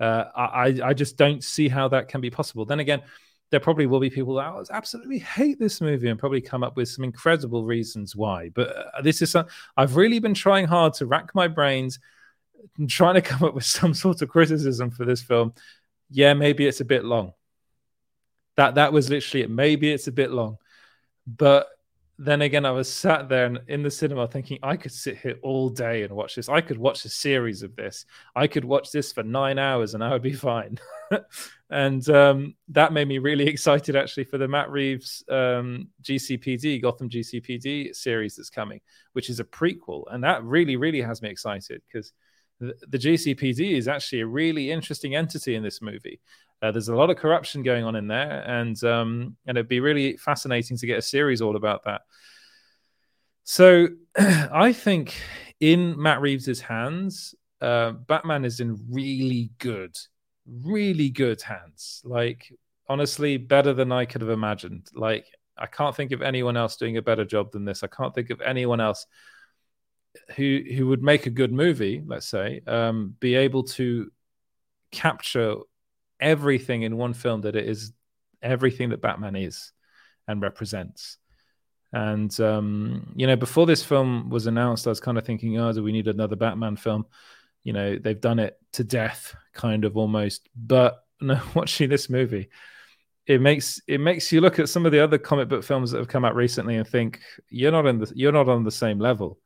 Uh, 0.00 0.24
I 0.34 0.80
I 0.82 0.94
just 0.94 1.16
don't 1.16 1.42
see 1.44 1.68
how 1.68 1.88
that 1.88 2.08
can 2.08 2.20
be 2.20 2.30
possible. 2.30 2.64
Then 2.64 2.80
again, 2.80 3.02
there 3.50 3.60
probably 3.60 3.86
will 3.86 4.00
be 4.00 4.10
people 4.10 4.34
that 4.34 4.48
oh, 4.48 4.64
absolutely 4.70 5.20
hate 5.20 5.60
this 5.60 5.80
movie 5.80 6.08
and 6.08 6.18
probably 6.18 6.40
come 6.40 6.64
up 6.64 6.76
with 6.76 6.88
some 6.88 7.04
incredible 7.04 7.64
reasons 7.64 8.16
why. 8.16 8.48
But 8.48 8.68
uh, 8.76 9.02
this 9.02 9.22
is 9.22 9.30
some, 9.30 9.46
I've 9.76 9.94
really 9.96 10.18
been 10.18 10.34
trying 10.34 10.66
hard 10.66 10.94
to 10.94 11.06
rack 11.06 11.32
my 11.34 11.46
brains, 11.46 12.00
trying 12.88 13.14
to 13.14 13.22
come 13.22 13.46
up 13.46 13.54
with 13.54 13.64
some 13.64 13.94
sort 13.94 14.22
of 14.22 14.28
criticism 14.28 14.90
for 14.90 15.04
this 15.04 15.22
film. 15.22 15.54
Yeah, 16.10 16.34
maybe 16.34 16.66
it's 16.66 16.80
a 16.80 16.84
bit 16.84 17.04
long. 17.04 17.32
That 18.56 18.76
that 18.76 18.92
was 18.92 19.10
literally 19.10 19.44
it. 19.44 19.50
Maybe 19.50 19.92
it's 19.92 20.06
a 20.06 20.12
bit 20.12 20.30
long, 20.30 20.58
but 21.26 21.68
then 22.18 22.42
again, 22.42 22.64
I 22.64 22.70
was 22.70 22.92
sat 22.92 23.28
there 23.28 23.46
and 23.46 23.60
in 23.66 23.82
the 23.82 23.90
cinema 23.90 24.28
thinking 24.28 24.58
I 24.62 24.76
could 24.76 24.92
sit 24.92 25.18
here 25.18 25.36
all 25.42 25.68
day 25.68 26.04
and 26.04 26.14
watch 26.14 26.36
this. 26.36 26.48
I 26.48 26.60
could 26.60 26.78
watch 26.78 27.04
a 27.04 27.08
series 27.08 27.62
of 27.62 27.74
this. 27.74 28.06
I 28.36 28.46
could 28.46 28.64
watch 28.64 28.92
this 28.92 29.12
for 29.12 29.24
nine 29.24 29.58
hours 29.58 29.94
and 29.94 30.04
I 30.04 30.12
would 30.12 30.22
be 30.22 30.32
fine. 30.32 30.78
and 31.70 32.08
um, 32.08 32.54
that 32.68 32.92
made 32.92 33.08
me 33.08 33.18
really 33.18 33.46
excited 33.48 33.96
actually 33.96 34.24
for 34.24 34.38
the 34.38 34.46
Matt 34.46 34.70
Reeves 34.70 35.24
um, 35.28 35.88
GCPD, 36.02 36.80
Gotham 36.82 37.08
GCPD 37.08 37.94
series 37.96 38.36
that's 38.36 38.50
coming, 38.50 38.80
which 39.14 39.28
is 39.28 39.40
a 39.40 39.44
prequel. 39.44 40.04
And 40.12 40.22
that 40.22 40.44
really, 40.44 40.76
really 40.76 41.00
has 41.00 41.20
me 41.20 41.30
excited 41.30 41.82
because 41.88 42.12
the, 42.60 42.98
GCPD 42.98 43.76
is 43.76 43.88
actually 43.88 44.20
a 44.20 44.26
really 44.26 44.70
interesting 44.70 45.14
entity 45.14 45.54
in 45.54 45.62
this 45.62 45.82
movie. 45.82 46.20
Uh, 46.62 46.70
there's 46.70 46.88
a 46.88 46.94
lot 46.94 47.10
of 47.10 47.16
corruption 47.16 47.62
going 47.62 47.84
on 47.84 47.96
in 47.96 48.06
there, 48.06 48.42
and 48.46 48.82
um, 48.84 49.36
and 49.46 49.58
it'd 49.58 49.68
be 49.68 49.80
really 49.80 50.16
fascinating 50.16 50.76
to 50.78 50.86
get 50.86 50.98
a 50.98 51.02
series 51.02 51.42
all 51.42 51.56
about 51.56 51.84
that. 51.84 52.02
So, 53.42 53.88
I 54.18 54.72
think 54.72 55.14
in 55.60 56.00
Matt 56.00 56.20
Reeves's 56.20 56.60
hands, 56.60 57.34
uh, 57.60 57.90
Batman 57.90 58.44
is 58.44 58.60
in 58.60 58.78
really 58.90 59.50
good, 59.58 59.96
really 60.46 61.10
good 61.10 61.42
hands. 61.42 62.00
Like 62.04 62.50
honestly, 62.88 63.36
better 63.36 63.72
than 63.72 63.92
I 63.92 64.04
could 64.04 64.20
have 64.20 64.30
imagined. 64.30 64.88
Like 64.94 65.26
I 65.56 65.66
can't 65.66 65.94
think 65.94 66.12
of 66.12 66.22
anyone 66.22 66.56
else 66.56 66.76
doing 66.76 66.96
a 66.96 67.02
better 67.02 67.24
job 67.24 67.52
than 67.52 67.64
this. 67.64 67.82
I 67.82 67.88
can't 67.88 68.14
think 68.14 68.30
of 68.30 68.40
anyone 68.40 68.80
else 68.80 69.06
who 70.36 70.60
who 70.76 70.86
would 70.88 71.02
make 71.02 71.26
a 71.26 71.30
good 71.30 71.52
movie. 71.52 72.02
Let's 72.04 72.26
say, 72.26 72.60
um, 72.66 73.14
be 73.20 73.34
able 73.34 73.64
to 73.64 74.10
capture 74.90 75.56
everything 76.20 76.82
in 76.82 76.96
one 76.96 77.14
film 77.14 77.42
that 77.42 77.56
it 77.56 77.68
is 77.68 77.92
everything 78.42 78.90
that 78.90 79.02
Batman 79.02 79.36
is 79.36 79.72
and 80.28 80.40
represents. 80.40 81.18
And 81.92 82.38
um, 82.40 83.12
you 83.14 83.26
know, 83.26 83.36
before 83.36 83.66
this 83.66 83.84
film 83.84 84.28
was 84.30 84.46
announced, 84.46 84.86
I 84.86 84.90
was 84.90 85.00
kind 85.00 85.18
of 85.18 85.24
thinking, 85.24 85.58
oh, 85.58 85.72
do 85.72 85.82
we 85.82 85.92
need 85.92 86.08
another 86.08 86.36
Batman 86.36 86.76
film? 86.76 87.06
You 87.62 87.72
know, 87.72 87.96
they've 87.96 88.20
done 88.20 88.40
it 88.40 88.58
to 88.72 88.84
death, 88.84 89.34
kind 89.52 89.84
of 89.84 89.96
almost. 89.96 90.48
But 90.56 91.04
no, 91.20 91.40
watching 91.54 91.88
this 91.88 92.10
movie, 92.10 92.48
it 93.26 93.40
makes 93.40 93.80
it 93.86 94.00
makes 94.00 94.32
you 94.32 94.40
look 94.40 94.58
at 94.58 94.68
some 94.68 94.86
of 94.86 94.92
the 94.92 95.02
other 95.02 95.18
comic 95.18 95.48
book 95.48 95.64
films 95.64 95.90
that 95.90 95.98
have 95.98 96.08
come 96.08 96.24
out 96.24 96.34
recently 96.34 96.76
and 96.76 96.86
think 96.86 97.20
you're 97.48 97.72
not 97.72 97.86
in 97.86 97.98
the 97.98 98.12
you're 98.14 98.32
not 98.32 98.48
on 98.48 98.64
the 98.64 98.70
same 98.70 98.98
level. 98.98 99.38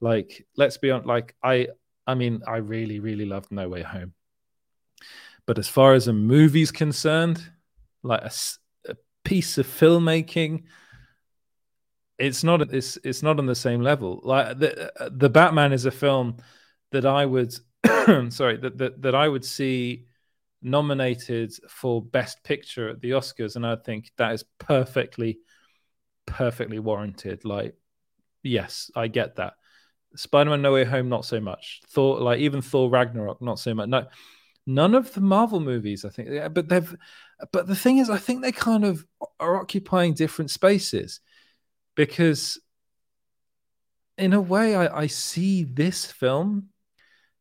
Like, 0.00 0.46
let's 0.56 0.78
be 0.78 0.90
on. 0.90 1.04
Like, 1.04 1.34
I 1.42 1.68
I 2.06 2.14
mean, 2.14 2.42
I 2.46 2.56
really 2.58 3.00
really 3.00 3.24
loved 3.24 3.50
No 3.50 3.68
Way 3.68 3.82
Home. 3.82 4.14
But 5.46 5.58
as 5.58 5.68
far 5.68 5.94
as 5.94 6.08
a 6.08 6.12
movie's 6.12 6.72
concerned, 6.72 7.42
like 8.02 8.22
a, 8.22 8.30
a 8.88 8.96
piece 9.24 9.58
of 9.58 9.66
filmmaking, 9.66 10.64
it's 12.18 12.42
not 12.42 12.62
it's 12.74 12.98
it's 13.04 13.22
not 13.22 13.38
on 13.38 13.46
the 13.46 13.54
same 13.54 13.80
level. 13.80 14.20
Like 14.22 14.58
the 14.58 14.92
the 15.10 15.30
Batman 15.30 15.72
is 15.72 15.86
a 15.86 15.90
film 15.90 16.36
that 16.92 17.06
I 17.06 17.26
would 17.26 17.52
sorry 18.28 18.56
that, 18.58 18.78
that 18.78 19.02
that 19.02 19.14
I 19.14 19.28
would 19.28 19.44
see 19.44 20.06
nominated 20.62 21.52
for 21.68 22.02
best 22.02 22.42
picture 22.42 22.88
at 22.88 23.00
the 23.00 23.10
Oscars 23.10 23.56
and 23.56 23.66
I 23.66 23.76
think 23.76 24.10
that 24.16 24.32
is 24.32 24.44
perfectly 24.58 25.38
perfectly 26.24 26.78
warranted 26.78 27.44
like 27.44 27.76
yes 28.42 28.90
I 28.96 29.06
get 29.06 29.36
that 29.36 29.54
Spider-Man 30.16 30.62
No 30.62 30.72
Way 30.72 30.84
Home 30.84 31.08
not 31.08 31.24
so 31.24 31.40
much 31.40 31.80
Thor 31.88 32.20
like 32.20 32.40
even 32.40 32.62
Thor 32.62 32.90
Ragnarok 32.90 33.40
not 33.40 33.58
so 33.58 33.74
much 33.74 33.88
no 33.88 34.06
none 34.66 34.94
of 34.94 35.12
the 35.14 35.20
Marvel 35.20 35.60
movies, 35.60 36.04
I 36.04 36.08
think, 36.08 36.28
yeah, 36.30 36.48
but 36.48 36.68
they've. 36.68 36.94
But 37.52 37.66
the 37.66 37.76
thing 37.76 37.98
is, 37.98 38.10
I 38.10 38.18
think 38.18 38.42
they 38.42 38.52
kind 38.52 38.84
of 38.84 39.06
are 39.38 39.56
occupying 39.56 40.14
different 40.14 40.50
spaces 40.50 41.20
because, 41.94 42.58
in 44.18 44.32
a 44.32 44.40
way, 44.40 44.74
I, 44.74 45.02
I 45.02 45.06
see 45.06 45.64
this 45.64 46.06
film, 46.06 46.70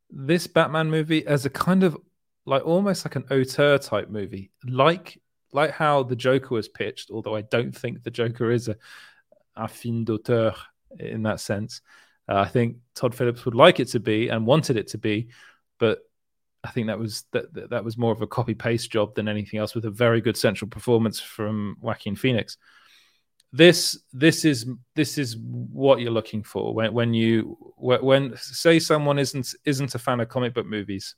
this 0.10 0.48
Batman 0.48 0.92
movie, 0.92 1.26
as 1.26 1.46
a 1.46 1.50
kind 1.50 1.84
of 1.84 1.98
like 2.46 2.66
almost 2.66 3.06
like 3.06 3.16
an 3.16 3.26
auteur 3.32 3.78
type 3.78 4.10
movie, 4.10 4.52
like 4.66 5.20
like 5.52 5.72
how 5.72 6.04
the 6.04 6.16
Joker 6.16 6.54
was 6.54 6.68
pitched. 6.68 7.10
Although 7.10 7.36
I 7.36 7.42
don't 7.42 7.76
think 7.76 8.04
the 8.04 8.12
Joker 8.12 8.52
is 8.52 8.68
a, 8.68 8.76
a 9.56 9.68
film 9.68 10.04
d'auteur 10.04 10.54
in 11.00 11.24
that 11.24 11.40
sense. 11.40 11.82
Uh, 12.28 12.40
I 12.40 12.48
think 12.48 12.78
Todd 12.96 13.14
Phillips 13.14 13.46
would 13.46 13.56
like 13.56 13.80
it 13.80 13.90
to 13.90 14.00
be 14.00 14.30
and 14.30 14.46
wanted 14.46 14.78
it 14.78 14.88
to 14.90 14.98
be, 14.98 15.30
but 15.80 16.00
I 16.64 16.72
think 16.72 16.88
that 16.88 16.98
was 16.98 17.26
that 17.32 17.70
that 17.70 17.84
was 17.84 17.98
more 17.98 18.12
of 18.12 18.22
a 18.22 18.28
copy 18.28 18.56
paste 18.56 18.92
job 18.92 19.14
than 19.14 19.28
anything 19.28 19.60
else, 19.60 19.76
with 19.76 19.86
a 19.86 19.92
very 19.92 20.22
good 20.22 20.36
central 20.36 20.68
performance 20.68 21.20
from 21.20 21.78
Joaquin 21.80 22.16
Phoenix. 22.16 22.58
This 23.54 24.00
this 24.12 24.44
is 24.44 24.66
this 24.96 25.18
is 25.18 25.38
what 25.38 26.00
you're 26.00 26.12
looking 26.12 26.44
for 26.44 26.74
when 26.74 26.92
when 26.94 27.14
you 27.14 27.58
when 27.78 28.36
say 28.38 28.80
someone 28.80 29.20
isn't 29.20 29.54
isn't 29.64 29.96
a 29.96 30.00
fan 30.00 30.20
of 30.20 30.30
comic 30.30 30.56
book 30.56 30.66
movies, 30.66 31.16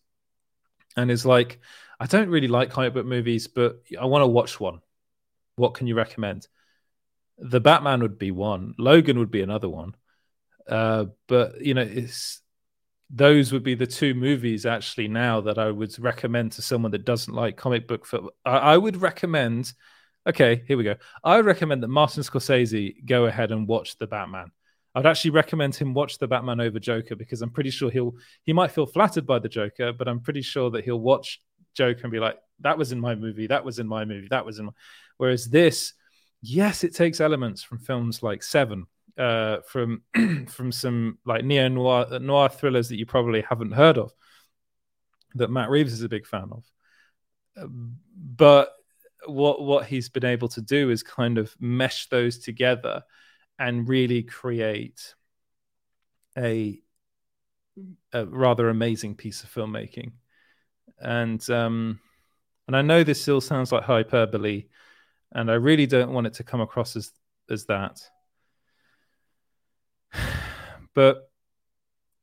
and 0.97 1.09
is 1.09 1.25
like, 1.25 1.61
I 1.99 2.07
don't 2.07 2.29
really 2.29 2.49
like 2.49 2.69
comic 2.69 2.93
book 2.93 3.05
movies, 3.05 3.47
but 3.47 3.81
I 3.99 4.05
want 4.05 4.23
to 4.23 4.27
watch 4.27 4.59
one. 4.59 4.81
What 5.55 5.75
can 5.75 5.87
you 5.87 5.95
recommend? 5.95 6.47
The 7.37 7.61
Batman 7.61 8.01
would 8.01 8.19
be 8.19 8.31
one. 8.31 8.73
Logan 8.77 9.19
would 9.19 9.31
be 9.31 9.41
another 9.41 9.69
one. 9.69 9.95
Uh, 10.67 11.05
but 11.27 11.61
you 11.61 11.73
know, 11.73 11.81
it's 11.81 12.41
those 13.09 13.53
would 13.53 13.63
be 13.63 13.75
the 13.75 13.87
two 13.87 14.13
movies 14.13 14.65
actually 14.65 15.07
now 15.07 15.41
that 15.41 15.57
I 15.57 15.71
would 15.71 15.97
recommend 15.99 16.51
to 16.53 16.61
someone 16.61 16.91
that 16.91 17.05
doesn't 17.05 17.33
like 17.33 17.55
comic 17.55 17.87
book 17.87 18.05
film. 18.05 18.29
I, 18.45 18.57
I 18.57 18.77
would 18.77 19.01
recommend. 19.01 19.73
Okay, 20.27 20.63
here 20.67 20.77
we 20.77 20.83
go. 20.83 20.95
I 21.23 21.37
would 21.37 21.45
recommend 21.45 21.83
that 21.83 21.87
Martin 21.87 22.23
Scorsese 22.23 23.05
go 23.05 23.25
ahead 23.25 23.51
and 23.51 23.67
watch 23.67 23.97
the 23.97 24.07
Batman. 24.07 24.51
I'd 24.93 25.05
actually 25.05 25.31
recommend 25.31 25.75
him 25.75 25.93
watch 25.93 26.17
the 26.17 26.27
Batman 26.27 26.59
over 26.59 26.79
Joker 26.79 27.15
because 27.15 27.41
I'm 27.41 27.51
pretty 27.51 27.69
sure 27.69 27.89
he'll 27.89 28.15
he 28.43 28.51
might 28.51 28.71
feel 28.71 28.85
flattered 28.85 29.25
by 29.25 29.39
the 29.39 29.47
Joker, 29.47 29.93
but 29.93 30.07
I'm 30.07 30.19
pretty 30.19 30.41
sure 30.41 30.69
that 30.71 30.83
he'll 30.83 30.99
watch 30.99 31.41
Joker 31.75 32.01
and 32.03 32.11
be 32.11 32.19
like, 32.19 32.37
"That 32.61 32.77
was 32.77 32.91
in 32.91 32.99
my 32.99 33.15
movie. 33.15 33.47
That 33.47 33.63
was 33.63 33.79
in 33.79 33.87
my 33.87 34.05
movie. 34.05 34.27
That 34.29 34.45
was 34.45 34.59
in." 34.59 34.65
My... 34.65 34.71
Whereas 35.17 35.45
this, 35.45 35.93
yes, 36.41 36.83
it 36.83 36.95
takes 36.95 37.21
elements 37.21 37.63
from 37.63 37.77
films 37.77 38.23
like 38.23 38.41
Seven, 38.43 38.87
uh, 39.17 39.57
from 39.61 40.01
from 40.47 40.71
some 40.71 41.17
like 41.25 41.43
neo 41.43 41.67
noir 41.67 42.19
noir 42.19 42.49
thrillers 42.49 42.89
that 42.89 42.97
you 42.97 43.05
probably 43.05 43.41
haven't 43.41 43.71
heard 43.71 43.97
of 43.97 44.11
that 45.35 45.51
Matt 45.51 45.69
Reeves 45.69 45.93
is 45.93 46.03
a 46.03 46.09
big 46.09 46.25
fan 46.25 46.49
of. 46.51 46.63
but 48.15 48.73
what 49.25 49.61
what 49.61 49.85
he's 49.85 50.09
been 50.09 50.25
able 50.25 50.47
to 50.47 50.61
do 50.61 50.89
is 50.89 51.03
kind 51.03 51.37
of 51.37 51.55
mesh 51.59 52.07
those 52.09 52.37
together 52.37 53.03
and 53.59 53.89
really 53.89 54.23
create 54.23 55.15
a, 56.37 56.79
a 58.13 58.25
rather 58.25 58.69
amazing 58.69 59.15
piece 59.15 59.43
of 59.43 59.51
filmmaking. 59.51 60.11
And 60.99 61.47
um, 61.49 61.99
and 62.67 62.75
I 62.75 62.81
know 62.81 63.03
this 63.03 63.21
still 63.21 63.41
sounds 63.41 63.71
like 63.71 63.83
hyperbole, 63.83 64.65
and 65.31 65.49
I 65.49 65.55
really 65.55 65.85
don't 65.85 66.13
want 66.13 66.27
it 66.27 66.33
to 66.35 66.43
come 66.43 66.61
across 66.61 66.95
as 66.95 67.11
as 67.49 67.65
that 67.65 68.01
but 70.97 71.29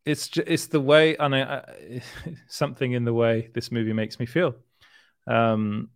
it's 0.04 0.26
just, 0.26 0.48
it's 0.48 0.66
the 0.66 0.80
way 0.80 1.14
and 1.16 1.32
I, 1.32 1.42
I, 1.42 2.02
something 2.48 2.90
in 2.90 3.04
the 3.04 3.14
way 3.14 3.48
this 3.54 3.70
movie 3.70 3.92
makes 3.92 4.18
me 4.18 4.26
feel. 4.26 4.56
Um, 5.28 5.90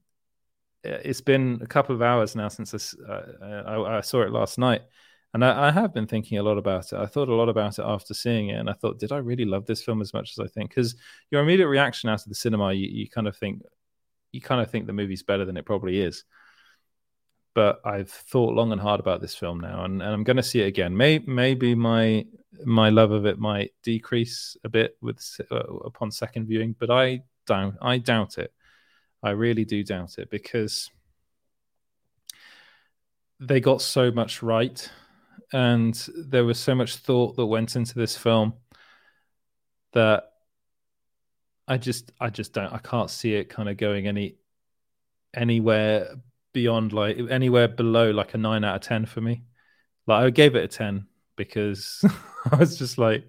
it's 0.85 1.21
been 1.21 1.59
a 1.61 1.67
couple 1.67 1.97
of 1.97 2.03
hours 2.03 2.37
now 2.37 2.47
since 2.47 2.71
this, 2.71 2.95
uh, 2.95 3.65
I, 3.67 3.99
I, 3.99 4.01
saw 4.01 4.23
it 4.23 4.31
last 4.31 4.59
night, 4.59 4.83
and 5.35 5.45
I, 5.45 5.67
I, 5.67 5.71
have 5.73 5.93
been 5.93 6.07
thinking 6.07 6.39
a 6.39 6.43
lot 6.45 6.57
about 6.57 6.93
it. 6.93 6.99
I 7.01 7.07
thought 7.07 7.29
a 7.29 7.35
lot 7.35 7.49
about 7.49 7.81
it 7.81 7.85
after 7.85 8.15
seeing 8.15 8.51
it, 8.51 8.61
and 8.61 8.71
I 8.71 8.75
thought, 8.75 9.01
did 9.01 9.11
I 9.11 9.17
really 9.17 9.45
love 9.45 9.67
this 9.67 9.83
film 9.83 10.01
as 10.01 10.15
much 10.15 10.31
as 10.31 10.39
I 10.39 10.47
think? 10.47 10.71
Because 10.71 10.95
your 11.33 11.43
immediate 11.43 11.67
reaction 11.67 12.09
out 12.09 12.23
of 12.23 12.29
the 12.29 12.37
cinema, 12.37 12.73
you, 12.73 12.87
you 12.87 13.11
kind 13.11 13.27
of 13.27 13.37
think, 13.37 13.61
you 14.31 14.41
kind 14.41 14.61
of 14.61 14.71
think 14.71 14.87
the 14.87 14.93
movie's 14.93 15.25
better 15.25 15.45
than 15.45 15.57
it 15.57 15.67
probably 15.67 16.01
is 16.01 16.23
but 17.59 17.81
I've 17.85 18.09
thought 18.09 18.55
long 18.55 18.71
and 18.71 18.81
hard 18.81 19.01
about 19.01 19.21
this 19.21 19.35
film 19.35 19.59
now, 19.59 19.85
and, 19.85 20.01
and 20.01 20.13
I'm 20.13 20.23
going 20.23 20.37
to 20.37 20.45
see 20.45 20.61
it 20.61 20.69
again. 20.69 20.97
May, 20.97 21.19
maybe 21.19 21.75
my 21.75 22.25
my 22.65 22.89
love 22.89 23.11
of 23.11 23.27
it 23.27 23.41
might 23.41 23.73
decrease 23.83 24.57
a 24.63 24.69
bit 24.69 24.97
with 25.01 25.21
uh, 25.51 25.57
upon 25.57 26.13
second 26.13 26.47
viewing, 26.47 26.77
but 26.79 26.89
I 26.89 27.23
doubt. 27.49 27.75
I 27.83 27.99
doubt 27.99 28.39
it. 28.39 28.53
I 29.25 29.31
really 29.31 29.65
do 29.65 29.83
doubt 29.83 30.19
it 30.19 30.31
because 30.31 30.89
they 33.41 33.59
got 33.59 33.83
so 33.83 34.13
much 34.13 34.41
right, 34.41 34.89
and 35.53 36.01
there 36.17 36.45
was 36.45 36.61
so 36.61 36.77
much 36.77 36.95
thought 36.95 37.35
that 37.35 37.47
went 37.47 37.75
into 37.75 37.97
this 37.97 38.17
film 38.17 38.55
that 39.95 40.31
I 41.67 41.77
just, 41.77 42.13
I 42.21 42.31
just 42.31 42.53
don't, 42.53 42.73
I 42.73 42.79
can't 42.79 43.11
see 43.11 43.35
it 43.35 43.49
kind 43.49 43.69
of 43.69 43.77
going 43.77 44.07
any 44.07 44.37
anywhere 45.35 46.15
beyond 46.53 46.93
like 46.93 47.19
anywhere 47.31 47.69
below 47.69 48.11
like 48.11 48.35
a 48.35 48.39
nine 48.39 48.65
out 48.65 48.77
of 48.77 48.83
ten 48.83 49.07
for 49.07 49.21
me. 49.21 49.45
Like 50.07 50.25
I 50.25 50.31
gave 50.31 50.55
it 50.57 50.65
a 50.65 50.69
ten 50.69 51.07
because 51.37 52.05
I 52.53 52.57
was 52.57 52.79
just 52.79 52.99
like, 52.99 53.25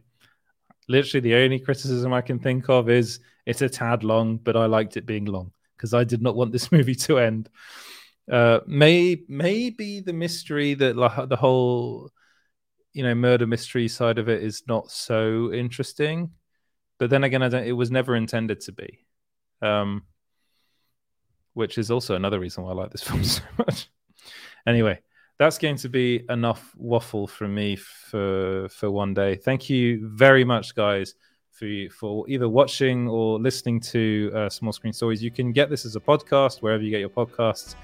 literally 0.88 1.22
the 1.22 1.36
only 1.36 1.59
criticism 1.59 2.13
I 2.13 2.22
can 2.22 2.39
think 2.39 2.70
of 2.70 2.89
is 2.89 3.20
it's 3.45 3.61
a 3.61 3.70
tad 3.70 4.03
long, 4.03 4.38
but 4.38 4.57
I 4.57 4.65
liked 4.65 4.97
it 4.97 5.05
being 5.05 5.26
long 5.26 5.51
because 5.78 5.93
I 5.93 6.03
did 6.03 6.22
not 6.22 6.36
want 6.36 6.51
this 6.51 6.72
movie 6.74 6.95
to 6.95 7.20
end. 7.20 7.49
Uh, 8.30 8.59
may 8.67 9.24
maybe 9.28 10.01
the 10.01 10.13
mystery 10.13 10.76
that 10.76 10.95
like, 10.95 11.30
the 11.30 11.36
whole 11.36 12.11
you 12.93 13.03
know 13.03 13.15
murder 13.15 13.47
mystery 13.47 13.88
side 13.88 14.17
of 14.20 14.30
it 14.30 14.43
is 14.43 14.63
not 14.67 14.91
so 14.91 15.51
interesting, 15.53 16.32
but 16.97 17.09
then 17.09 17.24
again, 17.24 17.41
I 17.41 17.49
don't. 17.49 17.65
It 17.65 17.72
was 17.72 17.91
never 17.91 18.15
intended 18.15 18.61
to 18.61 18.72
be, 18.72 18.99
um, 19.61 20.03
which 21.60 21.78
is 21.78 21.91
also 21.91 22.16
another 22.16 22.39
reason 22.39 22.64
why 22.64 22.72
I 22.72 22.74
like 22.74 22.89
this 22.89 23.03
film 23.07 23.22
so 23.24 23.43
much. 23.57 23.89
anyway, 24.66 24.97
that's 25.38 25.57
going 25.57 25.76
to 25.76 25.89
be 25.89 26.24
enough 26.30 26.74
waffle 26.78 27.28
from 27.28 27.53
me 27.53 27.76
for 27.76 28.68
for 28.70 28.89
one 28.89 29.14
day. 29.14 29.36
Thank 29.36 29.70
you 29.70 30.07
very 30.07 30.45
much, 30.45 30.74
guys, 30.74 31.16
for 31.51 31.68
for 31.91 32.28
either 32.30 32.47
watching 32.47 33.10
or 33.10 33.39
listening 33.39 33.82
to 33.91 34.32
uh, 34.34 34.49
Small 34.49 34.72
Screen 34.72 34.93
Stories. 34.93 35.22
You 35.22 35.32
can 35.32 35.51
get 35.51 35.70
this 35.70 35.86
as 35.86 35.97
a 35.97 35.99
podcast 35.99 36.62
wherever 36.62 36.82
you 36.82 36.91
get 36.91 37.01
your 37.01 37.10
podcasts. 37.10 37.76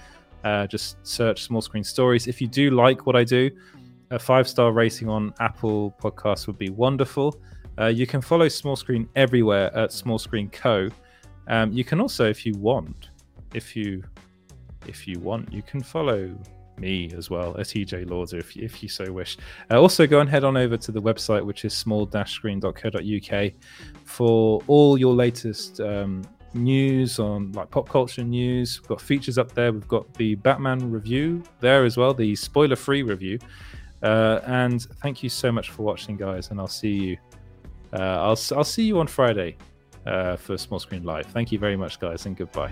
Uh, 0.45 0.67
just 0.67 1.05
search 1.05 1.43
Small 1.43 1.61
Screen 1.61 1.83
Stories. 1.83 2.27
If 2.27 2.39
you 2.39 2.47
do 2.47 2.69
like 2.69 3.05
what 3.05 3.17
I 3.17 3.25
do, 3.25 3.51
a 4.11 4.19
five 4.19 4.47
star 4.47 4.71
rating 4.71 5.09
on 5.09 5.33
Apple 5.39 5.93
Podcasts 6.01 6.47
would 6.47 6.57
be 6.57 6.69
wonderful. 6.69 7.35
Uh, 7.77 7.87
you 7.87 8.07
can 8.07 8.21
follow 8.21 8.47
Small 8.47 8.77
Screen 8.77 9.09
everywhere 9.17 9.75
at 9.75 9.91
Small 9.91 10.17
Screen 10.17 10.49
Co. 10.49 10.89
Um, 11.47 11.73
you 11.73 11.83
can 11.83 11.99
also, 11.99 12.29
if 12.29 12.45
you 12.45 12.53
want, 12.53 13.09
if 13.55 13.75
you 13.75 14.03
if 14.87 15.07
you 15.07 15.19
want, 15.19 15.51
you 15.51 15.63
can 15.63 15.81
follow 15.81 16.37
me 16.77 17.09
as 17.15 17.29
well 17.29 17.57
at 17.57 17.67
EJ 17.67 18.09
Lauder 18.09 18.37
if, 18.37 18.55
if 18.57 18.83
you 18.83 18.89
so 18.89 19.11
wish. 19.11 19.37
Uh, 19.71 19.81
also, 19.81 20.05
go 20.05 20.19
and 20.19 20.29
head 20.29 20.43
on 20.43 20.57
over 20.57 20.77
to 20.77 20.91
the 20.91 21.01
website, 21.01 21.43
which 21.43 21.65
is 21.65 21.73
small-screen.co.uk, 21.73 23.51
for 24.03 24.61
all 24.67 24.97
your 24.97 25.13
latest 25.13 25.79
um, 25.79 26.21
news 26.53 27.19
on 27.19 27.51
like 27.53 27.69
pop 27.71 27.89
culture 27.89 28.23
news. 28.23 28.81
We've 28.81 28.89
got 28.89 29.01
features 29.01 29.37
up 29.37 29.53
there. 29.53 29.71
We've 29.71 29.87
got 29.87 30.13
the 30.15 30.35
Batman 30.35 30.91
review 30.91 31.43
there 31.59 31.85
as 31.85 31.97
well, 31.97 32.13
the 32.13 32.35
spoiler-free 32.35 33.03
review. 33.03 33.39
Uh, 34.03 34.41
and 34.45 34.83
thank 35.01 35.23
you 35.23 35.29
so 35.29 35.51
much 35.51 35.69
for 35.71 35.83
watching, 35.83 36.17
guys. 36.17 36.51
And 36.51 36.59
I'll 36.59 36.67
see 36.67 36.93
you. 36.93 37.17
Uh, 37.93 38.01
I'll 38.01 38.39
I'll 38.55 38.63
see 38.63 38.83
you 38.83 38.99
on 38.99 39.07
Friday 39.07 39.57
uh, 40.05 40.35
for 40.35 40.57
Small 40.57 40.79
Screen 40.79 41.03
Live. 41.03 41.27
Thank 41.27 41.51
you 41.51 41.59
very 41.59 41.77
much, 41.77 41.99
guys, 41.99 42.25
and 42.25 42.35
goodbye. 42.35 42.71